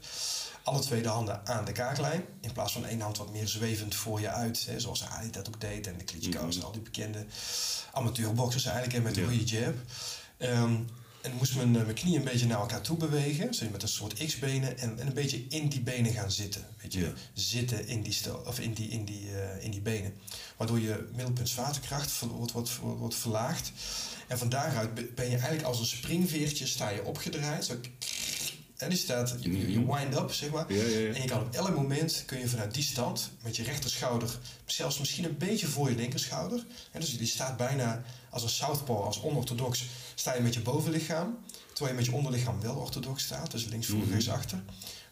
Alle 0.64 0.80
twee 0.80 1.02
de 1.02 1.08
handen 1.08 1.48
aan 1.48 1.66
de 1.66 1.72
kaaklijn. 1.72 2.26
In 2.42 2.52
plaats 2.52 2.74
van 2.74 2.86
één 2.86 3.02
hand 3.02 3.18
wat 3.18 3.32
meer 3.32 3.48
zwevend 3.48 3.96
voor 3.96 4.20
je 4.20 4.30
uit. 4.30 4.66
Hè, 4.66 4.80
zoals 4.80 5.06
Ali 5.06 5.30
dat 5.30 5.48
ook 5.48 5.62
deed. 5.62 5.88
En 5.88 5.98
de 5.98 6.04
Klitschko's 6.04 6.56
en 6.56 6.64
al 6.64 6.72
die 6.72 6.82
bekende 6.82 7.26
amateurboxers 7.94 8.66
eigenlijk. 8.66 8.98
En 8.98 9.04
met 9.04 9.16
de 9.16 9.24
goede 9.24 9.44
jab. 9.44 9.76
Ehm, 10.38 10.76
en 11.22 11.32
moest 11.38 11.56
mijn, 11.56 11.76
eh, 11.76 11.82
mijn 11.84 11.96
knie 11.96 12.18
een 12.18 12.24
beetje 12.24 12.46
naar 12.46 12.60
elkaar 12.60 12.82
toe 12.82 12.98
bewegen. 12.98 13.54
Zo 13.54 13.66
met 13.72 13.82
een 13.82 13.88
soort 13.88 14.26
X-benen. 14.26 14.78
En, 14.78 15.00
en 15.00 15.08
een 15.08 15.14
beetje 15.14 15.46
in 15.50 15.70
die 15.70 15.82
benen 15.82 16.14
gaan 16.14 16.32
zitten. 16.32 16.66
Weet 16.82 16.94
je, 16.94 17.00
Ja. 17.00 17.12
zitten 17.34 17.88
in 17.88 18.02
die, 18.02 18.14
stel, 18.14 18.36
of 18.48 18.60
in 18.60 18.74
die, 18.74 18.88
in, 18.88 19.06
die, 19.06 19.30
eh, 19.36 19.64
in 19.64 19.72
die 19.72 19.82
benen. 19.82 20.14
Waardoor 20.58 20.80
je 20.80 21.08
middelpunt 21.16 21.50
zwaartekracht 21.50 22.12
ver- 22.12 22.28
wordt, 22.28 22.52
wordt, 22.52 22.78
wordt, 22.78 23.00
wordt 23.00 23.16
verlaagd. 23.16 23.72
En 24.28 24.38
van 24.38 24.50
daaruit 24.50 24.94
be- 24.94 25.10
ben 25.16 25.26
je 25.26 25.32
eigenlijk 25.36 25.64
als 25.64 25.80
een 25.80 25.86
springveertje 25.86 26.66
sta 26.68 26.90
je 26.90 27.04
opgedraaid. 27.06 27.66
Zo, 27.66 27.80
en 28.78 28.90
die 28.90 28.98
staat, 28.98 29.36
je, 29.40 29.50
wind 29.86 30.16
up, 30.16 30.32
zeg 30.34 30.50
maar. 30.50 30.74
Ja, 30.74 30.84
ja, 30.84 30.98
ja. 30.98 31.14
En 31.14 31.22
je 31.22 31.28
kan 31.28 31.40
op 31.42 31.54
elk 31.54 31.76
moment, 31.76 32.24
kun 32.26 32.40
je 32.40 32.48
vanuit 32.48 32.74
die 32.74 32.84
stand, 32.84 33.32
met 33.44 33.56
je 33.56 33.64
rechterschouder, 33.64 34.38
zelfs 34.66 35.00
misschien 35.00 35.24
een 35.26 35.38
beetje 35.38 35.68
voor 35.68 35.90
je 35.90 35.96
linkerschouder. 35.96 36.66
En 36.92 37.00
dus 37.00 37.18
die 37.18 37.28
staat 37.28 37.58
bijna 37.58 38.04
als 38.32 38.44
een 38.44 38.50
southpaw, 38.50 39.02
als 39.04 39.22
onorthodox, 39.22 39.84
sta 40.16 40.34
je 40.36 40.42
met 40.42 40.54
je 40.54 40.60
bovenlichaam. 40.62 41.38
Terwijl 41.74 41.90
je 41.98 42.02
met 42.02 42.06
je 42.06 42.18
onderlichaam 42.18 42.62
wel 42.62 42.76
orthodox 42.76 43.24
staat, 43.24 43.52
dus 43.52 43.66
links 43.66 43.88
voor, 43.88 43.98
Mhm. 44.00 44.10
rechts 44.12 44.30
achter. 44.30 44.64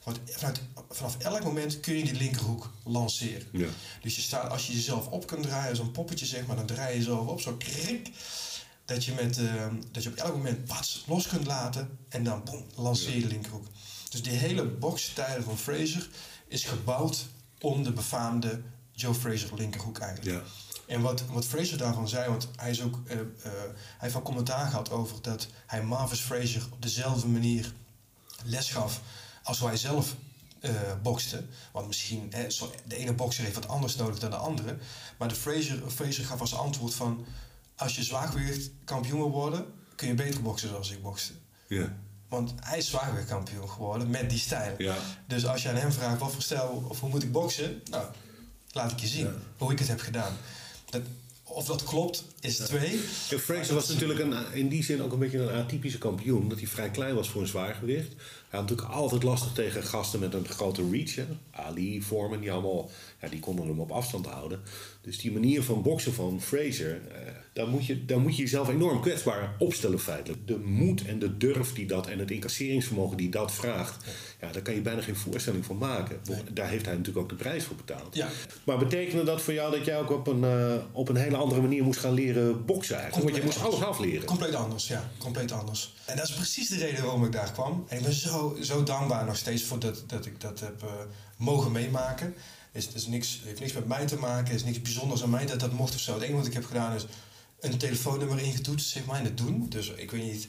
Want 0.04 0.20
vanuit, 0.26 0.62
vanaf 0.90 1.18
elk 1.18 1.44
moment 1.44 1.80
kun 1.80 1.96
je 1.98 2.04
die 2.04 2.14
linkerhoek 2.14 2.72
lanceren. 2.84 3.48
Ja. 3.52 3.68
Dus 4.02 4.16
je 4.16 4.22
staat, 4.22 4.50
als 4.52 4.68
je 4.68 4.74
jezelf 4.74 5.08
op 5.08 5.28
kunt 5.28 5.44
draaien, 5.44 5.76
zo'n 5.76 5.92
poppetje 5.92 6.26
zeg 6.26 6.46
maar, 6.46 6.56
dan 6.56 6.66
draai 6.66 6.92
je 6.92 6.98
jezelf 6.98 7.28
op, 7.28 7.42
zo 7.42 7.54
krik. 7.58 8.10
Dat 8.86 9.06
je, 9.06 9.14
met, 9.14 9.38
eh, 9.38 9.68
dat 9.92 10.04
je 10.04 10.10
op 10.10 10.16
elk 10.16 10.34
moment 10.36 10.66
pats 10.66 11.04
los 11.08 11.28
kunt 11.28 11.46
laten 11.46 11.98
en 12.10 12.24
dan 12.24 12.44
lanceer 12.76 13.16
je 13.16 13.22
de 13.22 13.28
linkerhoek. 13.28 13.66
Dus 14.10 14.22
die 14.22 14.32
hele 14.34 14.66
boxstijl 14.66 15.44
van 15.44 15.58
Fraser 15.58 16.10
is 16.48 16.64
gebouwd 16.64 17.26
om 17.60 17.84
de 17.84 17.92
befaamde 17.92 18.62
Joe 18.92 19.14
Fraser 19.14 19.50
linkerhoek 19.56 19.98
eigenlijk. 19.98 20.38
Ja. 20.38 20.44
En 20.90 21.02
wat, 21.02 21.24
wat 21.32 21.46
Fraser 21.46 21.78
daarvan 21.78 22.08
zei, 22.08 22.30
want 22.30 22.50
hij, 22.56 22.70
is 22.70 22.82
ook, 22.82 23.00
eh, 23.06 23.20
eh, 23.20 23.26
hij 23.44 23.74
heeft 23.98 24.16
al 24.16 24.22
commentaar 24.22 24.68
gehad 24.68 24.92
over 24.92 25.22
dat 25.22 25.48
hij 25.66 25.84
Marvis 25.84 26.20
Fraser 26.20 26.68
op 26.72 26.82
dezelfde 26.82 27.28
manier 27.28 27.74
les 28.44 28.70
gaf 28.70 29.02
als 29.44 29.60
hij 29.60 29.78
zelf 29.78 30.16
eh 30.60 30.72
bokste. 31.02 31.44
Want 31.72 31.88
misschien, 31.88 32.28
hè, 32.30 32.48
de 32.86 32.96
ene 32.96 33.14
bokser 33.14 33.44
heeft 33.44 33.56
wat 33.56 33.68
anders 33.68 33.96
nodig 33.96 34.20
dan 34.20 34.30
de 34.30 34.36
andere. 34.36 34.78
Maar 35.18 35.28
de 35.28 35.36
Fraser, 35.36 35.82
Fraser 35.90 36.26
gaf 36.26 36.40
als 36.40 36.56
antwoord 36.56 36.94
van... 36.94 37.26
als 37.76 37.96
je 37.96 38.04
zwaargewicht 38.04 38.70
kampioen 38.84 39.20
wil 39.20 39.32
worden, 39.32 39.66
kun 39.96 40.08
je 40.08 40.14
beter 40.14 40.42
boksen 40.42 40.70
zoals 40.70 40.92
ik 40.92 41.02
bokste. 41.02 41.34
Ja. 41.68 41.98
Want 42.28 42.54
hij 42.60 42.78
is 42.78 42.88
zwaargewichtkampioen 42.88 43.70
geworden 43.70 44.10
met 44.10 44.30
die 44.30 44.40
stijl. 44.40 44.76
Ja. 44.78 44.98
Dus 45.28 45.46
als 45.46 45.62
je 45.62 45.70
aan 45.70 45.76
hem 45.76 45.92
vraagt 45.92 46.20
wat 46.20 46.32
voor 46.32 46.42
stijl 46.42 46.86
of 46.88 47.00
hoe 47.00 47.10
moet 47.10 47.24
ik 47.24 47.32
boksen, 47.32 47.82
nou, 47.90 48.06
laat 48.72 48.92
ik 48.92 49.00
je 49.00 49.08
zien 49.08 49.34
hoe 49.58 49.72
ik 49.72 49.80
het 49.80 49.88
heb 49.88 50.00
gedaan. 50.00 50.38
Dat, 50.90 51.02
of 51.44 51.66
dat 51.66 51.84
klopt, 51.84 52.24
is 52.42 52.58
twee. 52.58 52.98
Fraser 53.40 53.74
was 53.74 53.88
natuurlijk 53.88 54.20
een, 54.20 54.54
in 54.54 54.68
die 54.68 54.84
zin 54.84 55.02
ook 55.02 55.12
een 55.12 55.20
beetje 55.20 55.40
een 55.40 55.64
atypische 55.64 55.98
kampioen. 55.98 56.42
Omdat 56.42 56.58
hij 56.58 56.68
vrij 56.68 56.90
klein 56.90 57.16
was 57.16 57.30
voor 57.30 57.42
een 57.42 57.48
zwaargewicht. 57.48 58.14
Had 58.50 58.62
natuurlijk 58.62 58.90
altijd 58.90 59.24
lastig 59.24 59.52
tegen 59.52 59.84
gasten 59.84 60.20
met 60.20 60.34
een 60.34 60.48
grote 60.48 60.90
reach. 60.92 61.16
Hè. 61.16 61.26
Ali, 61.52 62.04
Foreman, 62.04 62.40
die 62.40 62.52
allemaal 62.52 62.90
ja, 63.22 63.28
die 63.28 63.40
konden 63.40 63.68
hem 63.68 63.80
op 63.80 63.92
afstand 63.92 64.26
houden. 64.26 64.62
Dus 65.02 65.20
die 65.20 65.32
manier 65.32 65.64
van 65.64 65.82
boksen 65.82 66.14
van 66.14 66.42
Fraser, 66.42 67.02
eh, 67.12 67.22
daar, 67.54 67.68
moet 67.68 67.86
je, 67.86 68.06
daar 68.06 68.20
moet 68.20 68.36
je 68.36 68.42
jezelf 68.42 68.70
enorm 68.70 69.02
kwetsbaar 69.02 69.56
opstellen 69.58 70.00
feitelijk. 70.00 70.48
De 70.48 70.58
moed 70.58 71.06
en 71.06 71.20
de 71.20 71.38
durf 71.38 71.74
die 71.74 71.86
dat 71.86 72.08
en 72.08 72.20
het 72.20 72.32
incasseringsvermogen 72.32 73.18
die 73.18 73.30
dat 73.30 73.52
vraagt, 73.52 74.06
ja, 74.42 74.52
daar 74.52 74.62
kan 74.62 74.74
je 74.74 74.82
bijna 74.82 75.02
geen 75.02 75.16
voorstelling 75.16 75.66
van 75.66 75.78
maken. 75.78 76.20
Daar 76.52 76.70
heeft 76.70 76.86
hij 76.86 76.96
natuurlijk 76.96 77.24
ook 77.24 77.30
de 77.30 77.44
prijs 77.44 77.64
voor 77.64 77.76
betaald. 77.76 78.16
Ja. 78.16 78.28
Maar 78.64 78.78
betekende 78.78 79.24
dat 79.24 79.42
voor 79.42 79.54
jou 79.54 79.72
dat 79.76 79.86
jij 79.86 80.00
ook 80.00 80.12
op 80.12 80.28
een, 80.28 80.44
eh, 80.44 80.76
op 80.92 81.10
een 81.10 81.16
hele 81.16 81.38
andere 81.38 81.62
manier 81.62 81.84
moest 81.84 82.00
gaan 82.00 82.14
leren 82.14 82.66
boksen 82.66 82.96
eigenlijk? 82.96 83.30
Want 83.30 83.38
je 83.38 83.44
moest 83.44 83.62
alles 83.62 83.82
afleren. 83.82 84.26
Compleet 84.26 84.56
anders, 84.56 84.88
ja. 84.88 85.12
Compleet 85.18 85.52
anders. 85.52 85.94
En 86.06 86.18
dat 86.18 86.28
is 86.28 86.34
precies 86.34 86.70
de 86.70 86.78
reden 86.78 87.04
waarom 87.04 87.26
ik 87.26 87.32
daar 87.32 87.52
kwam. 87.52 87.86
En 87.88 87.98
ik 87.98 88.04
ben 88.04 88.14
zo, 88.14 88.39
zo 88.62 88.84
dankbaar 88.84 89.26
nog 89.26 89.38
steeds 89.38 89.64
voor 89.64 89.80
dat, 89.80 90.04
dat 90.08 90.26
ik 90.26 90.42
dat 90.42 90.60
heb 90.60 90.84
eh, 90.84 90.90
mogen 91.38 91.72
meemaken. 91.72 92.36
Het 92.72 92.88
is, 92.88 92.94
is 92.94 93.08
niks, 93.08 93.42
heeft 93.44 93.60
niks 93.60 93.74
met 93.74 93.88
mij 93.88 94.06
te 94.06 94.18
maken. 94.18 94.54
Is 94.54 94.64
niks 94.64 94.82
bijzonders 94.82 95.24
aan 95.24 95.30
mij 95.30 95.46
dat 95.46 95.60
dat 95.60 95.72
mocht 95.72 95.94
of 95.94 96.00
zo. 96.00 96.14
Het 96.14 96.22
enige 96.22 96.38
wat 96.38 96.48
ik 96.48 96.54
heb 96.54 96.66
gedaan 96.66 96.96
is 96.96 97.06
een 97.60 97.78
telefoonnummer 97.78 98.40
ingetoetst, 98.40 98.90
zeg 98.90 99.06
maar, 99.06 99.20
in 99.20 99.26
het 99.26 99.38
doen. 99.38 99.66
Dus 99.70 99.90
ik 99.90 100.12
weet 100.12 100.24
niet, 100.24 100.48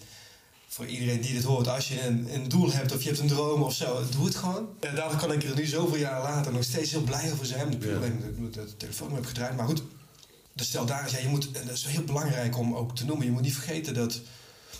voor 0.68 0.86
iedereen 0.86 1.20
die 1.20 1.32
dit 1.32 1.42
hoort, 1.42 1.68
als 1.68 1.88
je 1.88 2.06
een, 2.06 2.34
een 2.34 2.48
doel 2.48 2.72
hebt 2.72 2.92
of 2.94 3.02
je 3.02 3.08
hebt 3.08 3.20
een 3.20 3.28
droom 3.28 3.62
of 3.62 3.74
zo, 3.74 4.02
doe 4.10 4.24
het 4.24 4.36
gewoon. 4.36 4.68
En 4.80 4.94
daardoor 4.94 5.18
kan 5.18 5.32
ik 5.32 5.42
er 5.42 5.54
nu 5.54 5.66
zoveel 5.66 5.96
jaar 5.96 6.22
later 6.22 6.52
nog 6.52 6.64
steeds 6.64 6.90
heel 6.90 7.02
blij 7.02 7.32
over 7.32 7.46
zijn. 7.46 7.80
Ja. 7.80 7.96
alleen 7.96 8.50
dat 8.52 8.64
ik 8.64 8.68
het 8.68 8.78
telefoonnummer 8.78 9.26
heb 9.26 9.36
gedraaid. 9.36 9.56
Maar 9.56 9.66
goed, 9.66 9.82
de 10.52 10.64
stel 10.64 10.86
daar 10.86 11.06
is, 11.06 11.12
ja, 11.12 11.18
je 11.18 11.28
moet, 11.28 11.50
en 11.50 11.66
dat 11.66 11.76
is 11.76 11.86
heel 11.86 12.04
belangrijk 12.04 12.58
om 12.58 12.74
ook 12.74 12.96
te 12.96 13.04
noemen. 13.04 13.26
Je 13.26 13.32
moet 13.32 13.42
niet 13.42 13.54
vergeten 13.54 13.94
dat. 13.94 14.20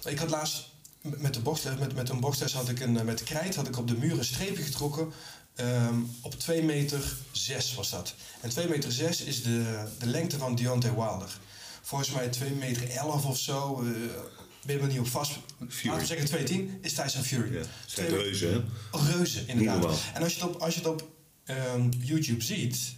Ik 0.05 0.19
had 0.19 0.31
laatst 0.31 0.70
met 1.03 1.35
de 1.35 1.41
boxles, 1.41 1.79
met, 1.79 1.95
met 1.95 2.09
een 2.09 2.21
boxles 2.21 2.53
had 2.53 2.69
ik 2.69 2.81
een, 2.81 2.99
eh, 2.99 3.05
met 3.05 3.23
krijt 3.23 3.55
had 3.55 3.69
ik 3.69 3.79
op 3.79 3.89
de 3.89 3.97
muur 3.97 4.19
een 4.19 4.25
streepje 4.25 4.63
getrokken. 4.63 5.13
Ehm, 5.55 6.01
op 6.21 6.35
2 6.35 6.63
meter 6.63 7.17
6 7.33 7.75
was 7.75 7.91
dat. 7.91 8.15
En 8.41 8.51
2 8.51 8.69
meter 8.69 8.93
6 8.93 9.21
is 9.21 9.43
de, 9.43 9.85
de 9.99 10.07
lengte 10.07 10.39
van 10.39 10.55
Deontay 10.55 10.95
Wilder. 10.95 11.39
Volgens 11.83 12.11
mij 12.11 12.29
2 12.29 12.51
meter 12.51 12.91
11 12.91 13.25
of 13.25 13.39
zo. 13.39 13.83
eh 13.83 14.23
ben 14.67 14.77
je 14.77 14.83
er 14.83 14.89
niet 14.89 14.99
op 14.99 15.07
vast. 15.07 15.39
Laten 15.59 16.01
we 16.01 16.07
zeggen 16.07 16.27
210 16.27 16.79
is 16.81 16.93
Tyson 16.93 17.23
Fury. 17.23 17.55
Ja, 17.55 17.63
zijn 17.87 18.09
reuzen, 18.09 18.53
hè? 18.53 18.99
Reuzen, 19.13 19.49
inderdaad. 19.49 19.99
En 20.15 20.23
als 20.23 20.35
je 20.35 20.41
het 20.41 20.49
op, 20.49 20.61
als 20.61 20.75
je 20.75 20.81
het 20.81 20.89
op 20.89 21.09
ehm, 21.45 21.89
YouTube 21.99 22.43
ziet, 22.43 22.95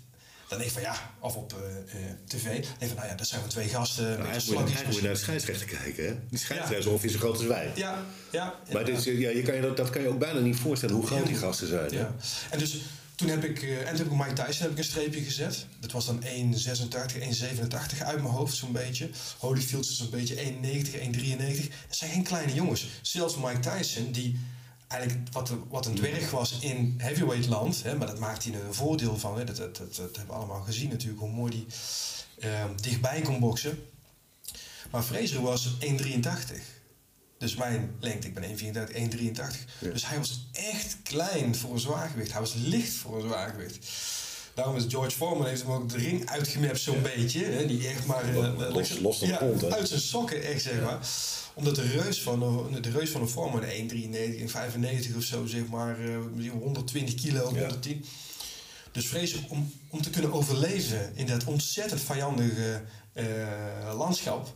dan 0.52 0.60
denk 0.60 0.72
je 0.72 0.80
van 0.80 0.92
ja, 0.92 1.14
of 1.18 1.36
op 1.36 1.52
eh, 1.52 1.98
tv, 2.26 2.64
van 2.78 2.96
nou 2.96 3.08
ja, 3.08 3.14
dat 3.14 3.26
zijn 3.26 3.42
we 3.42 3.48
twee 3.48 3.68
gasten. 3.68 4.04
Nou, 4.04 4.18
met 4.18 4.28
eigenlijk, 4.28 4.60
moet 4.60 4.78
je, 4.78 4.84
moet 4.86 4.94
je 4.94 5.02
naar 5.02 5.12
de 5.12 5.18
scheidsrechter 5.18 5.66
kijken. 5.66 6.06
Hè? 6.06 6.14
Die 6.28 6.38
scheidsrechter 6.38 6.78
is 6.78 6.86
ongeveer 6.86 7.10
zo 7.10 7.18
groot 7.18 7.36
als 7.36 7.46
wij. 7.46 7.72
Ja, 7.74 8.04
ja. 8.30 8.54
Maar 8.72 8.84
dit 8.84 8.98
is, 8.98 9.04
ja, 9.04 9.30
je 9.30 9.42
kan 9.42 9.54
je 9.54 9.60
dat, 9.60 9.76
dat 9.76 9.90
kan 9.90 10.02
je 10.02 10.08
ook 10.08 10.18
bijna 10.18 10.40
niet 10.40 10.56
voorstellen 10.56 10.94
hoe 10.94 11.06
groot 11.06 11.26
die 11.26 11.36
gasten 11.36 11.68
zijn. 11.68 11.90
hè? 11.90 11.98
Ja. 11.98 12.14
En 12.50 12.58
dus 12.58 12.80
toen 13.14 13.28
heb 13.28 13.44
ik, 13.44 13.62
eh, 13.62 13.78
en 13.78 13.86
toen 13.86 13.96
heb 13.96 14.06
ik 14.06 14.26
Mike 14.26 14.32
Tyson 14.32 14.62
heb 14.62 14.70
ik 14.70 14.78
een 14.78 14.84
streepje 14.84 15.20
gezet. 15.20 15.66
Dat 15.80 15.92
was 15.92 16.06
dan 16.06 16.22
1,86, 16.24 17.20
1,87 17.20 18.02
uit 18.02 18.20
mijn 18.22 18.34
hoofd 18.34 18.56
zo'n 18.56 18.72
beetje. 18.72 19.10
Holyfield 19.38 19.84
is 19.84 19.96
zo'n 19.96 20.10
beetje 20.10 20.34
1,90, 20.40 21.00
1,93. 21.00 21.68
Dat 21.88 21.96
zijn 21.96 22.10
geen 22.10 22.22
kleine 22.22 22.54
jongens. 22.54 22.86
Zelfs 23.02 23.36
Mike 23.36 23.58
Tyson, 23.58 24.12
die 24.12 24.38
eigenlijk 24.92 25.28
wat, 25.32 25.48
een- 25.50 25.64
wat 25.68 25.86
een 25.86 25.94
dwerg 25.94 26.30
was 26.30 26.58
in 26.60 26.94
heavyweight 26.98 27.48
land. 27.48 27.82
Hè, 27.82 27.96
maar 27.96 28.06
dat 28.06 28.18
maakt 28.18 28.44
hij 28.44 28.52
een 28.54 28.74
voordeel 28.74 29.18
van. 29.18 29.38
Hè. 29.38 29.44
Dat, 29.44 29.56
dat, 29.56 29.76
dat, 29.76 29.96
dat 29.96 30.16
hebben 30.16 30.34
we 30.34 30.40
allemaal 30.40 30.60
gezien 30.62 30.88
natuurlijk, 30.88 31.20
hoe 31.20 31.30
mooi 31.30 31.50
die 31.50 31.66
eh, 32.38 32.64
dichtbij 32.80 33.20
kon 33.20 33.40
boksen. 33.40 33.84
Maar 34.90 35.02
Fraser 35.02 35.42
was 35.42 35.68
1,83. 35.80 36.62
Dus 37.38 37.54
mijn 37.56 37.94
lengte, 38.00 38.26
ik 38.26 38.34
ben 38.34 38.58
1,34, 38.58 38.92
1,83. 38.92 39.64
Dus 39.80 40.06
hij 40.08 40.18
was 40.18 40.46
echt 40.52 40.96
klein 41.02 41.54
voor 41.56 41.72
een 41.72 41.78
zwaargewicht. 41.80 42.30
Hij 42.32 42.40
was 42.40 42.54
licht 42.54 42.92
voor 42.92 43.16
een 43.16 43.28
zwaargewicht. 43.28 43.86
Daarom 44.54 44.76
is 44.76 44.84
George 44.88 45.10
Foreman 45.16 45.46
heeft 45.46 45.62
hem 45.62 45.70
ook 45.70 45.88
de 45.88 45.96
ring 45.96 46.28
uitgemapt 46.28 46.80
zo'n 46.80 47.02
beetje. 47.02 47.44
Hè, 47.44 47.66
die 47.66 47.88
echt 47.88 48.06
maar... 48.06 48.24
eh, 48.28 48.34
Los- 48.34 48.90
los- 48.90 48.98
los 48.98 49.18
van 49.18 49.28
de 49.28 49.32
ja, 49.66 49.72
uit 49.76 49.88
zijn 49.88 50.00
sokken 50.00 50.42
echt, 50.42 50.62
zeg 50.62 50.80
maar. 50.82 50.98
Omdat 51.54 51.74
de 51.74 51.82
reus 51.82 52.22
van, 52.22 52.40
de- 52.72 52.80
de 52.80 52.90
reus 52.90 53.10
van 53.10 53.20
een 53.20 53.28
Foreman, 53.28 53.62
1,93, 53.64 54.40
1,95 54.40 55.16
of 55.16 55.22
zo, 55.22 55.46
zeg 55.46 55.66
maar. 55.66 55.98
eh, 56.00 56.50
120 56.60 57.14
kilo, 57.14 57.44
110. 57.44 58.04
Dus 58.92 59.06
vrees 59.06 59.34
om, 59.48 59.72
om 59.88 60.02
te 60.02 60.10
kunnen 60.10 60.32
overleven 60.32 61.12
in 61.14 61.26
dat 61.26 61.44
ontzettend 61.44 62.00
vijandige 62.00 62.82
eh, 63.12 63.26
landschap. 63.96 64.52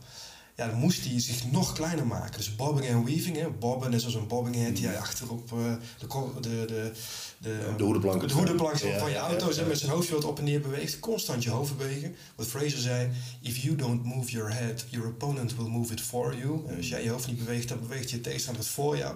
Ja, 0.57 0.67
dan 0.67 0.79
moest 0.79 1.03
hij 1.05 1.19
zich 1.19 1.51
nog 1.51 1.73
kleiner 1.73 2.07
maken. 2.07 2.37
Dus 2.37 2.55
bobbing 2.55 2.87
en 2.87 3.05
weaving. 3.05 3.37
Hè. 3.37 3.49
Bobben 3.49 3.93
is 3.93 4.05
als 4.05 4.13
een 4.13 4.27
bobbing 4.27 4.55
head 4.55 4.75
die 4.75 4.85
hij 4.87 4.97
achterop 4.99 5.51
eh, 5.51 5.73
de, 5.99 6.41
de, 6.41 6.65
de, 6.67 6.91
de, 7.37 7.73
De 7.77 7.83
hoedenplank. 7.83 8.27
de 8.27 8.33
hoedenplank 8.33 8.75
Ja, 8.77 8.99
van 8.99 9.09
je 9.09 9.15
auto 9.17 9.53
ja. 9.53 9.65
met 9.65 9.79
zijn 9.79 9.91
hoofdje 9.91 10.13
wat 10.13 10.23
op 10.23 10.37
en 10.37 10.43
neer 10.43 10.61
beweegt. 10.61 10.99
Constant 10.99 11.43
je 11.43 11.49
hoofd 11.49 11.77
bewegen. 11.77 12.15
Wat 12.35 12.47
Fraser 12.47 12.79
zei, 12.79 13.09
if 13.41 13.57
you 13.57 13.75
don't 13.75 14.03
move 14.03 14.31
your 14.31 14.53
head, 14.53 14.85
your 14.89 15.07
opponent 15.07 15.55
will 15.55 15.67
move 15.69 15.93
it 15.93 16.01
for 16.01 16.37
you. 16.37 16.67
En 16.67 16.77
als 16.77 16.89
jij 16.89 17.03
je 17.03 17.09
hoofd 17.09 17.27
niet 17.27 17.37
beweegt, 17.37 17.67
dan 17.69 17.79
beweegt 17.79 18.09
je 18.09 18.21
tegenstander 18.21 18.63
het 18.63 18.71
voor 18.71 18.97
jou. 18.97 19.15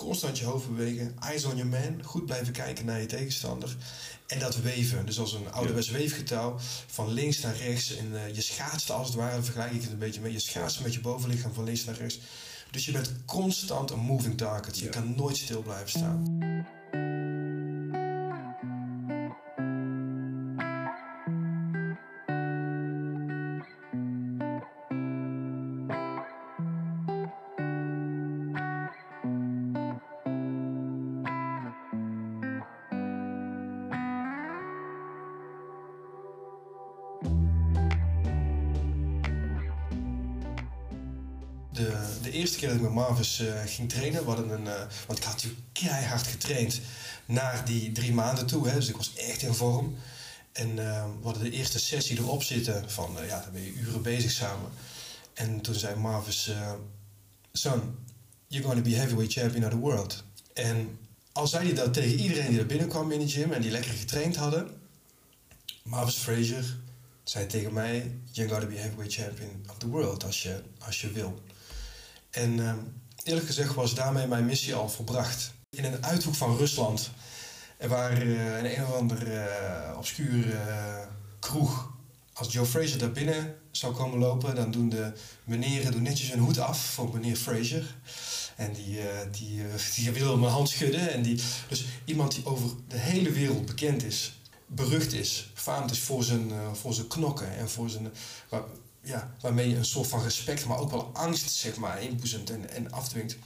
Constant 0.00 0.38
je 0.38 0.44
hoofd 0.44 0.68
bewegen, 0.68 1.16
eyes 1.18 1.44
on 1.44 1.56
your 1.56 1.70
man, 1.70 2.04
goed 2.04 2.26
blijven 2.26 2.52
kijken 2.52 2.84
naar 2.84 3.00
je 3.00 3.06
tegenstander. 3.06 3.76
En 4.26 4.38
dat 4.38 4.56
weven, 4.56 5.06
dus 5.06 5.18
als 5.18 5.32
een 5.32 5.52
ouderwets 5.52 5.90
weefgetouw, 5.90 6.56
van 6.86 7.12
links 7.12 7.40
naar 7.40 7.56
rechts. 7.56 7.96
En 7.96 8.16
eh, 8.16 8.34
je 8.34 8.40
schaatst 8.40 8.90
als 8.90 9.06
het 9.06 9.16
ware, 9.16 9.42
vergelijk 9.42 9.72
ik 9.72 9.82
het 9.82 9.90
een 9.90 9.98
beetje 9.98 10.20
mee. 10.20 10.32
Je 10.32 10.38
schaatst 10.38 10.80
met 10.80 10.94
je 10.94 11.00
bovenlichaam 11.00 11.52
van 11.52 11.64
links 11.64 11.84
naar 11.84 11.96
rechts. 11.96 12.20
Dus 12.70 12.84
je 12.84 12.92
bent 12.92 13.12
constant 13.26 13.90
een 13.90 13.98
moving 13.98 14.36
target. 14.36 14.78
Je 14.78 14.88
kan 14.88 15.14
nooit 15.16 15.36
stil 15.36 15.62
blijven 15.62 15.88
staan. 15.88 16.40
Marvis 43.00 43.40
uh, 43.40 43.60
ging 43.66 43.88
trainen, 43.88 44.24
hadden 44.24 44.50
een, 44.50 44.66
uh, 44.66 44.78
want 45.06 45.18
ik 45.18 45.24
had 45.24 45.32
natuurlijk 45.32 45.62
keihard 45.72 46.26
getraind 46.26 46.80
naar 47.26 47.64
die 47.64 47.92
drie 47.92 48.12
maanden 48.12 48.46
toe. 48.46 48.68
Hè, 48.68 48.74
dus 48.74 48.88
ik 48.88 48.96
was 48.96 49.14
echt 49.14 49.42
in 49.42 49.54
vorm. 49.54 49.96
En 50.52 50.68
uh, 50.68 51.04
we 51.04 51.24
hadden 51.24 51.42
de 51.42 51.50
eerste 51.50 51.78
sessie 51.78 52.18
erop 52.18 52.42
zitten 52.42 52.90
van, 52.90 53.16
ja, 53.26 53.40
dan 53.40 53.52
ben 53.52 53.62
je 53.62 53.72
uren 53.72 54.02
bezig 54.02 54.30
samen. 54.30 54.70
En 55.34 55.60
toen 55.60 55.74
zei 55.74 55.96
Marvis, 55.96 56.50
son, 57.52 57.98
you're 58.46 58.66
going 58.66 58.84
to 58.84 58.90
be 58.90 58.96
heavyweight 58.96 59.32
champion 59.32 59.64
of 59.64 59.70
the 59.70 59.76
world. 59.76 60.24
En 60.52 60.98
al 61.32 61.46
zei 61.46 61.66
hij 61.66 61.74
dat 61.74 61.94
tegen 61.94 62.18
iedereen 62.18 62.50
die 62.50 62.58
er 62.58 62.66
binnenkwam 62.66 63.12
in 63.12 63.20
de 63.20 63.28
gym 63.28 63.52
en 63.52 63.62
die 63.62 63.70
lekker 63.70 63.92
getraind 63.92 64.36
hadden, 64.36 64.70
Marvis 65.82 66.16
Fraser 66.16 66.76
zei 67.24 67.46
tegen 67.46 67.72
mij: 67.72 68.10
You're 68.32 68.50
going 68.50 68.62
to 68.62 68.74
be 68.74 68.80
heavyweight 68.80 69.14
champion 69.14 69.64
of 69.68 69.78
the 69.78 69.88
world 69.88 70.24
als 70.24 70.42
je, 70.42 70.62
als 70.78 71.00
je 71.00 71.12
wil. 71.12 71.42
En 72.30 72.58
uh, 72.58 72.72
eerlijk 73.22 73.46
gezegd 73.46 73.74
was 73.74 73.94
daarmee 73.94 74.26
mijn 74.26 74.46
missie 74.46 74.74
al 74.74 74.88
volbracht. 74.88 75.52
In 75.70 75.84
een 75.84 76.04
uithoek 76.04 76.34
van 76.34 76.56
Rusland, 76.56 77.10
waar 77.88 78.26
uh, 78.26 78.58
een 78.58 78.78
een 78.78 78.84
of 78.84 78.94
ander 78.94 79.32
uh, 79.32 79.96
obscuur 79.96 80.56
kroeg, 81.38 81.92
als 82.32 82.52
Joe 82.52 82.66
Fraser 82.66 82.98
daar 82.98 83.12
binnen 83.12 83.54
zou 83.70 83.94
komen 83.94 84.18
lopen, 84.18 84.54
dan 84.54 84.70
doen 84.70 84.88
de 84.88 85.12
meneren 85.44 85.92
doen 85.92 86.02
netjes 86.02 86.30
hun 86.30 86.40
hoed 86.40 86.58
af 86.58 86.80
voor 86.84 87.10
meneer 87.12 87.36
Fraser. 87.36 87.94
En 88.56 88.72
die, 88.72 88.98
uh, 88.98 89.04
die, 89.30 89.62
die 89.94 90.10
wil 90.10 90.36
mijn 90.36 90.52
hand 90.52 90.68
schudden. 90.68 91.12
En 91.12 91.22
die, 91.22 91.40
dus 91.68 91.84
iemand 92.04 92.34
die 92.34 92.46
over 92.46 92.70
de 92.88 92.98
hele 92.98 93.30
wereld 93.30 93.66
bekend 93.66 94.04
is 94.04 94.32
berucht 94.72 95.12
is, 95.12 95.50
faamd 95.54 95.90
is 95.90 95.98
voor 95.98 96.24
zijn, 96.24 96.52
voor 96.72 96.94
zijn 96.94 97.06
knokken 97.06 97.56
en 97.56 97.70
voor 97.70 97.90
zijn, 97.90 98.12
ja, 99.02 99.34
waarmee 99.40 99.68
je 99.68 99.76
een 99.76 99.84
soort 99.84 100.06
van 100.06 100.22
respect, 100.22 100.66
maar 100.66 100.78
ook 100.78 100.90
wel 100.90 101.10
angst 101.12 101.50
zeg 101.50 101.76
maar, 101.76 102.02
inboezemt 102.02 102.50
en, 102.50 102.70
en 102.70 102.92
afdwingt. 102.92 103.36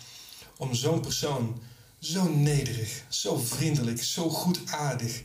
Om 0.57 0.75
zo'n 0.75 1.01
persoon 1.01 1.63
zo 1.99 2.29
nederig, 2.29 3.03
zo 3.09 3.37
vriendelijk, 3.37 4.03
zo 4.03 4.29
goedaardig 4.29 5.23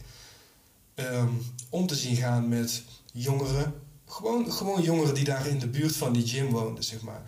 um, 0.96 1.42
om 1.70 1.88
te 1.88 1.96
zien 1.96 2.16
gaan 2.16 2.48
met 2.48 2.84
jongeren. 3.14 3.74
Gewoon, 4.06 4.52
gewoon 4.52 4.82
jongeren 4.82 5.14
die 5.14 5.24
daar 5.24 5.48
in 5.48 5.60
de 5.60 5.68
buurt 5.68 5.96
van 5.96 6.14
die 6.14 6.28
gym 6.28 6.50
woonden, 6.50 6.84
zeg 6.84 7.02
maar. 7.02 7.22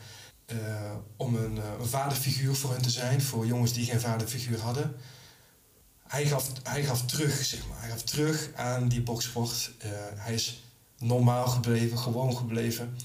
Uh, 0.51 0.91
om 1.15 1.35
een, 1.35 1.55
uh, 1.55 1.63
een 1.79 1.85
vaderfiguur 1.85 2.55
voor 2.55 2.71
hen 2.71 2.81
te 2.81 2.89
zijn, 2.89 3.21
voor 3.21 3.45
jongens 3.45 3.73
die 3.73 3.85
geen 3.85 3.99
vaderfiguur 3.99 4.59
hadden 4.59 4.95
hij 6.11 6.25
gaf, 6.25 6.51
hij 6.63 6.83
gaf 6.83 7.05
terug, 7.05 7.45
zeg 7.45 7.67
maar. 7.67 7.79
Hij 7.79 7.89
gaf 7.89 8.01
terug 8.01 8.49
aan 8.55 8.87
die 8.87 9.01
boksport. 9.01 9.71
Uh, 9.85 9.91
hij 10.15 10.33
is 10.33 10.63
normaal 11.01 11.47
gebleven, 11.47 11.97
gewoon 11.97 12.37
gebleven. 12.37 12.97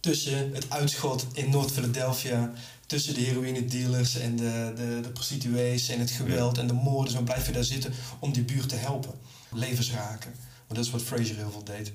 Tussen 0.00 0.54
het 0.54 0.70
uitschot 0.70 1.26
in 1.32 1.50
Noord-Philadelphia, 1.50 2.52
tussen 2.86 3.14
de 3.14 3.20
heroïne 3.20 3.64
dealers 3.64 4.18
en 4.18 4.36
de, 4.36 4.72
de, 4.76 5.00
de 5.02 5.10
prostituees 5.10 5.88
en 5.88 6.00
het 6.00 6.10
geweld 6.10 6.58
en 6.58 6.66
de 6.66 6.72
moorden. 6.72 7.12
Zo 7.12 7.22
blijf 7.22 7.46
je 7.46 7.52
daar 7.52 7.64
zitten 7.64 7.92
om 8.18 8.32
die 8.32 8.42
buurt 8.42 8.68
te 8.68 8.76
helpen. 8.76 9.12
Levens 9.52 9.92
raken. 9.92 10.34
Want 10.66 10.74
dat 10.74 10.84
is 10.84 10.90
wat 10.90 11.02
Fraser 11.02 11.36
heel 11.36 11.50
veel 11.50 11.64
deed. 11.64 11.92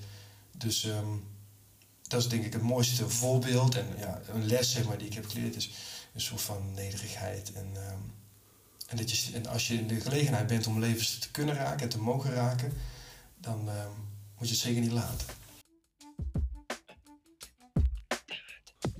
Dus 0.58 0.84
um, 0.84 1.24
dat 2.08 2.22
is 2.22 2.28
denk 2.28 2.46
ik 2.46 2.54
het 2.54 2.62
mooiste 2.62 3.10
voorbeeld 3.10 3.76
en 3.76 3.86
ja, 4.00 4.22
een 4.34 4.46
les 4.46 4.72
zeg 4.72 4.88
maar, 4.88 4.98
die 4.98 5.08
ik 5.08 5.14
heb 5.14 5.28
geleerd 5.28 5.56
is 5.56 5.70
een 6.14 6.22
soort 6.22 6.41
van 6.41 6.74
nederigheid 6.74 7.52
en 7.54 7.68
um, 7.91 8.14
en, 8.88 8.98
dat 8.98 9.12
je, 9.12 9.34
en 9.34 9.48
als 9.48 9.68
je 9.68 9.74
in 9.74 9.88
de 9.88 10.00
gelegenheid 10.00 10.48
bent 10.48 10.68
om 10.68 10.80
levens 10.80 11.18
te 11.18 11.32
kunnen 11.32 11.56
raken 11.56 11.82
en 11.82 11.89
te 11.89 12.02
mogen 12.02 12.34
raken, 12.34 12.74
dan 13.38 13.68
uh, 13.68 13.74
moet 14.40 14.50
je 14.50 14.56
zeker 14.56 14.82
niet 14.82 14.92
laten. 14.92 15.28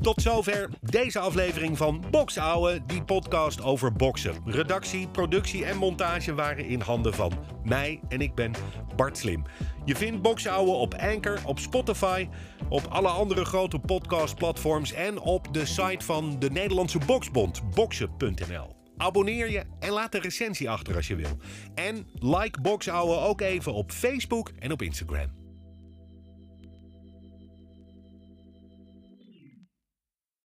Tot 0.02 0.22
zover 0.22 0.70
deze 0.82 1.20
aflevering 1.20 1.78
van 1.78 2.04
Box 2.12 2.38
Ouwe, 2.38 2.86
die 2.86 3.04
podcast 3.04 3.62
over 3.62 3.94
boksen. 3.94 4.36
Redactie, 4.46 5.08
productie 5.08 5.66
en 5.66 5.78
montage 5.78 6.34
waren 6.34 6.66
in 6.66 6.82
handen 6.82 7.14
van 7.14 7.32
mij 7.64 8.00
en 8.08 8.22
ik 8.22 8.36
ben 8.36 8.52
Bart 8.96 9.18
Slim. 9.18 9.44
Je 9.86 9.96
vindt 9.96 10.22
Box 10.22 10.48
Ouwe 10.48 10.72
op 10.72 10.94
Anchor, 10.94 11.40
op 11.46 11.60
Spotify, 11.60 12.28
op 12.70 12.86
alle 12.90 13.08
andere 13.08 13.46
grote 13.46 13.80
podcastplatforms 13.80 14.92
en 14.94 15.20
op 15.20 15.54
de 15.54 15.66
site 15.66 16.06
van 16.06 16.40
de 16.40 16.52
Nederlandse 16.52 17.00
Boksbond, 17.06 17.70
boksen.nl. 17.70 18.85
Abonneer 18.98 19.52
je 19.52 19.64
en 19.80 19.92
laat 19.92 20.16
een 20.16 20.22
recensie 20.22 20.70
achter 20.70 20.96
als 20.96 21.08
je 21.08 21.16
wil. 21.16 21.38
En 21.76 22.08
like 22.20 22.62
Boxouwe 22.62 23.18
ook 23.18 23.42
even 23.42 23.74
op 23.74 23.92
Facebook 23.92 24.52
en 24.60 24.72
op 24.72 24.82
Instagram. 24.82 25.45